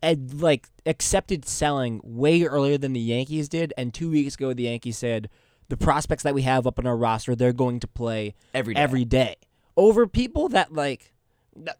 had 0.02 0.40
like 0.40 0.68
accepted 0.86 1.46
selling 1.46 2.00
way 2.04 2.42
earlier 2.42 2.76
than 2.78 2.92
the 2.92 3.00
Yankees 3.00 3.48
did, 3.48 3.72
and 3.76 3.92
two 3.94 4.10
weeks 4.10 4.34
ago 4.34 4.52
the 4.52 4.64
Yankees 4.64 4.98
said 4.98 5.30
the 5.68 5.76
prospects 5.78 6.22
that 6.24 6.34
we 6.34 6.42
have 6.42 6.66
up 6.66 6.78
on 6.78 6.86
our 6.86 6.96
roster 6.96 7.34
they're 7.34 7.52
going 7.54 7.80
to 7.80 7.88
play 7.88 8.34
Every 8.52 8.74
day. 8.74 8.80
every 8.80 9.04
day 9.06 9.36
over 9.78 10.06
people 10.06 10.50
that 10.50 10.74
like 10.74 11.10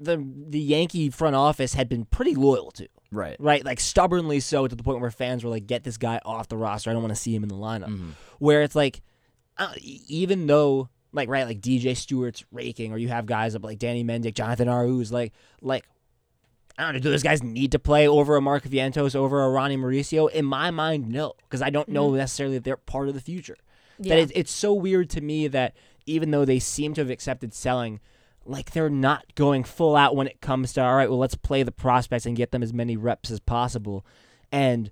the 0.01 0.25
the 0.49 0.59
Yankee 0.61 1.11
front 1.11 1.37
office 1.37 1.75
had 1.75 1.89
been 1.89 2.07
pretty 2.07 2.35
loyal 2.35 2.71
to. 2.73 2.89
Right. 3.15 3.37
Right, 3.39 3.65
like 3.65 3.81
stubbornly 3.81 4.41
so 4.41 4.67
to 4.67 4.75
the 4.75 4.83
point 4.83 5.01
where 5.01 5.11
fans 5.11 5.45
were 5.45 5.51
like, 5.51 5.67
"Get 5.67 5.85
this 5.85 5.97
guy 5.97 6.21
off 6.25 6.49
the 6.49 6.57
roster. 6.57 6.91
I 6.91 6.93
don't 6.93 7.03
want 7.03 7.15
to 7.15 7.21
see 7.21 7.35
him 7.35 7.43
in 7.43 7.49
the 7.49 7.55
lineup." 7.55 7.89
Mm-hmm. 7.89 8.11
Where 8.39 8.63
it's 8.63 8.75
like, 8.75 9.03
uh, 9.59 9.73
even 9.81 10.47
though 10.47 10.89
like 11.13 11.29
right, 11.29 11.47
like 11.47 11.61
DJ 11.61 11.97
Stewart's 11.97 12.45
raking, 12.53 12.93
or 12.93 12.99
you 12.99 13.09
have 13.09 13.27
guys 13.27 13.55
up 13.55 13.65
like 13.65 13.79
Danny 13.79 14.05
Mendick, 14.05 14.35
Jonathan 14.35 14.69
Arauz, 14.69 15.13
like 15.13 15.33
like 15.63 15.85
I 16.77 16.83
don't 16.85 16.95
know, 16.95 17.01
do 17.01 17.11
those 17.11 17.23
guys 17.23 17.43
need 17.43 17.73
to 17.73 17.79
play 17.79 18.09
over 18.09 18.37
a 18.37 18.41
Mark 18.41 18.65
Vientos, 18.65 19.15
over 19.15 19.45
a 19.45 19.49
Ronnie 19.49 19.77
Mauricio? 19.77 20.31
In 20.31 20.45
my 20.45 20.71
mind, 20.73 21.09
no, 21.09 21.35
because 21.45 21.63
I 21.63 21.71
don't 21.71 21.89
know 21.89 22.11
necessarily 22.11 22.57
that 22.57 22.65
they're 22.65 22.77
part 22.77 23.09
of 23.09 23.15
the 23.15 23.21
future. 23.21 23.57
Yeah. 23.99 24.17
That 24.17 24.23
it, 24.23 24.33
it's 24.35 24.51
so 24.51 24.75
weird 24.75 25.09
to 25.11 25.21
me 25.21 25.47
that 25.49 25.77
even 26.07 26.33
though 26.33 26.45
they 26.45 26.59
seem 26.59 26.95
to 26.95 27.01
have 27.01 27.11
accepted 27.11 27.55
selling, 27.55 28.01
like 28.47 28.73
they're 28.73 28.91
not 28.91 29.25
going 29.35 29.65
full 29.65 29.97
out 29.97 30.15
when 30.17 30.27
it 30.27 30.41
comes 30.41 30.73
to 30.75 30.83
all 30.83 30.95
right, 30.97 31.09
well, 31.09 31.19
let's 31.19 31.35
play 31.35 31.63
the 31.63 31.73
prospects 31.73 32.27
and 32.27 32.37
get 32.37 32.51
them 32.51 32.63
as 32.63 32.73
many 32.73 32.97
reps 32.97 33.31
as 33.31 33.41
possible. 33.41 34.05
And 34.53 34.91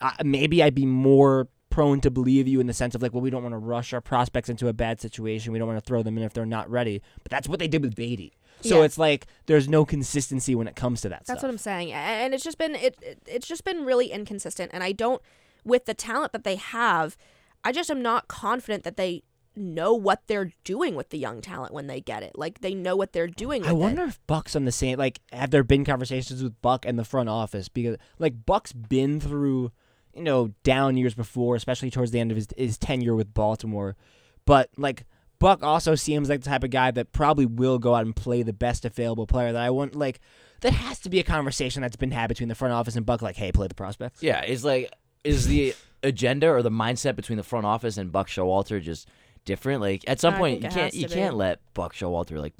uh, 0.00 0.12
maybe 0.24 0.62
I'd 0.62 0.74
be 0.74 0.86
more 0.86 1.48
prone 1.70 2.00
to 2.02 2.10
believe 2.10 2.46
you 2.46 2.60
in 2.60 2.66
the 2.66 2.72
sense 2.74 2.94
of 2.94 3.02
like, 3.02 3.12
well, 3.12 3.22
we 3.22 3.30
don't 3.30 3.42
want 3.42 3.54
to 3.54 3.58
rush 3.58 3.92
our 3.92 4.00
prospects 4.00 4.48
into 4.48 4.68
a 4.68 4.72
bad 4.72 5.00
situation. 5.00 5.52
We 5.52 5.58
don't 5.58 5.68
want 5.68 5.82
to 5.82 5.86
throw 5.86 6.02
them 6.02 6.18
in 6.18 6.24
if 6.24 6.32
they're 6.34 6.44
not 6.46 6.70
ready. 6.70 7.02
But 7.22 7.30
that's 7.30 7.48
what 7.48 7.58
they 7.58 7.68
did 7.68 7.82
with 7.82 7.94
Baty. 7.94 8.34
So 8.60 8.78
Yeah. 8.80 8.84
it's 8.84 8.98
like 8.98 9.26
there's 9.46 9.68
no 9.68 9.84
consistency 9.84 10.54
when 10.54 10.68
it 10.68 10.76
comes 10.76 11.00
to 11.00 11.08
that 11.08 11.20
That's 11.26 11.40
stuff. 11.40 11.42
what 11.42 11.50
I'm 11.50 11.58
saying, 11.58 11.92
and 11.92 12.32
it's 12.34 12.44
just 12.44 12.58
been 12.58 12.74
it, 12.76 12.96
it. 13.02 13.18
It's 13.26 13.48
just 13.48 13.64
been 13.64 13.84
really 13.84 14.12
inconsistent, 14.12 14.70
and 14.74 14.84
I 14.84 14.92
don't, 14.92 15.20
with 15.64 15.86
the 15.86 15.94
talent 15.94 16.32
that 16.32 16.44
they 16.44 16.56
have, 16.56 17.16
I 17.64 17.72
just 17.72 17.90
am 17.90 18.02
not 18.02 18.28
confident 18.28 18.84
that 18.84 18.96
they 18.96 19.22
know 19.56 19.94
what 19.94 20.22
they're 20.26 20.52
doing 20.64 20.94
with 20.94 21.10
the 21.10 21.18
young 21.18 21.40
talent 21.40 21.72
when 21.72 21.86
they 21.86 22.00
get 22.00 22.22
it. 22.22 22.36
Like 22.36 22.60
they 22.60 22.74
know 22.74 22.96
what 22.96 23.12
they're 23.12 23.26
doing. 23.26 23.62
With 23.62 23.70
I 23.70 23.72
it. 23.72 23.76
wonder 23.76 24.04
if 24.04 24.24
Buck's 24.26 24.56
on 24.56 24.64
the 24.64 24.72
same. 24.72 24.98
Like, 24.98 25.20
have 25.32 25.50
there 25.50 25.64
been 25.64 25.84
conversations 25.84 26.42
with 26.42 26.60
Buck 26.62 26.84
and 26.86 26.98
the 26.98 27.04
front 27.04 27.28
office? 27.28 27.68
Because 27.68 27.96
like 28.18 28.46
Buck's 28.46 28.72
been 28.72 29.20
through, 29.20 29.72
you 30.14 30.22
know, 30.22 30.52
down 30.62 30.96
years 30.96 31.14
before, 31.14 31.56
especially 31.56 31.90
towards 31.90 32.10
the 32.10 32.20
end 32.20 32.30
of 32.30 32.36
his 32.36 32.48
his 32.56 32.78
tenure 32.78 33.14
with 33.14 33.34
Baltimore. 33.34 33.96
But 34.44 34.70
like 34.76 35.04
Buck 35.38 35.62
also 35.62 35.94
seems 35.94 36.28
like 36.28 36.42
the 36.42 36.50
type 36.50 36.64
of 36.64 36.70
guy 36.70 36.90
that 36.90 37.12
probably 37.12 37.46
will 37.46 37.78
go 37.78 37.94
out 37.94 38.06
and 38.06 38.14
play 38.16 38.42
the 38.42 38.52
best 38.52 38.84
available 38.84 39.26
player. 39.26 39.52
That 39.52 39.62
I 39.62 39.70
want 39.70 39.94
like. 39.94 40.20
That 40.60 40.74
has 40.74 41.00
to 41.00 41.10
be 41.10 41.18
a 41.18 41.24
conversation 41.24 41.82
that's 41.82 41.96
been 41.96 42.12
had 42.12 42.28
between 42.28 42.48
the 42.48 42.54
front 42.54 42.72
office 42.72 42.94
and 42.94 43.04
Buck. 43.04 43.20
Like, 43.20 43.34
hey, 43.34 43.50
play 43.50 43.66
the 43.66 43.74
prospects. 43.74 44.22
Yeah, 44.22 44.42
it's 44.42 44.62
like 44.62 44.92
is 45.24 45.48
the 45.48 45.74
agenda 46.02 46.48
or 46.48 46.62
the 46.62 46.70
mindset 46.70 47.16
between 47.16 47.36
the 47.36 47.42
front 47.42 47.66
office 47.66 47.96
and 47.96 48.10
Buck 48.12 48.28
Showalter 48.28 48.80
just 48.80 49.08
different? 49.44 49.80
Like 49.80 50.04
at 50.06 50.20
some 50.20 50.34
I 50.34 50.38
point 50.38 50.62
you 50.62 50.68
can't 50.68 50.94
you 50.94 51.06
be. 51.08 51.14
can't 51.14 51.36
let 51.36 51.60
Buck 51.74 51.94
Showalter 51.94 52.38
like 52.40 52.54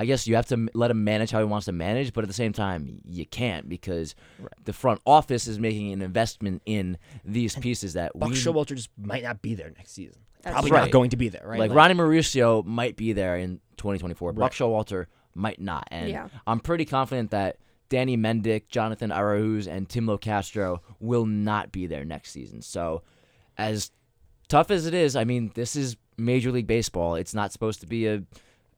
I 0.00 0.04
guess 0.04 0.28
you 0.28 0.36
have 0.36 0.46
to 0.46 0.68
let 0.74 0.92
him 0.92 1.02
manage 1.02 1.32
how 1.32 1.40
he 1.40 1.44
wants 1.44 1.64
to 1.66 1.72
manage, 1.72 2.12
but 2.12 2.22
at 2.22 2.28
the 2.28 2.34
same 2.34 2.52
time 2.52 3.00
you 3.08 3.26
can't 3.26 3.68
because 3.68 4.14
the 4.64 4.72
front 4.72 5.00
office 5.04 5.48
is 5.48 5.58
making 5.58 5.92
an 5.92 6.02
investment 6.02 6.62
in 6.66 6.98
these 7.24 7.56
pieces 7.56 7.94
that 7.94 8.12
Buck 8.16 8.30
we 8.30 8.36
Showalter 8.36 8.76
just 8.76 8.90
might 8.96 9.24
not 9.24 9.42
be 9.42 9.54
there 9.54 9.72
next 9.76 9.92
season. 9.92 10.20
That's 10.42 10.54
Probably 10.54 10.70
right. 10.70 10.82
not 10.82 10.90
going 10.92 11.10
to 11.10 11.16
be 11.16 11.28
there, 11.30 11.42
right? 11.44 11.58
like 11.58 11.72
Ronnie 11.72 11.94
Mauricio 11.94 12.64
might 12.64 12.96
be 12.96 13.12
there 13.12 13.36
in 13.36 13.56
2024. 13.76 14.34
Buck 14.34 14.40
Right. 14.40 14.52
Showalter 14.52 15.06
might 15.34 15.60
not, 15.60 15.88
and 15.90 16.08
Yeah. 16.08 16.28
I'm 16.46 16.60
pretty 16.60 16.84
confident 16.84 17.32
that 17.32 17.56
Danny 17.88 18.16
Mendick, 18.16 18.68
Jonathan 18.68 19.10
Arauz, 19.10 19.66
and 19.66 19.88
Tim 19.88 20.16
Castro 20.18 20.80
will 21.00 21.26
not 21.26 21.72
be 21.72 21.86
there 21.86 22.04
next 22.04 22.30
season. 22.30 22.62
So, 22.62 23.02
as 23.56 23.90
tough 24.48 24.70
as 24.70 24.86
it 24.86 24.94
is, 24.94 25.16
I 25.16 25.24
mean, 25.24 25.50
this 25.54 25.74
is 25.74 25.96
Major 26.18 26.52
League 26.52 26.66
Baseball. 26.66 27.14
It's 27.14 27.34
not 27.34 27.52
supposed 27.52 27.80
to 27.80 27.86
be 27.86 28.06
a 28.06 28.22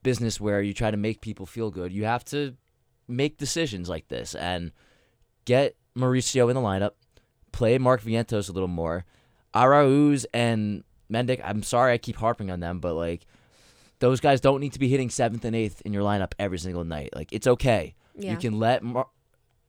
business 0.03 0.39
where 0.39 0.61
you 0.61 0.73
try 0.73 0.91
to 0.91 0.97
make 0.97 1.21
people 1.21 1.45
feel 1.45 1.71
good. 1.71 1.91
You 1.91 2.05
have 2.05 2.23
to 2.25 2.55
make 3.07 3.37
decisions 3.37 3.89
like 3.89 4.07
this 4.07 4.35
and 4.35 4.71
get 5.45 5.75
Mauricio 5.97 6.49
in 6.49 6.55
the 6.55 6.61
lineup, 6.61 6.91
play 7.51 7.77
Mark 7.77 8.01
Vientos 8.01 8.49
a 8.49 8.51
little 8.51 8.67
more. 8.67 9.05
Arauz 9.53 10.25
and 10.33 10.83
Mendick, 11.11 11.41
I'm 11.43 11.61
sorry 11.63 11.93
I 11.93 11.97
keep 11.97 12.15
harping 12.15 12.49
on 12.49 12.61
them, 12.61 12.79
but 12.79 12.93
like 12.93 13.25
those 13.99 14.19
guys 14.19 14.39
don't 14.41 14.61
need 14.61 14.73
to 14.73 14.79
be 14.79 14.87
hitting 14.87 15.09
seventh 15.09 15.43
and 15.45 15.55
eighth 15.55 15.81
in 15.81 15.93
your 15.93 16.03
lineup 16.03 16.33
every 16.39 16.57
single 16.57 16.83
night. 16.83 17.09
Like 17.13 17.33
it's 17.33 17.47
okay. 17.47 17.95
Yeah. 18.15 18.31
You 18.31 18.37
can 18.37 18.59
let 18.59 18.81
Mar- 18.81 19.07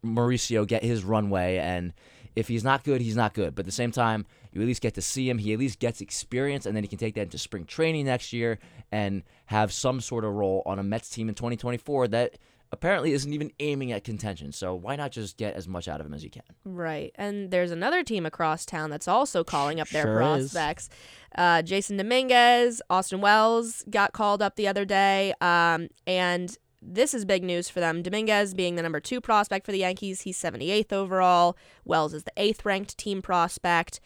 Mauricio 0.05 0.67
get 0.67 0.83
his 0.83 1.05
runway, 1.05 1.59
and 1.59 1.93
if 2.37 2.49
he's 2.49 2.65
not 2.65 2.85
good, 2.85 3.01
he's 3.01 3.17
not 3.17 3.35
good. 3.35 3.55
But 3.55 3.61
at 3.63 3.67
the 3.67 3.73
same 3.73 3.93
time, 3.93 4.27
you 4.53 4.61
at 4.61 4.67
least 4.67 4.83
get 4.83 4.95
to 4.95 5.03
see 5.03 5.29
him. 5.29 5.39
He 5.39 5.53
at 5.53 5.59
least 5.59 5.79
gets 5.79 6.01
experience, 6.01 6.67
and 6.67 6.75
then 6.77 6.83
he 6.85 6.89
can 6.89 6.99
take 6.99 7.15
that 7.15 7.23
into 7.23 7.39
spring 7.39 7.65
training 7.65 8.07
next 8.07 8.33
year 8.33 8.59
and 8.91 9.23
have 9.47 9.73
some 9.73 10.01
sort 10.01 10.25
of 10.25 10.33
role 10.33 10.63
on 10.67 10.79
a 10.79 10.83
Mets 10.83 11.09
team 11.11 11.29
in 11.29 11.35
2024 11.35 12.09
that 12.09 12.39
apparently 12.75 13.13
isn't 13.13 13.35
even 13.35 13.51
aiming 13.61 13.93
at 13.93 14.03
contention. 14.03 14.51
So 14.51 14.75
why 14.75 14.97
not 14.97 15.13
just 15.13 15.37
get 15.37 15.55
as 15.55 15.69
much 15.69 15.89
out 15.89 16.01
of 16.01 16.07
him 16.07 16.15
as 16.15 16.25
you 16.25 16.31
can? 16.31 16.43
Right. 16.65 17.13
And 17.17 17.51
there's 17.51 17.71
another 17.71 18.03
team 18.03 18.25
across 18.25 18.65
town 18.65 18.89
that's 18.89 19.07
also 19.07 19.45
calling 19.45 19.79
up 19.79 19.91
their 19.91 20.05
Sure 20.05 20.23
is. 20.37 20.53
prospects. 20.53 20.89
Uh, 21.37 21.61
Jasson 21.61 21.99
Dominguez, 21.99 22.81
Austin 22.89 23.21
Wells 23.21 23.85
got 23.91 24.15
called 24.15 24.41
up 24.41 24.57
the 24.57 24.69
other 24.69 24.87
day. 24.87 25.35
Um, 25.43 25.89
and 26.07 26.57
this 26.83 27.15
is 27.15 27.25
big 27.25 27.45
news 27.45 27.69
for 27.69 27.81
them. 27.81 28.03
Dominguez 28.03 28.55
being 28.55 28.75
the 28.75 28.83
number 28.83 29.01
two 29.01 29.21
prospect 29.21 29.65
for 29.65 29.73
the 29.73 29.79
Yankees, 29.79 30.23
he's 30.23 30.41
78th 30.41 30.93
overall. 30.93 31.57
Wells 31.85 32.13
is 32.13 32.25
the 32.25 32.33
eighth 32.37 32.65
ranked 32.65 32.99
team 32.99 33.23
prospect. 33.23 34.01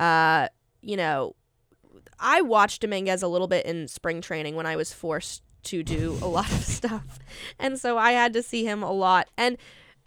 Uh, 0.00 0.48
you 0.82 0.96
know, 0.96 1.36
I 2.18 2.42
watched 2.42 2.82
Dominguez 2.82 3.22
a 3.22 3.28
little 3.28 3.48
bit 3.48 3.64
in 3.64 3.88
spring 3.88 4.20
training 4.20 4.56
when 4.56 4.66
I 4.66 4.76
was 4.76 4.92
forced 4.92 5.42
to 5.64 5.82
do 5.82 6.18
a 6.22 6.26
lot 6.26 6.50
of 6.50 6.64
stuff. 6.64 7.18
And 7.58 7.78
so 7.78 7.96
I 7.96 8.12
had 8.12 8.32
to 8.32 8.42
see 8.42 8.64
him 8.64 8.82
a 8.82 8.92
lot. 8.92 9.28
And 9.36 9.56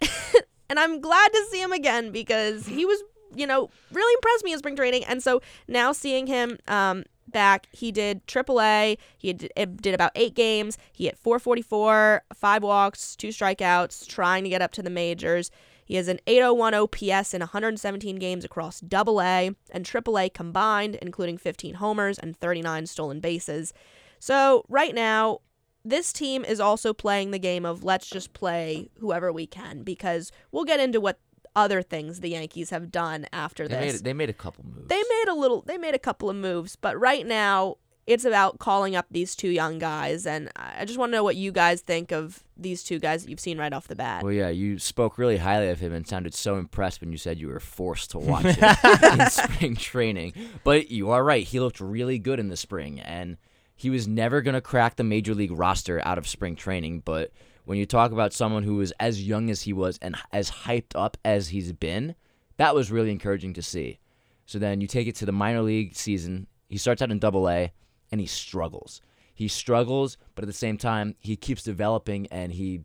and 0.68 0.78
I'm 0.78 1.00
glad 1.00 1.32
to 1.32 1.46
see 1.50 1.60
him 1.60 1.72
again 1.72 2.10
because 2.10 2.66
he 2.66 2.84
was, 2.84 3.02
you 3.34 3.46
know, 3.46 3.70
really 3.92 4.14
impressed 4.14 4.44
me 4.44 4.52
in 4.52 4.58
spring 4.58 4.76
training. 4.76 5.04
And 5.04 5.22
so 5.22 5.40
now 5.68 5.92
seeing 5.92 6.26
him 6.26 6.58
um, 6.68 7.04
back, 7.32 7.68
he 7.72 7.92
did 7.92 8.26
AAA. 8.26 8.98
He 9.18 9.32
did, 9.32 9.52
eh, 9.56 9.66
did 9.66 9.94
about 9.94 10.12
eight 10.14 10.34
games. 10.34 10.78
He 10.92 11.04
hit 11.04 11.18
444, 11.18 12.22
five 12.34 12.62
walks, 12.62 13.16
two 13.16 13.28
strikeouts, 13.28 14.06
trying 14.06 14.44
to 14.44 14.50
get 14.50 14.62
up 14.62 14.72
to 14.72 14.82
the 14.82 14.90
majors. 14.90 15.50
He 15.84 15.96
has 15.96 16.06
an 16.06 16.20
801 16.26 16.74
OPS 16.74 17.34
in 17.34 17.40
117 17.40 18.16
games 18.16 18.44
across 18.44 18.80
AA 18.80 19.50
and 19.70 19.84
AAA 19.84 20.32
combined, 20.32 20.94
including 21.02 21.36
15 21.36 21.74
homers 21.74 22.16
and 22.16 22.36
39 22.36 22.86
stolen 22.86 23.18
bases. 23.18 23.72
So 24.20 24.64
right 24.68 24.94
now, 24.94 25.40
this 25.84 26.12
team 26.12 26.44
is 26.44 26.60
also 26.60 26.92
playing 26.92 27.30
the 27.30 27.38
game 27.38 27.64
of 27.64 27.82
let's 27.82 28.08
just 28.08 28.32
play 28.34 28.90
whoever 28.98 29.32
we 29.32 29.46
can 29.46 29.82
because 29.82 30.30
we'll 30.52 30.64
get 30.64 30.78
into 30.78 31.00
what 31.00 31.18
other 31.56 31.82
things 31.82 32.20
the 32.20 32.30
Yankees 32.30 32.70
have 32.70 32.90
done 32.90 33.26
after 33.32 33.66
They 33.68 33.76
this. 33.86 33.94
made 33.94 34.04
they 34.04 34.12
made 34.12 34.30
a 34.30 34.34
couple 34.34 34.64
moves. 34.64 34.88
They 34.88 34.96
made 35.02 35.24
a 35.28 35.34
little 35.34 35.62
they 35.62 35.78
made 35.78 35.94
a 35.94 35.98
couple 35.98 36.30
of 36.30 36.36
moves, 36.36 36.76
but 36.76 36.98
right 36.98 37.26
now 37.26 37.76
it's 38.06 38.24
about 38.24 38.58
calling 38.58 38.96
up 38.96 39.06
these 39.10 39.36
two 39.36 39.50
young 39.50 39.78
guys 39.78 40.26
and 40.26 40.50
I 40.56 40.84
just 40.84 40.98
want 40.98 41.12
to 41.12 41.16
know 41.16 41.22
what 41.22 41.36
you 41.36 41.52
guys 41.52 41.80
think 41.80 42.10
of 42.12 42.42
these 42.56 42.82
two 42.82 42.98
guys 42.98 43.22
that 43.22 43.30
you've 43.30 43.38
seen 43.40 43.56
right 43.58 43.72
off 43.72 43.86
the 43.88 43.94
bat. 43.94 44.22
Well, 44.24 44.32
yeah, 44.32 44.48
you 44.48 44.78
spoke 44.78 45.16
really 45.18 45.36
highly 45.36 45.68
of 45.68 45.78
him 45.80 45.92
and 45.92 46.06
sounded 46.06 46.34
so 46.34 46.56
impressed 46.56 47.00
when 47.00 47.12
you 47.12 47.18
said 47.18 47.38
you 47.38 47.48
were 47.48 47.60
forced 47.60 48.10
to 48.12 48.18
watch 48.18 48.44
him 48.56 49.20
in 49.20 49.30
spring 49.30 49.76
training. 49.76 50.32
But 50.64 50.90
you 50.90 51.10
are 51.10 51.22
right; 51.22 51.46
he 51.46 51.60
looked 51.60 51.78
really 51.80 52.18
good 52.18 52.40
in 52.40 52.48
the 52.48 52.56
spring, 52.56 52.98
and 53.00 53.36
he 53.76 53.90
was 53.90 54.08
never 54.08 54.40
going 54.42 54.54
to 54.54 54.60
crack 54.60 54.96
the 54.96 55.04
major 55.04 55.34
league 55.34 55.52
roster 55.52 56.00
out 56.04 56.18
of 56.18 56.26
spring 56.26 56.56
training. 56.56 57.02
But 57.04 57.30
when 57.70 57.78
you 57.78 57.86
talk 57.86 58.10
about 58.10 58.32
someone 58.32 58.64
who 58.64 58.74
was 58.74 58.92
as 58.98 59.22
young 59.22 59.48
as 59.48 59.62
he 59.62 59.72
was 59.72 59.96
and 60.02 60.16
as 60.32 60.50
hyped 60.50 60.96
up 60.96 61.16
as 61.24 61.50
he's 61.50 61.72
been, 61.72 62.16
that 62.56 62.74
was 62.74 62.90
really 62.90 63.12
encouraging 63.12 63.52
to 63.52 63.62
see. 63.62 64.00
So 64.44 64.58
then 64.58 64.80
you 64.80 64.88
take 64.88 65.06
it 65.06 65.14
to 65.14 65.24
the 65.24 65.30
minor 65.30 65.62
league 65.62 65.94
season. 65.94 66.48
He 66.68 66.78
starts 66.78 67.00
out 67.00 67.12
in 67.12 67.20
Double 67.20 67.48
A, 67.48 67.72
and 68.10 68.20
he 68.20 68.26
struggles. 68.26 69.00
He 69.32 69.46
struggles, 69.46 70.18
but 70.34 70.42
at 70.42 70.48
the 70.48 70.52
same 70.52 70.78
time, 70.78 71.14
he 71.20 71.36
keeps 71.36 71.62
developing 71.62 72.26
and 72.32 72.50
he 72.50 72.80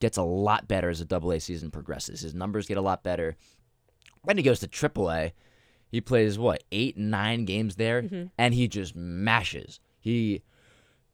gets 0.00 0.16
a 0.16 0.22
lot 0.22 0.66
better 0.66 0.88
as 0.88 1.00
the 1.00 1.04
Double 1.04 1.30
A 1.32 1.38
season 1.38 1.70
progresses. 1.70 2.22
His 2.22 2.32
numbers 2.34 2.66
get 2.66 2.78
a 2.78 2.80
lot 2.80 3.02
better. 3.02 3.36
Then 4.24 4.38
he 4.38 4.42
goes 4.42 4.60
to 4.60 4.66
Triple 4.66 5.12
A. 5.12 5.34
He 5.90 6.00
plays 6.00 6.38
what 6.38 6.64
eight, 6.72 6.96
nine 6.96 7.44
games 7.44 7.76
there, 7.76 8.00
mm-hmm. 8.00 8.28
and 8.38 8.54
he 8.54 8.66
just 8.66 8.96
mashes. 8.96 9.78
He 10.00 10.40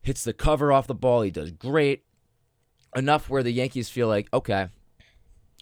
hits 0.03 0.23
the 0.23 0.33
cover 0.33 0.71
off 0.71 0.87
the 0.87 0.95
ball. 0.95 1.23
He 1.23 1.33
does 1.33 1.51
great 1.51 2.05
enough 2.99 3.31
where 3.31 3.43
the 3.43 3.53
Yankees 3.53 3.89
feel 3.89 4.09
like 4.09 4.29
okay, 4.33 4.69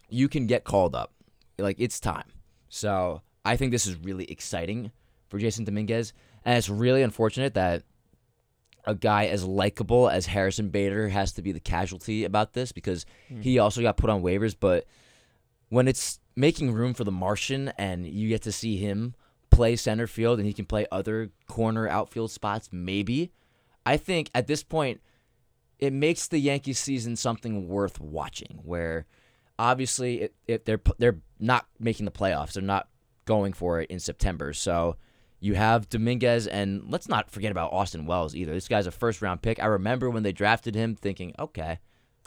you 0.09 0.29
can 0.29 0.47
get 0.47 0.65
called 0.65 0.95
up. 0.95 1.13
Like 1.59 1.77
it's 1.79 2.01
time. 2.01 2.31
So 2.69 3.23
I 3.45 3.57
think 3.57 3.73
this 3.73 3.87
is 3.87 3.97
really 3.97 4.25
exciting 4.31 4.91
for 5.29 5.39
Jasson 5.39 5.65
Dominguez, 5.65 6.13
and 6.45 6.57
it's 6.57 6.69
really 6.69 7.03
unfortunate 7.03 7.55
that 7.55 7.83
a 8.87 8.95
guy 8.95 9.27
as 9.27 9.45
likable 9.45 10.09
as 10.09 10.27
Harrison 10.27 10.69
Bader 10.69 11.09
has 11.09 11.33
to 11.33 11.43
be 11.43 11.53
the 11.53 11.61
casualty 11.61 12.25
about 12.25 12.53
this 12.53 12.73
because 12.73 13.05
hmm. 13.29 13.41
he 13.41 13.59
also 13.59 13.83
got 13.83 13.97
put 13.97 14.11
on 14.11 14.23
waivers. 14.23 14.55
But 14.59 14.87
when 15.69 15.89
it's 15.89 16.21
making 16.37 16.73
room 16.73 16.95
for 16.95 17.05
the 17.05 17.13
Martian 17.13 17.73
and 17.77 18.07
you 18.07 18.29
get 18.29 18.43
to 18.43 18.53
see 18.53 18.77
him 18.77 19.15
play 19.51 19.75
center 19.75 20.07
field 20.07 20.39
and 20.39 20.47
he 20.47 20.53
can 20.53 20.67
play 20.67 20.87
other 20.93 21.31
corner 21.49 21.89
outfield 21.89 22.31
spots, 22.31 22.69
maybe, 22.71 23.33
I 23.85 23.97
think 23.97 24.31
at 24.35 24.47
this 24.47 24.63
point 24.63 25.01
it 25.79 25.93
makes 25.93 26.29
the 26.29 26.39
Yankees 26.39 26.79
season 26.79 27.17
something 27.17 27.69
worth 27.69 28.01
watching. 28.01 28.61
Where 28.63 29.07
obviously 29.59 30.23
it, 30.23 30.35
it, 30.47 30.65
they're 30.65 30.81
they're 30.99 31.19
not 31.39 31.67
making 31.79 32.05
the 32.05 32.13
playoffs, 32.13 32.53
they're 32.53 32.63
not 32.63 32.89
going 33.25 33.53
for 33.53 33.81
it 33.81 33.91
in 33.91 34.01
September, 34.01 34.53
so. 34.53 34.97
You 35.39 35.53
have 35.55 35.91
Dominguez, 35.91 36.47
and 36.47 36.91
let's 36.91 37.09
not 37.09 37.31
forget 37.31 37.53
about 37.53 37.71
Austin 37.71 38.07
Wells 38.07 38.35
either. 38.35 38.55
This 38.55 38.69
guy's 38.69 38.87
a 38.87 38.91
first 38.91 39.21
round 39.21 39.43
pick. 39.43 39.63
I 39.63 39.67
remember 39.67 40.09
when 40.09 40.23
they 40.23 40.33
drafted 40.33 40.75
him, 40.75 40.97
thinking, 40.97 41.35
okay, 41.39 41.79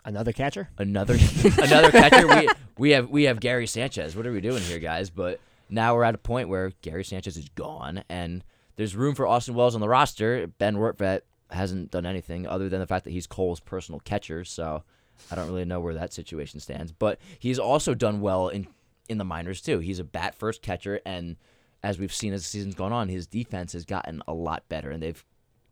Another 0.05 0.31
catcher? 0.31 0.69
another 0.77 1.17
another 1.57 1.91
catcher. 1.91 2.27
We 2.27 2.47
we 2.77 2.89
have 2.91 3.09
we 3.09 3.23
have 3.23 3.39
Gary 3.39 3.65
Sanchez. 3.65 4.15
What 4.15 4.27
are 4.27 4.31
we 4.31 4.41
doing 4.41 4.61
here, 4.61 4.77
guys? 4.77 5.09
But 5.09 5.39
now 5.69 5.95
we're 5.95 6.03
at 6.03 6.15
a 6.15 6.19
point 6.19 6.49
where 6.49 6.71
Gary 6.81 7.03
Sanchez 7.03 7.35
is 7.35 7.49
gone, 7.49 8.03
and 8.09 8.43
there's 8.75 8.95
room 8.95 9.15
for 9.15 9.25
Austin 9.27 9.55
Wells 9.55 9.73
on 9.73 9.81
the 9.81 9.89
roster. 9.89 10.45
Ben 10.47 10.75
Rortvedt 10.75 11.21
hasn't 11.51 11.91
done 11.91 12.05
anything 12.05 12.47
other 12.47 12.69
than 12.69 12.79
the 12.79 12.87
fact 12.87 13.05
that 13.05 13.11
he's 13.11 13.27
Cole's 13.27 13.59
personal 13.59 13.99
catcher. 13.99 14.43
So 14.43 14.83
I 15.31 15.35
don't 15.35 15.47
really 15.47 15.65
know 15.65 15.79
where 15.79 15.93
that 15.93 16.13
situation 16.13 16.59
stands. 16.59 16.91
But 16.91 17.19
he's 17.39 17.59
also 17.59 17.93
done 17.93 18.21
well 18.21 18.49
in 18.49 18.67
in 19.09 19.17
the 19.17 19.25
minors 19.25 19.59
too. 19.59 19.79
He's 19.79 19.99
a 19.99 20.03
bat 20.03 20.35
first 20.35 20.61
catcher, 20.61 21.01
and 21.05 21.35
as 21.83 21.97
we've 21.97 22.13
seen 22.13 22.31
as 22.31 22.43
the 22.43 22.47
season's 22.47 22.75
gone 22.75 22.93
on, 22.93 23.09
his 23.09 23.25
defense 23.25 23.73
has 23.73 23.83
gotten 23.83 24.21
a 24.27 24.33
lot 24.33 24.69
better, 24.69 24.91
and 24.91 25.01
they've 25.01 25.25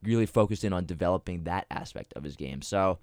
really 0.04 0.26
focused 0.26 0.64
in 0.64 0.74
on 0.74 0.86
developing 0.86 1.44
that 1.44 1.68
aspect 1.70 2.14
of 2.16 2.24
his 2.24 2.36
game. 2.36 2.62
So 2.62 2.98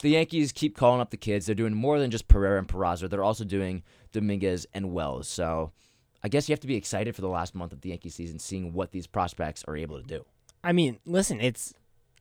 the 0.00 0.10
Yankees 0.10 0.52
keep 0.52 0.76
calling 0.76 1.00
up 1.00 1.10
the 1.10 1.16
kids. 1.16 1.46
They're 1.46 1.54
doing 1.54 1.74
more 1.74 1.98
than 1.98 2.10
just 2.10 2.28
Pereira 2.28 2.58
and 2.58 2.68
Peraza. 2.68 3.08
They're 3.08 3.22
also 3.22 3.44
doing 3.44 3.82
Dominguez 4.12 4.66
and 4.72 4.92
Wells. 4.92 5.28
So 5.28 5.72
I 6.22 6.28
guess 6.28 6.48
you 6.48 6.52
have 6.52 6.60
to 6.60 6.66
be 6.66 6.76
excited 6.76 7.14
for 7.14 7.20
the 7.20 7.28
last 7.28 7.54
month 7.54 7.72
of 7.72 7.80
the 7.80 7.90
Yankee 7.90 8.10
season, 8.10 8.38
seeing 8.38 8.72
what 8.72 8.92
these 8.92 9.06
prospects 9.06 9.64
are 9.66 9.76
able 9.76 10.00
to 10.00 10.06
do. 10.06 10.24
I 10.64 10.72
mean, 10.72 10.98
listen, 11.04 11.40
it's 11.40 11.74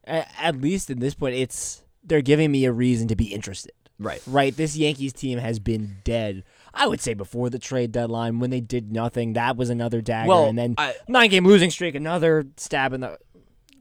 at 0.05 0.55
least 0.61 0.89
at 0.89 0.99
this 0.99 1.13
point, 1.13 1.35
it's 1.35 1.83
they're 2.03 2.21
giving 2.21 2.51
me 2.51 2.65
a 2.65 2.71
reason 2.71 3.07
to 3.09 3.15
be 3.15 3.25
interested. 3.33 3.71
Right. 3.99 4.21
Right. 4.25 4.55
This 4.55 4.75
Yankees 4.75 5.13
team 5.13 5.37
has 5.37 5.59
been 5.59 5.97
dead. 6.03 6.43
I 6.73 6.87
would 6.87 7.01
say 7.01 7.13
before 7.13 7.49
the 7.51 7.59
trade 7.59 7.91
deadline, 7.91 8.39
when 8.39 8.49
they 8.49 8.61
did 8.61 8.91
nothing, 8.91 9.33
that 9.33 9.57
was 9.57 9.69
another 9.69 10.01
dagger, 10.01 10.29
Well, 10.29 10.45
and 10.47 10.57
then 10.57 10.73
I- 10.77 10.95
nine 11.07 11.29
game 11.29 11.45
losing 11.45 11.69
streak, 11.69 11.93
another 11.95 12.45
stab 12.57 12.93
in 12.93 13.01
the. 13.01 13.17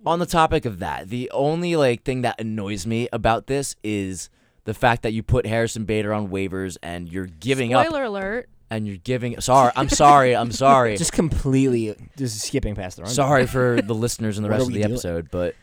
On 0.04 0.18
the 0.18 0.26
topic 0.26 0.64
of 0.64 0.78
that, 0.78 1.08
the 1.10 1.30
only 1.30 1.76
like 1.76 2.04
thing 2.04 2.22
that 2.22 2.40
annoys 2.40 2.86
me 2.86 3.08
about 3.12 3.46
this 3.46 3.76
is 3.84 4.28
the 4.64 4.72
fact 4.74 5.02
that 5.02 5.12
you 5.12 5.22
put 5.22 5.46
Harrison 5.46 5.84
Bader 5.84 6.12
on 6.14 6.28
waivers 6.28 6.76
and 6.82 7.10
you're 7.10 7.26
giving 7.26 7.74
up 7.74 7.86
Spoiler 7.86 8.04
alert. 8.04 8.48
and 8.70 8.86
you're 8.86 8.96
giving 8.98 9.38
sorry, 9.40 9.72
I'm 9.76 9.88
sorry, 9.90 10.34
I'm 10.34 10.52
sorry. 10.52 10.96
Just 10.98 11.12
completely 11.12 11.94
just 12.16 12.40
skipping 12.40 12.74
past 12.74 12.96
the 12.96 13.02
run. 13.04 13.10
sorry 13.12 13.46
for 13.46 13.80
the 13.82 13.94
listeners 13.94 14.38
and 14.38 14.44
the 14.44 14.50
rest 14.50 14.62
of 14.62 14.68
we 14.68 14.74
the 14.74 14.80
doing? 14.80 14.92
episode, 14.92 15.30
but 15.30 15.54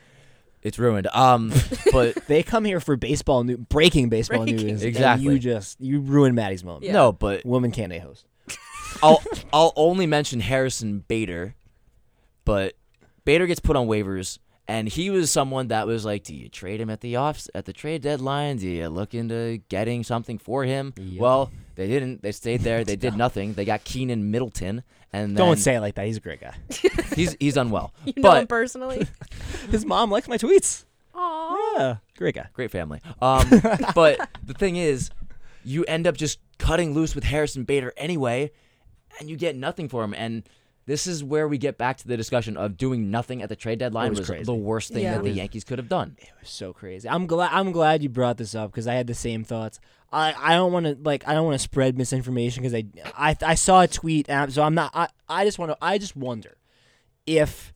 it's 0.61 0.77
ruined. 0.79 1.07
Um 1.13 1.51
but 1.91 2.15
They 2.27 2.43
come 2.43 2.65
here 2.65 2.79
for 2.79 2.95
baseball 2.95 3.43
new 3.43 3.57
breaking 3.57 4.09
baseball 4.09 4.43
Breaking. 4.45 4.55
news. 4.67 4.81
and 4.81 4.89
Exactly. 4.89 5.33
you 5.33 5.39
just 5.39 5.79
you 5.79 5.99
ruin 6.01 6.35
Maddie's 6.35 6.63
moment. 6.63 6.83
Yeah. 6.85 6.93
no, 6.93 7.11
but 7.11 7.45
Woman 7.45 7.71
can't 7.71 7.91
a 7.93 7.99
host. 7.99 8.25
I'll 9.03 9.21
I'll 9.53 9.73
only 9.75 10.07
mention 10.07 10.39
Harrison 10.39 10.99
Bader, 11.07 11.55
but 12.45 12.73
Bader 13.25 13.45
gets 13.45 13.59
put 13.59 13.75
on 13.75 13.87
waivers, 13.87 14.39
and 14.67 14.87
he 14.87 15.09
was 15.09 15.29
someone 15.29 15.67
that 15.67 15.85
was 15.85 16.05
like, 16.05 16.23
do 16.23 16.33
you 16.33 16.49
trade 16.49 16.79
him 16.81 16.89
at 16.89 17.01
the 17.01 17.17
offs 17.17 17.49
at 17.53 17.65
the 17.65 17.73
trade 17.73 18.01
deadline? 18.01 18.57
Do 18.57 18.67
you 18.67 18.87
look 18.87 19.13
into 19.13 19.59
getting 19.69 20.03
something 20.03 20.37
for 20.37 20.63
him? 20.63 20.93
Well, 21.17 21.51
they 21.75 21.87
didn't. 21.87 22.21
They 22.23 22.31
stayed 22.31 22.61
there. 22.61 22.83
They 22.83 22.95
did 22.95 23.15
nothing. 23.25 23.53
They 23.53 23.65
got 23.65 23.83
Keynan 23.83 24.23
Middleton, 24.31 24.83
and 25.13 25.31
then 25.37 25.45
Don't 25.45 25.57
say 25.57 25.75
it 25.75 25.81
like 25.81 25.95
that. 25.95 26.05
He's 26.07 26.17
a 26.17 26.21
great 26.21 26.39
guy. 26.41 26.55
he's 27.15 27.35
he's 27.39 27.53
done 27.55 27.69
well. 27.69 27.93
You 28.05 28.13
know 28.17 28.31
him 28.31 28.41
but 28.43 28.49
personally. 28.49 29.05
His 29.71 29.85
mom 29.85 30.11
likes 30.11 30.27
my 30.27 30.37
tweets. 30.37 30.85
Aww. 31.15 31.55
Yeah, 31.77 31.95
great 32.17 32.35
guy. 32.35 32.47
great 32.53 32.71
family. 32.71 33.01
Um, 33.21 33.47
but 33.95 34.29
the 34.43 34.53
thing 34.53 34.75
is, 34.75 35.09
you 35.63 35.83
end 35.85 36.07
up 36.07 36.15
just 36.17 36.39
cutting 36.59 36.93
loose 36.93 37.15
with 37.15 37.23
Harrison 37.23 37.63
Bader 37.63 37.93
anyway, 37.97 38.51
and 39.19 39.29
you 39.29 39.35
get 39.37 39.55
nothing 39.55 39.89
for 39.89 40.03
him. 40.03 40.13
And 40.13 40.47
this 40.85 41.05
is 41.07 41.23
where 41.23 41.47
we 41.47 41.57
get 41.57 41.77
back 41.77 41.97
to 41.97 42.07
the 42.07 42.15
discussion 42.15 42.55
of 42.55 42.77
doing 42.77 43.11
nothing 43.11 43.41
at 43.41 43.49
the 43.49 43.55
trade 43.55 43.79
deadline 43.79 44.09
was 44.11 44.19
was, 44.19 44.29
crazy. 44.29 44.43
the 44.45 44.53
worst 44.53 44.93
thing 44.93 45.03
Yeah. 45.03 45.13
that 45.15 45.23
the 45.23 45.29
was- 45.29 45.37
Yankees 45.37 45.63
could 45.63 45.79
have 45.79 45.89
done. 45.89 46.15
It 46.19 46.29
was 46.39 46.49
so 46.49 46.71
crazy. 46.71 47.09
I'm 47.09 47.25
glad. 47.27 47.51
I'm 47.51 47.71
glad 47.71 48.01
you 48.03 48.09
brought 48.09 48.37
this 48.37 48.55
up 48.55 48.71
because 48.71 48.87
I 48.87 48.93
had 48.93 49.07
the 49.07 49.13
same 49.15 49.43
thoughts. 49.43 49.79
I, 50.11 50.33
I 50.37 50.53
don't 50.53 50.71
want 50.71 50.85
to 50.85 50.97
like 51.03 51.27
I 51.27 51.33
don't 51.33 51.43
want 51.45 51.55
to 51.55 51.63
spread 51.63 51.97
misinformation 51.97 52.63
because 52.63 52.73
I, 52.73 52.85
I 53.17 53.35
I 53.45 53.55
saw 53.55 53.81
a 53.81 53.87
tweet 53.87 54.29
and 54.29 54.39
I'm- 54.39 54.51
so 54.51 54.63
I'm 54.63 54.73
not 54.75 54.91
I, 54.93 55.09
I 55.27 55.43
just 55.43 55.59
want 55.59 55.71
to 55.71 55.77
I 55.81 55.97
just 55.97 56.15
wonder 56.15 56.55
if 57.25 57.73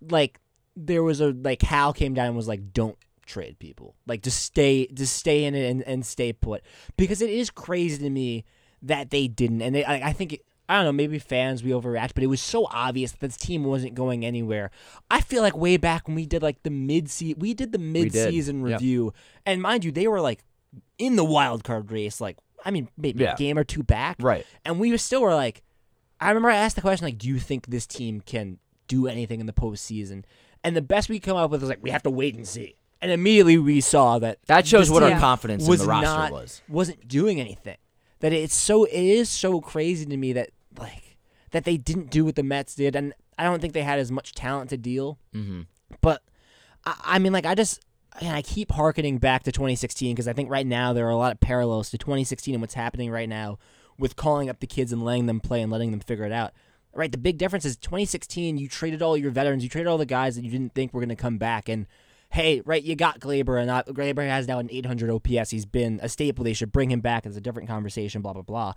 like 0.00 0.40
there 0.86 1.02
was 1.02 1.20
a 1.20 1.28
like 1.32 1.62
Hal 1.62 1.92
came 1.92 2.14
down 2.14 2.26
and 2.28 2.36
was 2.36 2.48
like 2.48 2.72
don't 2.72 2.96
trade 3.26 3.58
people 3.58 3.94
like 4.06 4.22
just 4.22 4.42
stay 4.42 4.86
just 4.94 5.14
stay 5.16 5.44
in 5.44 5.54
it 5.54 5.68
and, 5.70 5.82
and 5.82 6.06
stay 6.06 6.32
put 6.32 6.62
because 6.96 7.20
it 7.20 7.28
is 7.28 7.50
crazy 7.50 7.98
to 7.98 8.08
me 8.08 8.42
that 8.80 9.10
they 9.10 9.28
didn't 9.28 9.60
and 9.60 9.74
they, 9.74 9.84
I, 9.84 10.08
I 10.08 10.12
think 10.14 10.32
it, 10.32 10.40
I 10.66 10.76
don't 10.76 10.84
know 10.86 10.92
maybe 10.92 11.18
fans 11.18 11.62
we 11.62 11.72
overreact 11.72 12.12
but 12.14 12.22
it 12.22 12.28
was 12.28 12.40
so 12.40 12.66
obvious 12.70 13.12
that 13.12 13.20
this 13.20 13.36
team 13.36 13.64
wasn't 13.64 13.94
going 13.94 14.24
anywhere 14.24 14.70
I 15.10 15.20
feel 15.20 15.42
like 15.42 15.54
way 15.56 15.76
back 15.76 16.06
when 16.08 16.14
we 16.14 16.24
did 16.24 16.42
like 16.42 16.62
the 16.62 16.70
mid 16.70 17.10
season 17.10 17.38
we 17.40 17.52
did 17.52 17.72
the 17.72 17.78
mid 17.78 18.12
season 18.14 18.64
Yep. 18.66 18.80
review 18.80 19.12
and 19.44 19.60
mind 19.60 19.84
you 19.84 19.92
they 19.92 20.08
were 20.08 20.22
like 20.22 20.42
in 20.96 21.16
the 21.16 21.24
wild 21.24 21.64
card 21.64 21.90
race 21.92 22.22
like 22.22 22.38
I 22.64 22.70
mean 22.70 22.88
maybe 22.96 23.24
Yeah. 23.24 23.34
a 23.34 23.36
game 23.36 23.58
or 23.58 23.64
two 23.64 23.82
back 23.82 24.16
Right. 24.20 24.46
and 24.64 24.78
we 24.80 24.96
still 24.96 25.20
were 25.20 25.34
like, 25.34 25.62
I 26.20 26.28
remember 26.28 26.48
I 26.50 26.56
asked 26.56 26.76
the 26.76 26.82
question 26.82 27.04
like, 27.04 27.18
do 27.18 27.28
you 27.28 27.38
think 27.38 27.66
this 27.66 27.86
team 27.86 28.22
can 28.22 28.58
do 28.88 29.06
anything 29.06 29.38
in 29.40 29.46
the 29.46 29.52
postseason? 29.52 30.24
And 30.64 30.76
the 30.76 30.82
best 30.82 31.08
we 31.08 31.20
come 31.20 31.36
up 31.36 31.50
with 31.50 31.60
was 31.60 31.70
like, 31.70 31.82
we 31.82 31.90
have 31.90 32.02
to 32.02 32.10
wait 32.10 32.34
and 32.34 32.46
see. 32.46 32.76
And 33.00 33.12
immediately 33.12 33.58
we 33.58 33.80
saw 33.80 34.18
that 34.18 34.38
That 34.46 34.66
shows 34.66 34.90
what 34.90 35.02
our 35.02 35.18
confidence 35.20 35.66
in 35.66 35.76
the 35.76 35.86
roster 35.86 36.06
not, 36.06 36.32
was. 36.32 36.62
Wasn't 36.68 37.06
doing 37.06 37.40
anything. 37.40 37.76
That 38.20 38.32
it's 38.32 38.54
so 38.54 38.84
it 38.84 38.92
is 38.92 39.28
so 39.28 39.60
crazy 39.60 40.04
to 40.04 40.16
me 40.16 40.32
that 40.32 40.50
like 40.76 41.16
that 41.52 41.64
they 41.64 41.76
didn't 41.76 42.10
do 42.10 42.24
what 42.24 42.34
the 42.34 42.42
Mets 42.42 42.74
did, 42.74 42.96
and 42.96 43.14
I 43.38 43.44
don't 43.44 43.60
think 43.60 43.72
they 43.72 43.84
had 43.84 44.00
as 44.00 44.10
much 44.10 44.32
talent 44.32 44.70
to 44.70 44.76
deal. 44.76 45.20
Mm-hmm. 45.32 45.62
But 46.00 46.22
I, 46.84 46.96
I 47.04 47.18
mean, 47.20 47.32
like 47.32 47.46
I 47.46 47.54
just 47.54 47.80
and 48.20 48.34
I 48.34 48.42
keep 48.42 48.72
harkening 48.72 49.18
back 49.18 49.44
to 49.44 49.52
2016 49.52 50.14
because 50.14 50.26
I 50.26 50.32
think 50.32 50.50
right 50.50 50.66
now 50.66 50.92
there 50.92 51.06
are 51.06 51.10
a 51.10 51.16
lot 51.16 51.32
of 51.32 51.40
parallels 51.40 51.90
to 51.90 51.98
2016 51.98 52.54
and 52.54 52.60
what's 52.60 52.74
happening 52.74 53.10
right 53.10 53.28
now 53.28 53.58
with 53.98 54.16
calling 54.16 54.48
up 54.48 54.60
the 54.60 54.66
kids 54.66 54.92
and 54.92 55.04
letting 55.04 55.26
them 55.26 55.40
play 55.40 55.62
and 55.62 55.70
letting 55.70 55.90
them 55.90 56.00
figure 56.00 56.24
it 56.24 56.32
out. 56.32 56.52
Right, 56.94 57.12
the 57.12 57.18
big 57.18 57.38
difference 57.38 57.64
is 57.64 57.76
2016. 57.76 58.56
You 58.58 58.68
traded 58.68 59.02
all 59.02 59.16
your 59.16 59.30
veterans, 59.30 59.62
you 59.62 59.68
traded 59.68 59.86
all 59.86 59.98
the 59.98 60.06
guys 60.06 60.36
that 60.36 60.44
you 60.44 60.50
didn't 60.50 60.74
think 60.74 60.92
were 60.92 61.00
going 61.00 61.10
to 61.10 61.16
come 61.16 61.38
back, 61.38 61.68
and 61.68 61.86
hey, 62.30 62.60
right, 62.64 62.82
you 62.82 62.94
got 62.96 63.20
Gleyber, 63.20 63.60
and 63.60 63.70
uh, 63.70 63.82
Gleyber 63.88 64.26
has 64.28 64.46
now 64.46 64.58
an 64.58 64.68
800 64.70 65.10
OPS. 65.10 65.50
He's 65.50 65.66
been 65.66 66.00
a 66.02 66.08
staple. 66.08 66.44
They 66.44 66.52
should 66.52 66.72
bring 66.72 66.90
him 66.90 67.00
back. 67.00 67.26
It's 67.26 67.36
a 67.36 67.40
different 67.40 67.68
conversation. 67.68 68.22
Blah 68.22 68.34
blah 68.34 68.42
blah. 68.42 68.72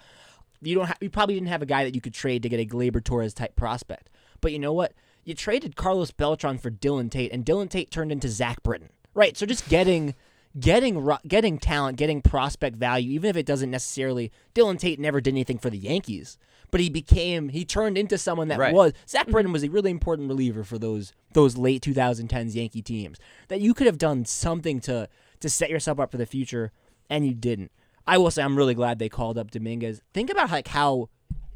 You 0.62 0.76
don't. 0.76 0.88
Ha- 0.88 0.98
you 1.02 1.10
probably 1.10 1.36
didn't 1.36 1.50
have 1.50 1.62
a 1.62 1.68
guy 1.68 1.84
that 1.84 1.96
you 1.96 2.02
could 2.02 2.14
trade 2.14 2.44
to 2.44 2.50
get 2.50 2.60
a 2.60 2.66
Gleyber 2.66 3.04
Torres 3.04 3.34
type 3.34 3.56
prospect. 3.56 4.10
But 4.40 4.52
you 4.52 4.60
know 4.60 4.74
what? 4.74 4.94
You 5.24 5.34
traded 5.34 5.76
Carlos 5.76 6.12
Beltran 6.12 6.58
for 6.58 6.72
Dylan 6.72 7.10
Tate, 7.10 7.32
and 7.32 7.46
Dylan 7.46 7.70
Tate 7.70 7.92
turned 7.92 8.12
into 8.12 8.30
Zach 8.30 8.62
Britton. 8.64 8.90
Right. 9.14 9.36
So 9.38 9.46
just 9.46 9.68
getting. 9.70 10.16
Getting 10.60 11.10
getting 11.26 11.60
talent, 11.60 11.98
getting 11.98 12.22
prospect 12.22 12.76
value, 12.76 13.14
even 13.14 13.30
if 13.30 13.38
it 13.38 13.46
doesn't 13.46 13.72
necessarily. 13.72 14.34
Dylan 14.54 14.78
Tate 14.78 15.00
never 15.00 15.22
did 15.22 15.32
anything 15.32 15.58
for 15.58 15.70
the 15.70 15.78
Yankees, 15.78 16.38
but 16.72 16.80
he 16.82 16.90
became 16.90 17.50
he 17.50 17.64
turned 17.66 17.98
into 17.98 18.18
someone 18.18 18.48
that 18.48 18.58
Right. 18.60 18.74
was 18.74 18.94
Zach 19.08 19.24
mm-hmm. 19.24 19.32
Britton 19.32 19.52
was 19.52 19.64
a 19.64 19.70
really 19.70 19.92
important 19.92 20.28
reliever 20.30 20.64
for 20.64 20.78
those 20.78 21.14
those 21.34 21.58
late 21.58 21.82
2010s 21.84 22.56
Yankee 22.56 22.82
teams. 22.82 23.20
That 23.50 23.62
you 23.62 23.74
could 23.74 23.88
have 23.88 23.98
done 23.98 24.26
something 24.26 24.80
to 24.82 25.08
to 25.42 25.50
set 25.50 25.70
yourself 25.70 26.00
up 26.00 26.12
for 26.12 26.18
the 26.18 26.26
future, 26.26 26.72
and 27.10 27.26
you 27.26 27.34
didn't. 27.34 27.72
I 28.08 28.18
will 28.18 28.32
say 28.32 28.42
I'm 28.44 28.58
really 28.58 28.74
glad 28.74 29.00
they 29.00 29.10
called 29.10 29.38
up 29.38 29.52
Dominguez. 29.52 30.02
Think 30.14 30.30
about 30.32 30.50
like 30.52 30.70
how 30.70 31.10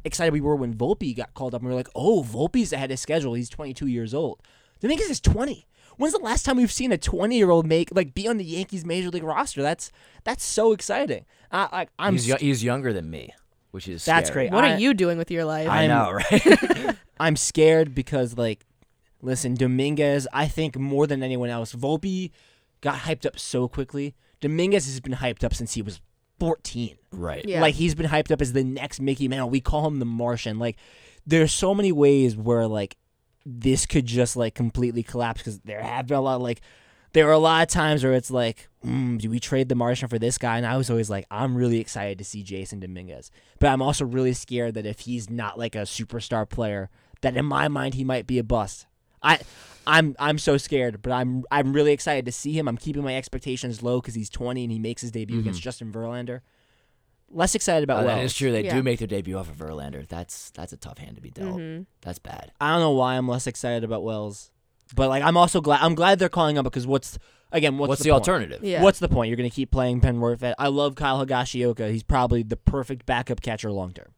excited 0.04 0.32
we 0.34 0.42
were 0.42 0.56
when 0.56 0.74
Volpe 0.76 1.16
got 1.16 1.34
called 1.34 1.56
up, 1.56 1.62
and 1.62 1.70
we 1.70 1.74
were 1.74 1.80
like, 1.80 1.90
"Oh, 1.96 2.24
Volpe's 2.28 2.72
ahead 2.74 2.92
of 2.92 3.00
schedule. 3.00 3.34
He's 3.34 3.50
22 3.50 3.88
years 3.88 4.14
old." 4.14 4.42
Dominguez 4.82 5.10
is 5.10 5.20
20. 5.20 5.66
When's 5.98 6.14
the 6.14 6.20
last 6.20 6.46
time 6.46 6.58
we've 6.58 6.72
seen 6.72 6.92
a 6.92 6.98
20 6.98 7.38
year 7.38 7.50
old 7.50 7.66
make 7.66 7.90
like 7.96 8.14
be 8.14 8.28
on 8.28 8.38
the 8.38 8.44
Yankees 8.44 8.86
major 8.86 9.10
league 9.10 9.24
roster? 9.24 9.62
That's 9.62 9.92
that's 10.24 10.44
so 10.44 10.74
exciting. 10.74 11.26
I, 11.52 11.70
I, 11.72 11.88
I'm 11.98 12.14
He's, 12.14 12.28
yo- 12.28 12.36
he's 12.38 12.64
younger 12.64 12.92
than 12.92 13.10
me, 13.10 13.34
which 13.76 13.88
is 13.88 14.04
That's 14.06 14.30
scary. 14.30 14.48
great. 14.48 14.56
What 14.56 14.64
I- 14.64 14.74
are 14.74 14.80
you 14.80 14.94
doing 14.96 15.20
with 15.20 15.30
your 15.30 15.46
life? 15.46 15.70
I 15.70 15.84
I'm- 15.84 15.90
know, 15.90 16.12
right? 16.12 16.96
I'm 17.20 17.36
scared 17.36 17.94
because 17.94 18.38
like, 18.38 18.66
listen, 19.22 19.54
Dominguez. 19.54 20.28
I 20.34 20.48
think 20.48 20.78
more 20.78 21.06
than 21.06 21.22
anyone 21.22 21.50
else, 21.50 21.74
Volpe 21.76 22.32
got 22.82 22.96
hyped 23.02 23.26
up 23.26 23.38
so 23.38 23.68
quickly. 23.68 24.16
Dominguez 24.42 24.86
has 24.86 25.00
been 25.00 25.14
hyped 25.14 25.44
up 25.44 25.54
since 25.54 25.74
he 25.76 25.82
was 25.82 26.02
14. 26.40 26.98
right. 27.12 27.46
Yeah. 27.48 27.62
Like 27.62 27.76
he's 27.76 27.96
been 27.96 28.08
hyped 28.08 28.32
up 28.32 28.42
as 28.42 28.54
the 28.54 28.64
next 28.64 29.00
Mickey 29.00 29.28
Mantle. 29.28 29.50
We 29.50 29.62
call 29.62 29.88
him 29.88 30.00
the 30.00 30.06
Martian. 30.06 30.60
Like 30.60 30.76
there's 31.26 31.54
so 31.54 31.74
many 31.76 31.92
ways 31.92 32.36
where 32.36 32.68
like 32.68 32.98
this 33.46 33.86
could 33.86 34.06
just 34.06 34.36
like 34.36 34.54
completely 34.56 35.04
collapse 35.04 35.40
because 35.42 35.60
there 35.60 35.82
have 35.82 36.08
been 36.08 36.18
a 36.18 36.22
lot 36.22 36.42
like 36.42 36.62
there 37.16 37.28
are 37.28 37.32
a 37.32 37.40
lot 37.40 37.64
of 37.64 37.70
times 37.70 38.04
where 38.04 38.14
it's 38.14 38.30
like, 38.30 38.68
mm, 38.86 39.18
do 39.18 39.30
we 39.30 39.40
trade 39.40 39.70
the 39.70 39.76
Martian 39.76 40.08
for 40.08 40.20
this 40.20 40.38
guy? 40.38 40.58
And 40.58 40.66
I 40.68 40.78
was 40.78 40.90
always 40.92 41.10
like, 41.10 41.26
I'm 41.32 41.56
really 41.56 41.80
excited 41.80 42.18
to 42.20 42.24
see 42.24 42.44
Jasson 42.44 42.80
Dominguez, 42.82 43.32
but 43.60 43.68
I'm 43.70 43.82
also 43.82 44.06
really 44.06 44.34
scared 44.34 44.74
that 44.76 44.86
if 44.86 45.00
he's 45.00 45.30
not 45.30 45.58
like 45.58 45.76
a 45.76 45.80
superstar 45.88 46.48
player, 46.48 46.90
that 47.22 47.36
in 47.36 47.46
my 47.46 47.68
mind 47.68 47.96
he 47.96 48.04
might 48.04 48.28
be 48.28 48.38
a 48.38 48.44
bust. 48.44 48.86
I. 49.24 49.40
I'm 49.88 50.16
I'm 50.18 50.40
so 50.40 50.58
scared, 50.58 51.04
but 51.04 51.12
I'm 51.12 51.44
I'm 51.52 51.72
really 51.72 51.92
excited 51.92 52.26
to 52.26 52.32
see 52.32 52.54
him. 52.58 52.68
I'm 52.68 52.76
keeping 52.76 53.04
my 53.04 53.16
expectations 53.16 53.84
low 53.84 54.02
because 54.02 54.16
he's 54.16 54.32
20 54.32 54.64
and 54.64 54.72
he 54.72 54.80
makes 54.80 55.04
his 55.04 55.12
debut 55.12 55.38
against 55.40 55.62
Justin 55.62 55.92
Verlander. 55.92 56.42
Less 57.30 57.54
excited 57.54 57.84
about 57.84 58.02
Uh, 58.04 58.08
Wells. 58.08 58.18
that 58.18 58.24
is 58.26 58.34
true. 58.34 58.52
They 58.52 58.64
Yeah. 58.66 58.74
do 58.74 58.82
make 58.82 58.98
their 58.98 59.08
debut 59.08 59.38
off 59.38 59.48
of 59.48 59.58
Verlander. 59.58 60.08
That's 60.08 60.50
that's 60.52 60.74
a 60.74 60.78
tough 60.78 60.98
hand 60.98 61.18
to 61.18 61.22
be 61.22 61.30
dealt. 61.30 61.58
Mm-hmm. 61.60 61.84
That's 62.02 62.18
bad. 62.18 62.52
I 62.60 62.72
don't 62.72 62.80
know 62.82 62.92
why 62.94 63.16
I'm 63.16 63.28
less 63.28 63.46
excited 63.46 63.84
about 63.84 64.04
Wells, 64.04 64.50
but 64.94 65.10
like 65.10 65.24
I'm 65.24 65.38
also 65.38 65.62
glad 65.62 65.82
I'm 65.82 65.96
glad 65.96 66.20
they're 66.20 66.30
calling 66.30 66.58
him 66.58 66.64
because 66.64 66.86
what's 66.86 67.18
again 67.52 67.78
what's, 67.78 67.90
What's, 67.90 68.00
the, 68.04 68.10
the, 68.10 68.14
point? 68.14 68.22
alternative? 68.22 68.64
Yeah. 68.64 68.82
What's 68.84 69.00
the 69.00 69.10
point? 69.10 69.30
You're 69.30 69.38
gonna 69.38 69.50
keep 69.50 69.72
playing 69.72 70.02
Penworth. 70.02 70.54
I 70.58 70.68
love 70.68 70.96
Kyle 70.96 71.26
Higashioka. 71.26 71.92
He's 71.92 72.04
probably 72.04 72.44
the 72.44 72.58
perfect 72.58 73.06
backup 73.06 73.42
catcher 73.42 73.72
long 73.72 73.94
term. 73.94 74.10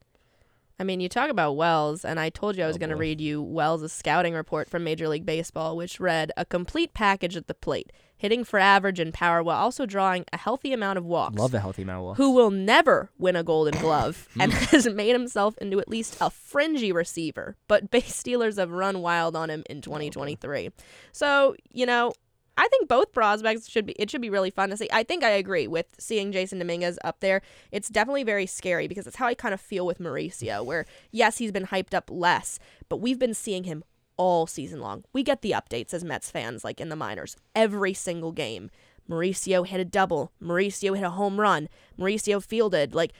I 0.80 0.84
mean, 0.84 1.00
you 1.00 1.10
talk 1.10 1.30
about 1.32 1.56
Wells, 1.56 2.06
and 2.06 2.20
I 2.20 2.30
told 2.30 2.56
you 2.56 2.64
I 2.64 2.68
was 2.68 2.76
Oh, 2.76 2.80
going 2.80 2.92
to 2.92 2.96
read 2.96 3.20
you 3.20 3.42
Wells' 3.42 3.92
scouting 3.92 4.36
report 4.36 4.70
from 4.70 4.84
Major 4.84 5.08
League 5.08 5.26
Baseball, 5.26 5.76
which 5.76 6.00
read 6.00 6.32
a 6.38 6.46
complete 6.46 6.94
package 6.94 7.36
at 7.36 7.48
the 7.48 7.56
plate, 7.56 7.92
hitting 8.16 8.44
for 8.44 8.60
average 8.60 9.00
and 9.00 9.12
power 9.12 9.42
while 9.42 9.58
also 9.58 9.88
drawing 9.88 10.26
a 10.32 10.38
healthy 10.38 10.74
amount 10.74 11.00
of 11.00 11.06
walks. 11.06 11.36
Love 11.36 11.56
a 11.56 11.60
healthy 11.60 11.82
amount 11.82 12.00
of 12.00 12.06
walks. 12.06 12.18
Who 12.18 12.32
will 12.32 12.52
never 12.52 13.10
win 13.18 13.36
a 13.36 13.44
Golden 13.44 13.74
Glove 13.82 14.28
and 14.40 14.54
has 14.72 14.88
made 14.88 15.14
himself 15.14 15.58
into 15.58 15.80
at 15.80 15.90
least 15.90 16.16
a 16.22 16.30
fringy 16.30 16.92
receiver, 16.92 17.56
but 17.68 17.90
base 17.90 18.16
stealers 18.16 18.58
have 18.58 18.72
run 18.72 19.00
wild 19.02 19.36
on 19.36 19.50
him 19.50 19.64
in 19.70 19.82
2023. 19.82 20.70
So 21.12 21.56
you 21.72 21.88
know. 21.88 22.14
I 22.58 22.68
think 22.70 22.88
both 22.88 23.12
prospects 23.12 23.70
should 23.70 23.86
be. 23.86 23.93
It 23.93 24.10
should 24.10 24.22
be 24.22 24.30
really 24.30 24.49
fun 24.49 24.70
to 24.70 24.78
see. 24.78 24.89
I 24.91 25.03
think 25.03 25.24
I 25.24 25.30
agree 25.30 25.68
with 25.68 25.86
seeing 25.99 26.32
Jasson 26.32 26.58
Dominguez 26.58 26.97
up 27.03 27.20
there. 27.20 27.41
It's 27.72 27.88
definitely 27.88 28.24
very 28.24 28.47
scary 28.47 28.88
because 28.88 29.05
it's 29.05 29.18
how 29.18 29.28
I 29.28 29.36
kind 29.36 29.53
of 29.53 29.62
feel 29.62 29.86
with 29.86 29.99
Mauricio. 29.99 30.66
Where 30.66 30.86
yes, 31.12 31.38
he's 31.38 31.51
been 31.51 31.68
hyped 31.68 31.93
up 31.93 32.10
less, 32.12 32.60
but 32.89 32.97
we've 32.97 33.20
been 33.20 33.36
seeing 33.36 33.66
him 33.66 33.84
all 34.18 34.47
season 34.47 34.82
long. 34.82 35.03
We 35.14 35.24
get 35.24 35.41
the 35.41 35.51
updates 35.51 35.93
as 35.93 36.03
Mets 36.03 36.32
fans, 36.32 36.64
like 36.64 36.82
in 36.82 36.89
the 36.89 36.95
minors, 36.95 37.38
every 37.55 37.93
single 37.93 38.32
game. 38.32 38.72
Mauricio 39.10 39.66
hit 39.66 39.80
a 39.80 39.86
double. 39.86 40.32
Mauricio 40.41 40.95
hit 40.95 41.05
a 41.05 41.12
home 41.12 41.39
run. 41.39 41.70
Mauricio 41.97 42.43
fielded. 42.43 42.93
Like, 42.93 43.14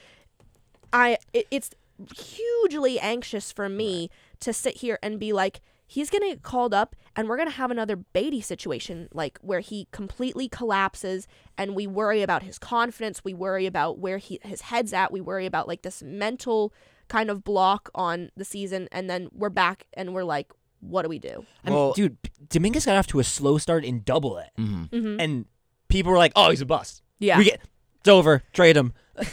I, 0.92 1.16
it, 1.32 1.46
it's 1.50 1.70
hugely 2.14 3.00
anxious 3.00 3.52
for 3.52 3.68
me 3.68 4.10
to 4.40 4.52
sit 4.52 4.78
here 4.78 4.98
and 5.02 5.18
be 5.18 5.32
like, 5.32 5.60
he's 5.88 6.10
gonna 6.10 6.26
get 6.28 6.42
called 6.42 6.72
up, 6.72 6.94
and 7.16 7.28
we're 7.28 7.36
gonna 7.38 7.50
have 7.50 7.72
another 7.72 7.96
Baty 7.96 8.40
situation, 8.40 9.08
like 9.12 9.38
where 9.42 9.58
he 9.60 9.88
completely 9.90 10.48
collapses, 10.48 11.26
and 11.56 11.74
we 11.74 11.86
worry 11.88 12.22
about 12.22 12.44
his 12.44 12.58
confidence. 12.60 13.24
We 13.24 13.34
worry 13.34 13.66
about 13.66 13.98
where 13.98 14.18
he 14.18 14.38
his 14.44 14.60
head's 14.60 14.92
at. 14.92 15.10
We 15.10 15.20
worry 15.20 15.46
about 15.46 15.66
like 15.66 15.82
this 15.82 16.02
mental 16.02 16.72
kind 17.08 17.30
of 17.30 17.42
block 17.42 17.90
on 17.94 18.30
the 18.36 18.44
season, 18.44 18.86
and 18.92 19.08
then 19.10 19.28
we're 19.32 19.48
back, 19.50 19.86
and 19.94 20.14
we're 20.14 20.24
like, 20.24 20.52
what 20.80 21.02
do 21.02 21.08
we 21.08 21.18
do? 21.18 21.44
I 21.64 21.70
mean, 21.70 21.76
Well- 21.78 21.92
dude, 21.94 22.16
Dominguez 22.50 22.84
got 22.86 22.96
off 22.96 23.06
to 23.08 23.18
a 23.18 23.24
slow 23.24 23.58
start 23.58 23.84
in 23.84 24.02
Double 24.04 24.36
A, 24.38 24.46
Mm-hmm. 24.60 25.18
and 25.18 25.46
people 25.88 26.12
were 26.12 26.18
like, 26.18 26.32
"Oh, 26.36 26.50
he's 26.50 26.60
a 26.60 26.66
bust. 26.66 27.02
Yeah. 27.18 27.38
we 27.38 27.44
get 27.46 27.60
it's 28.00 28.08
over. 28.08 28.42
Trade 28.52 28.76
him." 28.76 28.92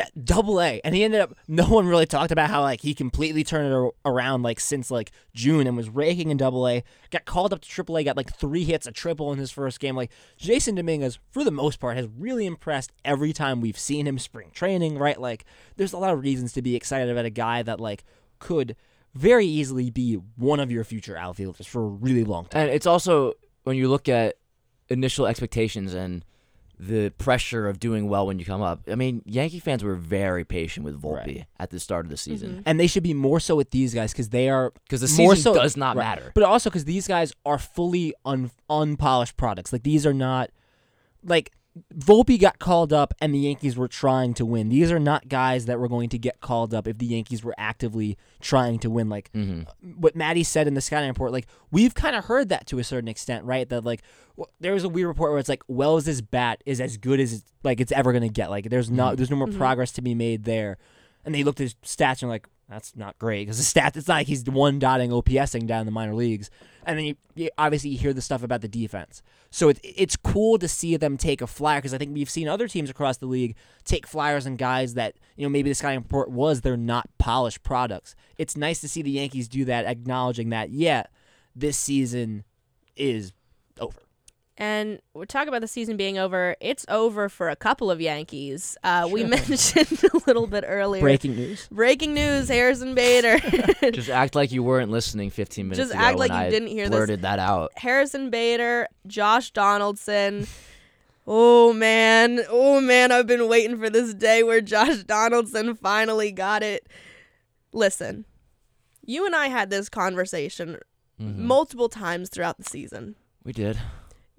that 0.00 0.24
Double 0.24 0.62
A, 0.62 0.80
and 0.82 0.94
he 0.94 1.04
ended 1.04 1.20
up. 1.20 1.34
No 1.46 1.68
one 1.68 1.86
really 1.86 2.06
talked 2.06 2.32
about 2.32 2.48
how 2.48 2.62
like 2.62 2.80
he 2.80 2.94
completely 2.94 3.44
turned 3.44 3.70
it 3.70 3.92
around 4.06 4.42
like 4.42 4.58
since 4.58 4.90
like 4.90 5.12
June 5.34 5.66
and 5.66 5.76
was 5.76 5.90
raking 5.90 6.30
in 6.30 6.38
Double 6.38 6.66
A. 6.66 6.82
Got 7.10 7.26
called 7.26 7.52
up 7.52 7.60
to 7.60 7.68
Triple 7.68 7.98
A, 7.98 8.04
got 8.04 8.16
like 8.16 8.34
three 8.34 8.64
hits, 8.64 8.86
a 8.86 8.92
triple 8.92 9.30
in 9.30 9.38
his 9.38 9.50
first 9.50 9.78
game. 9.78 9.94
Like 9.94 10.10
Jasson 10.40 10.76
Dominguez, 10.76 11.18
for 11.30 11.44
the 11.44 11.50
most 11.50 11.80
part, 11.80 11.98
has 11.98 12.08
really 12.18 12.46
impressed 12.46 12.92
every 13.04 13.34
time 13.34 13.60
we've 13.60 13.78
seen 13.78 14.06
him 14.06 14.18
spring 14.18 14.50
training. 14.54 14.96
Right, 14.96 15.20
like 15.20 15.44
there's 15.76 15.92
a 15.92 15.98
lot 15.98 16.14
of 16.14 16.22
reasons 16.22 16.54
to 16.54 16.62
be 16.62 16.74
excited 16.74 17.10
about 17.10 17.26
a 17.26 17.30
guy 17.30 17.62
that 17.62 17.78
like 17.78 18.04
could 18.38 18.76
very 19.14 19.44
easily 19.44 19.90
be 19.90 20.14
one 20.36 20.60
of 20.60 20.70
your 20.70 20.84
future 20.84 21.16
outfielders 21.16 21.66
for 21.66 21.82
a 21.82 21.88
really 21.88 22.24
long 22.24 22.46
time. 22.46 22.62
And 22.62 22.70
it's 22.70 22.86
also 22.86 23.34
when 23.64 23.76
you 23.76 23.90
look 23.90 24.08
at 24.08 24.36
initial 24.88 25.26
expectations 25.26 25.92
and 25.92 26.24
the 26.82 27.10
pressure 27.18 27.68
of 27.68 27.78
doing 27.78 28.08
well 28.08 28.26
when 28.26 28.38
you 28.38 28.44
come 28.46 28.62
up. 28.62 28.80
I 28.90 28.94
mean, 28.94 29.20
Yankee 29.26 29.58
fans 29.58 29.84
were 29.84 29.94
very 29.94 30.44
patient 30.44 30.84
with 30.84 31.00
Volpe 31.00 31.26
Right. 31.26 31.46
at 31.58 31.68
the 31.68 31.78
start 31.78 32.06
of 32.06 32.10
the 32.10 32.16
season 32.16 32.50
mm-hmm. 32.50 32.60
and 32.64 32.80
they 32.80 32.86
should 32.86 33.02
be 33.02 33.12
more 33.12 33.38
so 33.38 33.54
with 33.54 33.70
these 33.70 33.92
guys 33.92 34.12
because 34.12 34.30
they 34.30 34.48
are 34.48 34.72
because 34.84 35.02
the 35.02 35.22
more 35.22 35.36
season 35.36 35.54
so 35.54 35.60
does 35.60 35.76
not 35.76 35.96
right. 35.96 36.04
matter. 36.04 36.32
But 36.34 36.44
also 36.44 36.70
because 36.70 36.86
these 36.86 37.06
guys 37.06 37.34
are 37.44 37.58
fully 37.58 38.14
un, 38.24 38.50
unpolished 38.70 39.36
products. 39.36 39.74
Like 39.74 39.82
these 39.82 40.06
are 40.06 40.14
not 40.14 40.50
like 41.22 41.52
Volpe 41.94 42.40
got 42.40 42.58
called 42.58 42.92
up 42.92 43.14
and 43.20 43.32
the 43.32 43.38
Yankees 43.38 43.76
were 43.76 43.86
trying 43.86 44.34
to 44.34 44.44
win. 44.44 44.68
These 44.68 44.90
are 44.90 44.98
not 44.98 45.28
guys 45.28 45.66
that 45.66 45.78
were 45.78 45.88
going 45.88 46.08
to 46.08 46.18
get 46.18 46.40
called 46.40 46.74
up 46.74 46.88
if 46.88 46.98
the 46.98 47.06
Yankees 47.06 47.44
were 47.44 47.54
actively 47.56 48.18
trying 48.40 48.78
to 48.80 48.90
win. 48.90 49.08
Like 49.08 49.30
Mm-hmm. 49.32 49.62
Uh, 49.68 49.72
what 49.96 50.16
Maddie 50.16 50.42
said 50.42 50.66
in 50.66 50.74
the 50.74 50.80
scouting 50.80 51.08
report, 51.08 51.30
like 51.32 51.46
we've 51.70 51.94
kind 51.94 52.16
of 52.16 52.24
heard 52.24 52.48
that 52.48 52.66
to 52.68 52.78
a 52.78 52.84
certain 52.84 53.08
extent, 53.08 53.44
right? 53.44 53.68
That 53.68 53.84
like 53.84 54.02
w- 54.36 54.50
there 54.58 54.72
was 54.72 54.82
a 54.82 54.88
weird 54.88 55.06
report 55.06 55.30
where 55.30 55.38
it's 55.38 55.48
like 55.48 55.62
Wells' 55.68 56.20
bat 56.20 56.62
is 56.66 56.80
as 56.80 56.96
good 56.96 57.20
as 57.20 57.34
it's, 57.34 57.44
like 57.62 57.80
it's 57.80 57.92
ever 57.92 58.12
gonna 58.12 58.28
get. 58.28 58.50
Like 58.50 58.68
there's 58.68 58.90
not 58.90 59.10
mm-hmm. 59.10 59.16
there's 59.16 59.30
no 59.30 59.36
more 59.36 59.46
mm-hmm. 59.46 59.58
progress 59.58 59.92
to 59.92 60.02
be 60.02 60.14
made 60.14 60.44
there. 60.44 60.78
And 61.24 61.34
they 61.34 61.44
looked 61.44 61.60
at 61.60 61.64
his 61.64 61.74
stats 61.84 62.22
and 62.22 62.28
were 62.28 62.34
like, 62.34 62.48
that's 62.70 62.94
not 62.94 63.18
great 63.18 63.46
because 63.46 63.58
the 63.58 63.80
stats. 63.80 63.96
It's 63.96 64.06
not 64.06 64.14
like 64.14 64.28
he's 64.28 64.44
one 64.44 64.78
dotting 64.78 65.10
OPSing 65.10 65.66
down 65.66 65.80
in 65.80 65.86
the 65.86 65.92
minor 65.92 66.14
leagues. 66.14 66.50
And 66.86 66.96
then 66.96 67.04
you, 67.04 67.16
you 67.34 67.50
obviously 67.58 67.90
you 67.90 67.98
hear 67.98 68.12
the 68.12 68.22
stuff 68.22 68.44
about 68.44 68.60
the 68.60 68.68
defense. 68.68 69.22
So 69.50 69.70
it, 69.70 69.80
it's 69.82 70.16
cool 70.16 70.56
to 70.58 70.68
see 70.68 70.96
them 70.96 71.16
take 71.16 71.42
a 71.42 71.48
flyer 71.48 71.78
because 71.78 71.92
I 71.92 71.98
think 71.98 72.14
we've 72.14 72.30
seen 72.30 72.46
other 72.46 72.68
teams 72.68 72.88
across 72.88 73.16
the 73.16 73.26
league 73.26 73.56
take 73.84 74.06
flyers 74.06 74.46
on 74.46 74.54
guys 74.54 74.94
that 74.94 75.16
you 75.36 75.44
know 75.44 75.50
maybe 75.50 75.68
the 75.68 75.74
scouting 75.74 75.98
report 75.98 76.30
was 76.30 76.60
they're 76.60 76.76
not 76.76 77.08
polished 77.18 77.64
products. 77.64 78.14
It's 78.38 78.56
nice 78.56 78.80
to 78.82 78.88
see 78.88 79.02
the 79.02 79.10
Yankees 79.10 79.48
do 79.48 79.64
that, 79.64 79.84
acknowledging 79.84 80.50
that 80.50 80.70
yeah, 80.70 81.04
this 81.56 81.76
season 81.76 82.44
is 82.94 83.32
over. 83.80 83.98
And 84.60 85.00
we're 85.14 85.24
talking 85.24 85.48
about 85.48 85.62
the 85.62 85.66
season 85.66 85.96
being 85.96 86.18
over. 86.18 86.54
It's 86.60 86.84
over 86.90 87.30
for 87.30 87.48
a 87.48 87.56
couple 87.56 87.90
of 87.90 87.98
Yankees. 87.98 88.76
Uh, 88.84 89.08
We 89.10 89.24
mentioned 89.24 89.88
a 90.14 90.18
little 90.26 90.46
bit 90.46 90.64
earlier. 90.66 91.00
Breaking 91.00 91.34
news. 91.34 91.66
Breaking 91.72 92.12
news: 92.12 92.48
Harrison 92.48 92.94
Bader. 92.94 93.38
Just 93.90 94.10
act 94.10 94.34
like 94.34 94.52
you 94.52 94.62
weren't 94.62 94.90
listening 94.90 95.30
15 95.30 95.66
minutes 95.66 95.78
Just 95.78 95.92
ago 95.94 96.00
act 96.04 96.18
like 96.18 96.30
you 96.30 96.36
I 96.36 96.50
didn't 96.50 96.68
hear 96.68 96.84
this. 96.90 96.94
blurted 96.94 97.22
that 97.22 97.38
out. 97.38 97.72
Harrison 97.76 98.28
Bader, 98.28 98.86
Josh 99.06 99.50
Donaldson. 99.52 100.46
Oh 101.26 101.72
man, 101.72 102.40
oh 102.50 102.80
man, 102.82 103.12
I've 103.12 103.26
been 103.26 103.48
waiting 103.48 103.78
for 103.78 103.88
this 103.88 104.12
day 104.12 104.42
where 104.42 104.60
Josh 104.60 105.04
Donaldson 105.04 105.74
finally 105.74 106.32
got 106.32 106.62
it. 106.62 106.86
Listen, 107.72 108.26
you 109.06 109.24
and 109.24 109.34
I 109.34 109.48
had 109.48 109.70
this 109.70 109.88
conversation 109.88 110.76
Mm-hmm. 111.20 111.46
multiple 111.46 111.90
times 111.90 112.30
throughout 112.30 112.56
the 112.56 112.64
season. 112.64 113.14
We 113.44 113.52
did. 113.52 113.78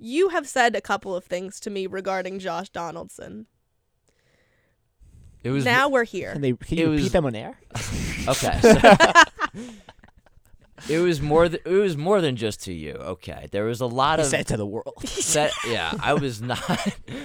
You 0.04 0.30
have 0.30 0.48
said 0.48 0.76
a 0.76 0.82
couple 0.82 1.16
of 1.16 1.26
things 1.26 1.60
to 1.62 1.70
me 1.70 1.86
regarding 1.86 2.40
Josh 2.40 2.70
Donaldson. 2.70 3.46
It 5.44 5.52
was 5.52 5.64
now 5.64 5.90
we're 5.90 6.04
here. 6.06 6.34
Can 6.34 6.42
they 6.42 6.54
can 6.54 6.78
It 6.78 6.82
you 6.82 6.90
repeat 6.92 7.04
was- 7.04 7.12
them 7.12 7.26
on 7.26 7.36
air? 7.36 7.60
Okay. 8.28 8.60
so- 8.62 9.62
it 10.90 11.00
was 11.00 11.22
more. 11.22 11.50
Th- 11.50 11.62
it 11.66 11.70
was 11.74 11.98
more 11.98 12.22
than 12.22 12.36
just 12.36 12.64
to 12.66 12.74
you. 12.74 12.94
Okay. 12.94 13.48
There 13.52 13.66
was 13.66 13.82
a 13.82 13.86
lot 13.88 14.20
He 14.20 14.24
of. 14.26 14.30
said 14.30 14.48
to 14.48 14.58
the 14.58 14.66
world. 14.66 14.94
set, 15.06 15.52
yeah, 15.68 15.92
I 16.00 16.14
was 16.14 16.42
not. 16.42 16.60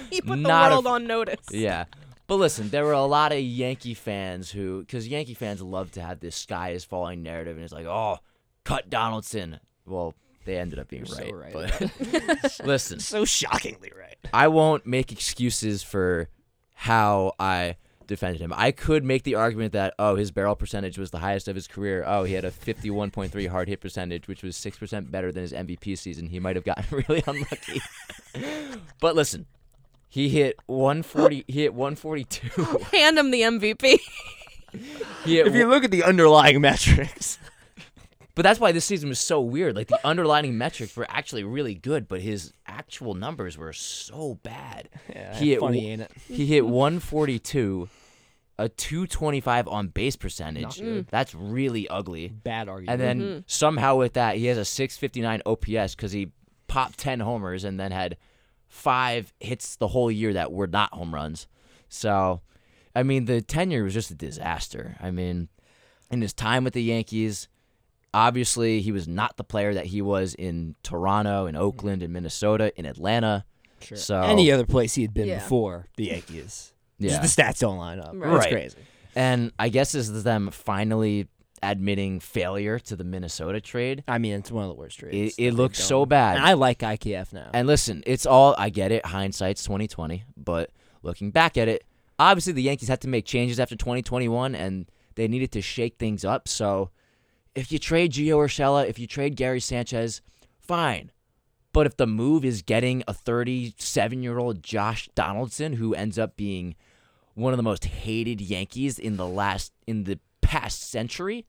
He 0.09 0.21
put 0.21 0.29
the 0.29 0.35
not 0.37 0.71
a 0.71 0.75
world 0.75 0.87
f- 0.87 0.91
on 0.93 1.07
notice. 1.07 1.45
Yeah. 1.51 1.85
But 2.25 2.35
listen, 2.35 2.69
there 2.69 2.83
were 2.83 2.93
a 2.93 3.03
lot 3.05 3.31
of 3.31 3.39
Yankee 3.39 3.93
fans 3.93 4.49
who, 4.51 4.81
because 4.81 5.07
Yankee 5.07 5.33
fans 5.35 5.61
love 5.61 5.91
to 5.91 6.01
have 6.01 6.19
this 6.19 6.35
sky 6.35 6.71
is 6.71 6.83
falling 6.83 7.23
narrative, 7.23 7.55
and 7.55 7.63
it's 7.63 7.71
like, 7.73 7.85
oh, 7.85 8.17
cut 8.65 8.89
Donaldson. 8.89 9.59
Well, 9.85 10.13
they 10.47 10.57
ended 10.57 10.79
up 10.79 10.87
being 10.87 11.05
You're 11.05 11.15
so 11.15 11.29
right. 11.31 11.53
right. 11.53 11.91
But 12.09 12.61
listen, 12.65 12.99
so 12.99 13.25
shockingly 13.25 13.91
right. 13.97 14.15
I 14.33 14.47
won't 14.47 14.87
make 14.87 15.11
excuses 15.11 15.83
for 15.83 16.29
how 16.73 17.33
I 17.39 17.75
defended 18.07 18.41
him. 18.41 18.53
I 18.55 18.71
could 18.71 19.03
make 19.03 19.23
the 19.23 19.35
argument 19.35 19.73
that 19.73 19.93
oh, 19.99 20.15
his 20.15 20.31
barrel 20.31 20.55
percentage 20.55 20.97
was 20.97 21.11
the 21.11 21.19
highest 21.19 21.47
of 21.47 21.55
his 21.55 21.67
career. 21.67 22.03
Oh, 22.07 22.23
he 22.23 22.33
had 22.33 22.45
a 22.45 22.51
51.3 22.51 23.47
hard 23.51 23.67
hit 23.67 23.81
percentage, 23.81 24.27
which 24.27 24.41
was 24.41 24.55
6% 24.55 25.11
better 25.11 25.31
than 25.31 25.43
his 25.43 25.53
MVP 25.53 25.97
season. 25.97 26.27
He 26.27 26.39
might 26.39 26.55
have 26.55 26.65
gotten 26.65 26.85
really 27.07 27.23
unlucky. 27.27 27.81
but 28.99 29.15
listen, 29.15 29.45
he 30.09 30.29
hit 30.29 30.57
140 30.65 31.43
he 31.47 31.63
hit 31.63 31.73
142. 31.73 32.85
Hand 32.91 33.19
him 33.19 33.31
the 33.31 33.41
MVP. 33.41 33.99
He 35.25 35.37
hit 35.37 35.47
If 35.47 35.55
you 35.55 35.67
look 35.67 35.83
at 35.83 35.91
the 35.91 36.03
underlying 36.03 36.61
metrics, 36.61 37.37
But 38.37 38.43
that's 38.43 38.59
why 38.59 38.71
this 38.71 38.85
season 38.85 39.09
was 39.09 39.19
so 39.19 39.41
weird. 39.41 39.75
Like 39.75 39.87
the 39.87 39.99
underlining 40.07 40.57
metrics 40.59 40.95
were 40.95 41.07
actually 41.09 41.43
really 41.43 41.73
good, 41.73 42.07
but 42.07 42.21
his 42.21 42.53
actual 42.67 43.15
numbers 43.15 43.57
were 43.57 43.73
so 43.73 44.35
bad. 44.43 44.89
yeah, 45.09 45.35
He 45.39 45.49
hit 45.49 45.59
funny, 45.59 45.89
ain't 45.91 46.03
it? 46.03 46.11
He 46.29 46.45
hit 46.45 46.63
142, 46.65 47.89
a 48.59 48.69
225 48.69 49.67
on 49.67 49.87
base 49.87 50.15
percentage. 50.15 50.79
That's 51.09 51.33
really 51.33 51.87
ugly. 51.89 52.27
Bad 52.29 52.69
argument. 52.69 52.91
And 52.93 53.01
then 53.01 53.27
Mm-hmm. 53.27 53.39
somehow 53.47 53.95
with 53.95 54.13
that, 54.13 54.37
he 54.37 54.45
has 54.45 54.57
a 54.59 54.65
659 54.65 55.41
OPS 55.45 55.95
because 55.95 56.11
he 56.11 56.29
popped 56.67 56.99
10 56.99 57.19
homers 57.21 57.63
and 57.63 57.79
then 57.79 57.91
had 57.91 58.17
five 58.67 59.33
hits 59.39 59.77
the 59.77 59.87
whole 59.87 60.11
year 60.11 60.33
that 60.33 60.51
were 60.51 60.67
not 60.67 60.93
home 60.93 61.13
runs. 61.13 61.47
So, 61.89 62.41
I 62.95 63.01
mean, 63.01 63.25
the 63.25 63.41
tenure 63.41 63.83
was 63.83 63.95
just 63.95 64.11
a 64.11 64.15
disaster. 64.15 64.95
I 65.01 65.09
mean, 65.09 65.47
in 66.11 66.21
his 66.21 66.33
time 66.33 66.63
with 66.63 66.73
the 66.73 66.83
Yankees, 66.83 67.47
obviously 68.13 68.81
he 68.81 68.91
was 68.91 69.07
not 69.07 69.37
the 69.37 69.43
player 69.43 69.73
that 69.73 69.85
he 69.85 70.01
was 70.01 70.33
in 70.35 70.75
Toronto, 70.83 71.45
in 71.45 71.55
mm-hmm. 71.55 71.63
Oakland, 71.63 72.03
in 72.03 72.11
Minnesota, 72.11 72.71
in 72.77 72.85
Atlanta. 72.85 73.45
Sure. 73.81 73.97
So 73.97 74.21
Any 74.21 74.51
other 74.51 74.65
place 74.65 74.95
he 74.95 75.03
had 75.03 75.13
been 75.13 75.27
Yeah. 75.27 75.39
before 75.39 75.87
the 75.97 76.05
Yankees. 76.05 76.73
Yeah. 76.97 77.19
Just 77.19 77.35
the 77.35 77.41
stats 77.41 77.59
don't 77.59 77.77
line 77.77 77.99
up. 77.99 78.11
Right. 78.13 78.31
That's 78.31 78.45
Right. 78.45 78.51
crazy. 78.51 78.77
And 79.15 79.51
I 79.57 79.69
guess 79.69 79.91
this 79.91 80.09
is 80.09 80.23
them 80.23 80.51
finally 80.51 81.27
admitting 81.63 82.19
failure 82.19 82.79
to 82.79 82.95
the 82.95 83.03
Minnesota 83.03 83.59
trade. 83.59 84.03
I 84.07 84.17
mean, 84.19 84.33
it's 84.33 84.51
one 84.51 84.63
of 84.63 84.69
the 84.69 84.75
worst 84.75 84.99
trades. 84.99 85.33
It, 85.33 85.37
that 85.37 85.43
it 85.43 85.53
looks 85.53 85.83
so 85.83 86.05
bad. 86.05 86.37
And 86.37 86.45
I 86.45 86.53
like 86.53 86.79
IKF 86.79 87.33
now. 87.33 87.49
And 87.53 87.67
listen, 87.67 88.03
it's 88.05 88.25
all 88.25 88.55
I 88.57 88.69
get 88.69 88.91
it. 88.91 89.05
Hindsight's 89.05 89.63
twenty 89.63 89.87
twenty, 89.87 90.23
but 90.35 90.69
looking 91.01 91.31
back 91.31 91.57
at 91.57 91.67
it, 91.67 91.83
obviously 92.19 92.53
the 92.53 92.61
Yankees 92.61 92.89
had 92.89 93.01
to 93.01 93.07
make 93.07 93.25
changes 93.25 93.59
after 93.59 93.75
twenty 93.75 94.01
twenty 94.01 94.27
one, 94.27 94.53
and 94.55 94.85
they 95.15 95.27
needed 95.27 95.51
to 95.53 95.61
shake 95.61 95.97
things 95.97 96.23
up. 96.23 96.47
So, 96.47 96.91
if 97.57 97.71
you 97.71 97.79
trade 97.79 98.13
Gio 98.13 98.37
Urshela, 98.37 98.87
if 98.87 98.99
you 98.99 99.07
trade 99.07 99.35
Gary 99.35 99.59
Sanchez, 99.59 100.21
fine. 100.59 101.11
But 101.73 101.87
if 101.87 101.97
the 101.97 102.05
move 102.05 102.45
is 102.45 102.61
getting 102.61 103.03
a 103.07 103.13
thirty 103.13 103.73
seven 103.77 104.21
year 104.21 104.37
old 104.37 104.61
Josh 104.61 105.09
Donaldson, 105.15 105.73
who 105.73 105.93
ends 105.95 106.19
up 106.19 106.37
being 106.37 106.75
one 107.33 107.53
of 107.53 107.57
the 107.57 107.63
most 107.63 107.85
hated 107.85 108.41
Yankees 108.41 108.99
in 108.99 109.17
the 109.17 109.27
last 109.27 109.73
in 109.87 110.03
the 110.03 110.19
past 110.41 110.89
century, 110.89 111.45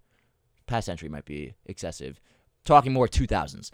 past 0.67 0.87
century 0.87 1.11
might 1.11 1.27
be 1.27 1.55
excessive. 1.67 2.21
Talking 2.65 2.93
more 2.93 3.07
two 3.07 3.27
thousands. 3.27 3.71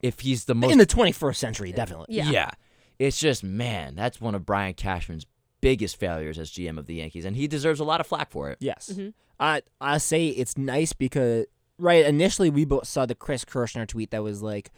If 0.00 0.20
he's 0.20 0.44
the 0.44 0.54
most 0.54 0.72
in 0.72 0.78
the 0.78 0.86
21st 0.86 1.36
century, 1.36 1.72
definitely. 1.72 2.06
Yeah. 2.10 2.30
yeah. 2.30 2.50
It's 2.98 3.18
just, 3.18 3.42
man, 3.42 3.94
that's 3.94 4.20
one 4.20 4.34
of 4.34 4.44
Brian 4.44 4.74
Cashman's 4.74 5.26
biggest 5.60 5.98
failures 5.98 6.38
as 6.38 6.50
GM 6.50 6.78
of 6.78 6.86
the 6.86 6.96
Yankees, 6.96 7.24
and 7.24 7.34
he 7.34 7.48
deserves 7.48 7.80
a 7.80 7.84
lot 7.84 8.00
of 8.00 8.06
flack 8.06 8.30
for 8.30 8.50
it. 8.50 8.58
Yes. 8.60 8.90
Mm-hmm. 8.92 9.08
I 9.40 9.62
I 9.80 9.98
say 9.98 10.28
it's 10.28 10.56
nice 10.56 10.92
because 10.92 11.46
right 11.78 12.04
initially 12.04 12.50
we 12.50 12.64
both 12.64 12.86
saw 12.86 13.06
the 13.06 13.14
Chris 13.14 13.44
Kirschner 13.44 13.86
tweet 13.86 14.10
that 14.10 14.22
was 14.22 14.42
like, 14.42 14.70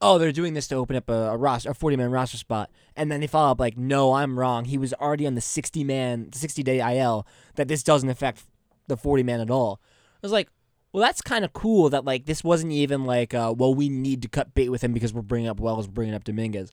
"Oh, 0.00 0.18
they're 0.18 0.32
doing 0.32 0.54
this 0.54 0.68
to 0.68 0.76
open 0.76 0.96
up 0.96 1.08
a, 1.08 1.30
a 1.30 1.36
roster, 1.36 1.70
a 1.70 1.74
forty 1.74 1.96
man 1.96 2.10
roster 2.10 2.36
spot," 2.36 2.70
and 2.96 3.10
then 3.10 3.20
they 3.20 3.26
follow 3.26 3.52
up 3.52 3.60
like, 3.60 3.76
"No, 3.76 4.14
I'm 4.14 4.38
wrong. 4.38 4.64
He 4.64 4.78
was 4.78 4.92
already 4.94 5.26
on 5.26 5.34
the 5.34 5.40
sixty 5.40 5.84
man, 5.84 6.32
sixty 6.32 6.62
day 6.62 6.80
IL. 6.98 7.26
That 7.56 7.68
this 7.68 7.82
doesn't 7.82 8.08
affect 8.08 8.44
the 8.88 8.96
forty 8.96 9.22
man 9.22 9.40
at 9.40 9.50
all." 9.50 9.80
I 10.16 10.18
was 10.22 10.32
like. 10.32 10.48
Well, 10.92 11.04
that's 11.04 11.22
kind 11.22 11.44
of 11.44 11.52
cool 11.52 11.88
that 11.90 12.04
like 12.04 12.26
this 12.26 12.42
wasn't 12.42 12.72
even 12.72 13.04
like, 13.04 13.32
uh, 13.32 13.54
well, 13.56 13.72
we 13.72 13.88
need 13.88 14.22
to 14.22 14.28
cut 14.28 14.54
bait 14.54 14.70
with 14.70 14.82
him 14.82 14.92
because 14.92 15.14
we're 15.14 15.22
bringing 15.22 15.48
up 15.48 15.60
Wells, 15.60 15.86
bringing 15.86 16.16
up 16.16 16.24
Dominguez. 16.24 16.72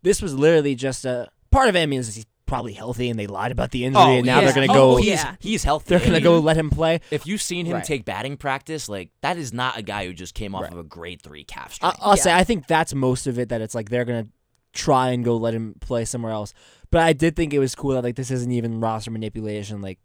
This 0.00 0.22
was 0.22 0.32
literally 0.32 0.74
just 0.74 1.04
a 1.04 1.28
part 1.50 1.68
of 1.68 1.76
it 1.76 1.86
means 1.86 2.14
he's 2.14 2.24
probably 2.48 2.72
healthy 2.72 3.08
and 3.10 3.18
they 3.18 3.26
lied 3.28 3.52
about 3.52 3.70
the 3.70 3.84
injury 3.84 4.02
oh, 4.02 4.16
and 4.16 4.26
now 4.26 4.40
yeah. 4.40 4.50
they're 4.50 4.66
gonna 4.66 4.72
Oh, 4.78 4.94
go. 4.94 4.96
he's, 4.96 5.06
yeah. 5.08 5.36
he's 5.38 5.62
healthy. 5.62 5.90
They're 5.90 6.04
gonna 6.04 6.20
go 6.20 6.38
let 6.40 6.56
him 6.56 6.70
play. 6.70 7.00
If 7.12 7.26
you've 7.26 7.42
seen 7.42 7.66
him 7.66 7.74
Right. 7.74 7.84
take 7.84 8.04
batting 8.04 8.36
practice, 8.36 8.88
like 8.88 9.10
that 9.20 9.36
is 9.36 9.52
not 9.52 9.78
a 9.78 9.82
guy 9.82 10.06
who 10.06 10.12
just 10.12 10.34
came 10.34 10.54
off 10.54 10.62
Right. 10.64 10.72
of 10.72 10.78
a 10.78 10.82
grade 10.82 11.22
three 11.22 11.44
calf 11.44 11.74
strain. 11.74 11.92
I, 11.92 11.96
I'll 12.00 12.16
say 12.16 12.32
I 12.34 12.42
think 12.42 12.66
that's 12.66 12.92
most 12.94 13.26
of 13.28 13.38
it. 13.38 13.50
That 13.50 13.60
it's 13.60 13.74
like 13.74 13.90
they're 13.90 14.04
gonna 14.04 14.26
try 14.72 15.10
and 15.10 15.24
go 15.24 15.36
let 15.36 15.54
him 15.54 15.74
play 15.80 16.04
somewhere 16.04 16.32
else. 16.32 16.52
But 16.90 17.02
I 17.02 17.12
did 17.12 17.36
think 17.36 17.52
it 17.54 17.58
was 17.58 17.74
cool 17.74 17.92
that 17.92 18.02
like 18.02 18.16
this 18.16 18.30
isn't 18.30 18.50
even 18.50 18.80
roster 18.80 19.10
manipulation. 19.10 19.80
Like 19.80 19.98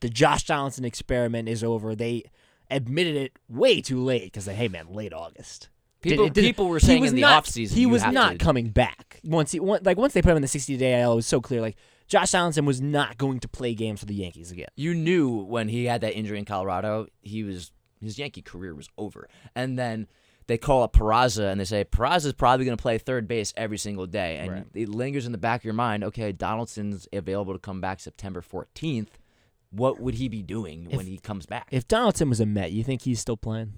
the 0.00 0.08
Josh 0.08 0.42
Johnson 0.42 0.84
experiment 0.84 1.48
is 1.48 1.62
over. 1.64 1.94
They 1.94 2.24
admitted 2.70 3.14
it 3.16 3.32
way 3.48 3.80
too 3.80 4.02
late 4.02 4.24
because 4.24 4.44
they 4.46 4.54
hey 4.54 4.68
man, 4.68 4.92
late 4.92 5.12
August. 5.12 5.68
people, 6.02 6.24
Did- 6.24 6.30
it 6.30 6.34
did- 6.34 6.44
people 6.44 6.68
were 6.68 6.78
he 6.80 6.86
saying 6.86 7.00
was 7.02 7.10
in 7.10 7.16
the 7.16 7.22
not, 7.22 7.44
offseason 7.44 7.72
he 7.72 7.82
you 7.82 7.88
was 7.88 8.02
have 8.02 8.12
not 8.14 8.32
to- 8.32 8.38
coming 8.38 8.68
back 8.70 9.13
once 9.24 9.52
he 9.52 9.60
one- 9.60 9.80
like 9.84 9.96
once 9.96 10.12
they 10.12 10.22
put 10.22 10.30
him 10.30 10.36
in 10.36 10.42
the 10.42 10.48
60 10.48 10.76
day 10.76 11.00
IL. 11.00 11.12
It 11.12 11.16
was 11.16 11.26
so 11.26 11.40
clear 11.40 11.60
like 11.60 11.76
Josh 12.06 12.32
Johnson 12.32 12.66
was 12.66 12.80
not 12.80 13.16
going 13.18 13.40
to 13.40 13.48
play 13.48 13.74
games 13.74 14.00
for 14.00 14.06
the 14.06 14.14
Yankees 14.14 14.50
again. 14.52 14.68
You 14.76 14.94
knew 14.94 15.28
when 15.30 15.68
he 15.68 15.86
had 15.86 16.00
that 16.02 16.14
injury 16.14 16.38
in 16.38 16.44
Colorado, 16.44 17.06
he 17.22 17.42
was 17.42 17.72
his 18.00 18.18
Yankee 18.18 18.42
career 18.42 18.74
was 18.74 18.88
over. 18.98 19.28
And 19.54 19.78
then 19.78 20.06
they 20.46 20.58
call 20.58 20.82
up 20.82 20.92
Peraza 20.92 21.50
and 21.50 21.58
they 21.58 21.64
say 21.64 21.84
Peraza's 21.84 22.34
probably 22.34 22.66
going 22.66 22.76
to 22.76 22.82
play 22.82 22.98
third 22.98 23.26
base 23.26 23.54
every 23.56 23.78
single 23.78 24.06
day, 24.06 24.36
and 24.36 24.50
Right. 24.52 24.64
it 24.74 24.90
lingers 24.90 25.24
in 25.24 25.32
the 25.32 25.38
back 25.38 25.62
of 25.62 25.64
your 25.64 25.72
mind. 25.72 26.04
Okay, 26.04 26.32
Donaldson's 26.32 27.08
available 27.14 27.54
to 27.54 27.58
come 27.58 27.80
back 27.80 28.00
September 28.00 28.42
fourteenth. 28.42 29.18
What 29.70 29.98
would 30.00 30.16
he 30.16 30.28
be 30.28 30.42
doing 30.42 30.84
when 30.90 31.06
he 31.06 31.16
comes 31.18 31.46
back? 31.46 31.68
If 31.72 31.88
Donaldson 31.88 32.28
was 32.28 32.38
a 32.40 32.46
Met, 32.46 32.70
you 32.72 32.84
think 32.84 33.02
he's 33.02 33.18
still 33.20 33.36
playing? 33.38 33.72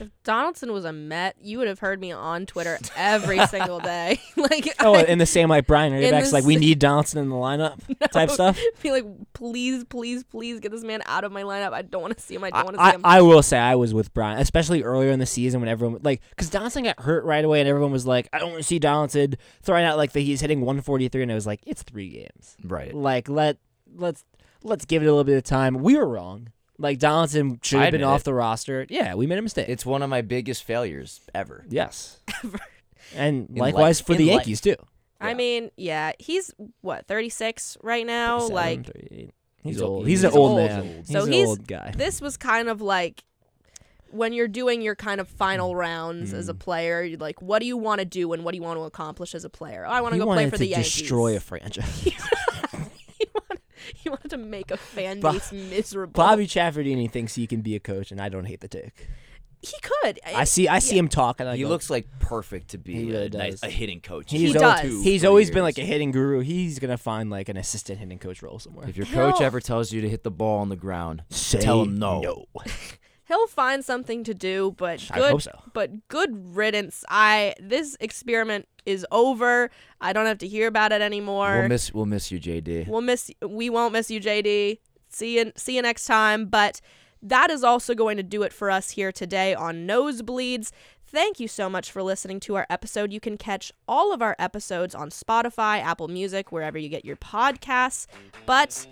If 0.00 0.08
Donaldson 0.24 0.72
was 0.72 0.84
a 0.84 0.92
Met, 0.92 1.36
you 1.40 1.58
would 1.58 1.68
have 1.68 1.78
heard 1.78 2.00
me 2.00 2.10
on 2.12 2.46
Twitter 2.46 2.78
every 2.96 3.44
single 3.48 3.80
day. 3.80 4.18
like, 4.36 4.68
Oh, 4.80 4.94
I 4.94 5.02
in 5.02 5.18
the 5.18 5.26
same 5.26 5.48
like 5.48 5.66
Brian 5.66 5.92
In 5.92 6.12
Rabacs, 6.12 6.32
like 6.32 6.44
we 6.44 6.56
need 6.56 6.78
Donaldson 6.78 7.20
in 7.20 7.28
the 7.28 7.34
lineup 7.36 7.80
type 8.10 8.30
stuff. 8.30 8.58
be 8.82 8.90
like, 8.90 9.04
please, 9.32 9.84
please, 9.84 10.24
please 10.24 10.60
get 10.60 10.72
this 10.72 10.82
man 10.82 11.02
out 11.06 11.24
of 11.24 11.32
my 11.32 11.42
lineup. 11.42 11.72
I 11.72 11.82
don't 11.82 12.02
want 12.02 12.16
to 12.16 12.22
see 12.22 12.34
him. 12.34 12.44
I 12.44 12.48
I, 12.48 12.50
don't 12.50 12.64
want 12.64 12.76
to 12.78 12.84
see 12.84 12.94
him. 12.94 13.00
I 13.04 13.20
will 13.22 13.42
say 13.42 13.58
I 13.58 13.74
was 13.74 13.92
with 13.92 14.12
Brian, 14.14 14.38
especially 14.38 14.82
earlier 14.82 15.10
in 15.10 15.18
the 15.18 15.26
season 15.26 15.60
when 15.60 15.68
everyone 15.68 16.00
like 16.02 16.22
because 16.30 16.50
Donaldson 16.50 16.84
got 16.84 17.00
hurt 17.00 17.24
right 17.24 17.44
away 17.44 17.60
and 17.60 17.68
everyone 17.68 17.92
was 17.92 18.06
like, 18.06 18.28
I 18.32 18.38
don't 18.38 18.50
want 18.50 18.62
to 18.62 18.66
see 18.66 18.78
Donaldson 18.78 19.34
throwing 19.62 19.84
out 19.84 19.96
like 19.96 20.12
that 20.12 20.20
he's 20.20 20.40
hitting 20.40 20.60
143 20.60 21.22
and 21.22 21.30
it 21.30 21.34
was 21.34 21.46
like 21.46 21.60
it's 21.66 21.82
three 21.82 22.08
games. 22.10 22.56
right. 22.64 22.94
Like 22.94 23.28
let 23.28 23.58
let's 23.94 24.24
let's 24.62 24.84
give 24.84 25.02
it 25.02 25.06
a 25.06 25.10
little 25.10 25.24
bit 25.24 25.36
of 25.36 25.42
time. 25.44 25.74
We 25.74 25.96
were 25.96 26.08
wrong. 26.08 26.48
Like 26.80 26.98
Donaldson 26.98 27.60
should 27.62 27.78
I 27.80 27.84
have 27.84 27.92
been 27.92 28.00
admit 28.00 28.12
off 28.14 28.20
it. 28.22 28.24
the 28.24 28.34
roster. 28.34 28.86
Yeah, 28.88 29.14
we 29.14 29.26
made 29.26 29.38
a 29.38 29.42
mistake. 29.42 29.68
It's 29.68 29.84
one 29.86 30.02
of 30.02 30.08
my 30.10 30.22
biggest 30.22 30.64
failures 30.64 31.20
ever. 31.34 31.64
yes. 31.68 32.20
And 33.14 33.48
In 33.50 33.56
likewise 33.56 33.98
life. 34.00 34.06
for 34.06 34.12
In 34.12 34.18
the 34.18 34.24
life. 34.26 34.34
Yankees 34.36 34.60
too. 34.60 34.76
I 35.20 35.34
mean, 35.34 35.70
yeah, 35.76 36.12
he's 36.18 36.52
what 36.80 37.06
36 37.08 37.76
right 37.82 38.06
now. 38.06 38.38
37, 38.48 38.54
Like 38.54 38.86
38. 38.86 39.10
he's, 39.10 39.30
He's 39.74 39.82
old. 39.82 39.90
old. 39.90 40.06
He's, 40.06 40.22
an 40.24 40.30
He's 40.30 40.36
old, 40.36 40.50
old. 40.60 40.68
man. 40.70 41.04
So 41.04 41.18
he's 41.18 41.26
an 41.26 41.32
he's- 41.32 41.48
old 41.48 41.66
guy. 41.66 41.92
this 41.96 42.20
was 42.20 42.36
kind 42.36 42.68
of 42.68 42.80
like 42.80 43.24
when 44.12 44.32
you're 44.32 44.48
doing 44.48 44.80
your 44.80 44.94
kind 44.94 45.20
of 45.20 45.28
final 45.28 45.74
rounds 45.76 46.32
as 46.32 46.48
a 46.48 46.54
mm. 46.54 46.58
player. 46.60 47.02
You're 47.02 47.18
like, 47.18 47.42
what 47.42 47.58
do 47.60 47.66
you 47.66 47.76
want 47.76 47.98
to 47.98 48.04
do 48.04 48.32
and 48.32 48.44
what 48.44 48.52
do 48.52 48.56
you 48.56 48.62
want 48.62 48.78
to 48.78 48.84
accomplish 48.84 49.34
as 49.34 49.44
a 49.44 49.50
player? 49.50 49.84
Oh, 49.86 49.90
I 49.90 50.00
want 50.00 50.14
he 50.14 50.18
to 50.20 50.24
go 50.24 50.28
wanted 50.28 50.42
play 50.42 50.50
for 50.50 50.56
to 50.56 50.58
the 50.60 50.68
Yankees. 50.68 50.94
destroy 50.96 51.36
a 51.36 51.40
franchise. 51.40 52.08
he, 53.96 54.08
wanted, 54.08 54.30
to 54.30 54.36
make 54.38 54.70
a 54.70 54.76
fan 54.76 55.20
Bob- 55.20 55.34
base 55.34 55.52
miserable. 55.52 56.12
Bobby 56.12 56.46
Chaffordini 56.46 57.10
thinks 57.10 57.34
he 57.34 57.46
can 57.46 57.60
be 57.60 57.74
a 57.76 57.80
coach, 57.80 58.10
and 58.10 58.20
I 58.20 58.28
don't 58.28 58.44
hate 58.46 58.60
the 58.60 58.68
take. 58.68 59.08
he 59.62 59.74
could. 59.82 60.20
I 60.24 60.44
see. 60.44 60.68
I 60.68 60.78
see 60.78 60.96
him 60.96 61.08
talking. 61.08 61.46
I 61.46 61.56
He 61.56 61.62
go, 61.64 61.68
looks 61.68 61.90
like 61.90 62.06
perfect 62.18 62.68
to 62.68 62.78
be 62.78 63.04
really 63.10 63.26
a, 63.26 63.30
nice, 63.30 63.62
a 63.62 63.68
hitting 63.68 64.00
coach. 64.00 64.30
He's 64.30 64.52
He 64.52 64.56
al- 64.58 64.82
does. 64.82 65.02
He's 65.04 65.22
for 65.22 65.28
always 65.28 65.50
been 65.50 65.62
like 65.62 65.78
a 65.78 65.84
hitting 65.84 66.12
guru. 66.12 66.40
He's 66.40 66.78
gonna 66.78 66.96
find 66.96 67.28
like 67.30 67.48
an 67.48 67.56
assistant 67.56 67.98
hitting 67.98 68.18
coach 68.18 68.42
role 68.42 68.58
somewhere. 68.58 68.88
If 68.88 68.96
your 68.96 69.06
coach 69.06 69.40
ever 69.40 69.60
tells 69.60 69.92
you 69.92 70.00
to 70.00 70.08
hit 70.08 70.22
the 70.24 70.30
ball 70.30 70.60
on 70.60 70.68
the 70.70 70.76
ground, 70.76 71.24
Say 71.30 71.58
tell 71.60 71.82
him 71.82 71.98
no. 71.98 72.20
no. 72.20 72.46
He'll 73.28 73.46
find 73.46 73.84
something 73.84 74.24
to 74.24 74.34
do, 74.34 74.74
but 74.76 75.06
I 75.10 75.18
good. 75.18 75.30
hope 75.30 75.42
so. 75.42 75.62
But 75.72 76.08
good 76.08 76.56
riddance. 76.56 77.04
I 77.08 77.54
this 77.60 77.96
experiment 78.00 78.66
is 78.90 79.06
over. 79.10 79.70
I 80.00 80.12
don't 80.12 80.26
have 80.26 80.38
to 80.38 80.48
hear 80.48 80.66
about 80.66 80.92
it 80.92 81.00
anymore. 81.00 81.60
We'll 81.60 81.68
miss 81.68 81.94
we'll 81.94 82.06
miss 82.06 82.30
you, 82.30 82.40
JD. 82.40 82.88
We'll 82.88 83.00
miss. 83.00 83.30
We 83.46 83.70
won't 83.70 83.92
miss 83.92 84.10
you, 84.10 84.20
JD. 84.20 84.78
See 85.08 85.38
you. 85.38 85.52
See 85.56 85.76
you 85.76 85.82
next 85.82 86.06
time. 86.06 86.46
But 86.46 86.80
that 87.22 87.50
is 87.50 87.62
also 87.62 87.94
going 87.94 88.16
to 88.16 88.22
do 88.22 88.42
it 88.42 88.52
for 88.52 88.70
us 88.70 88.90
here 88.90 89.12
today 89.12 89.54
on 89.54 89.86
Nosebleeds. 89.86 90.70
Thank 91.06 91.40
you 91.40 91.48
so 91.48 91.68
much 91.68 91.90
for 91.90 92.02
listening 92.02 92.38
to 92.40 92.54
our 92.54 92.66
episode. 92.70 93.12
You 93.12 93.18
can 93.18 93.36
catch 93.36 93.72
all 93.88 94.12
of 94.12 94.22
our 94.22 94.36
episodes 94.38 94.94
on 94.94 95.10
Spotify, 95.10 95.80
Apple 95.82 96.06
Music, 96.06 96.52
wherever 96.52 96.78
you 96.78 96.88
get 96.88 97.04
your 97.04 97.16
podcasts. 97.16 98.06
But 98.46 98.86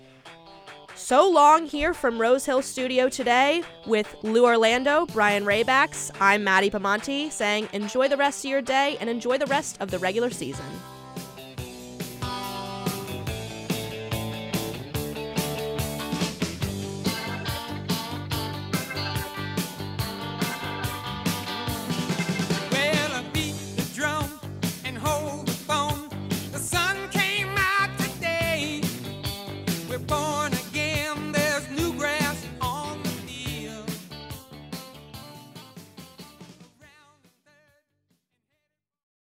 so 0.98 1.30
long 1.30 1.64
here 1.64 1.94
from 1.94 2.20
Rose 2.20 2.44
Hill 2.44 2.60
Studio 2.60 3.08
today 3.08 3.62
with 3.86 4.16
Lou 4.22 4.44
Orlando, 4.44 5.06
Brian 5.06 5.44
Rabacs. 5.44 6.10
I'm 6.20 6.42
Maddie 6.42 6.70
Bimonte 6.70 7.30
saying 7.30 7.68
enjoy 7.72 8.08
the 8.08 8.16
rest 8.16 8.44
of 8.44 8.50
your 8.50 8.62
day 8.62 8.96
and 9.00 9.08
enjoy 9.08 9.38
the 9.38 9.46
rest 9.46 9.76
of 9.80 9.90
the 9.90 9.98
regular 9.98 10.30
season. 10.30 10.66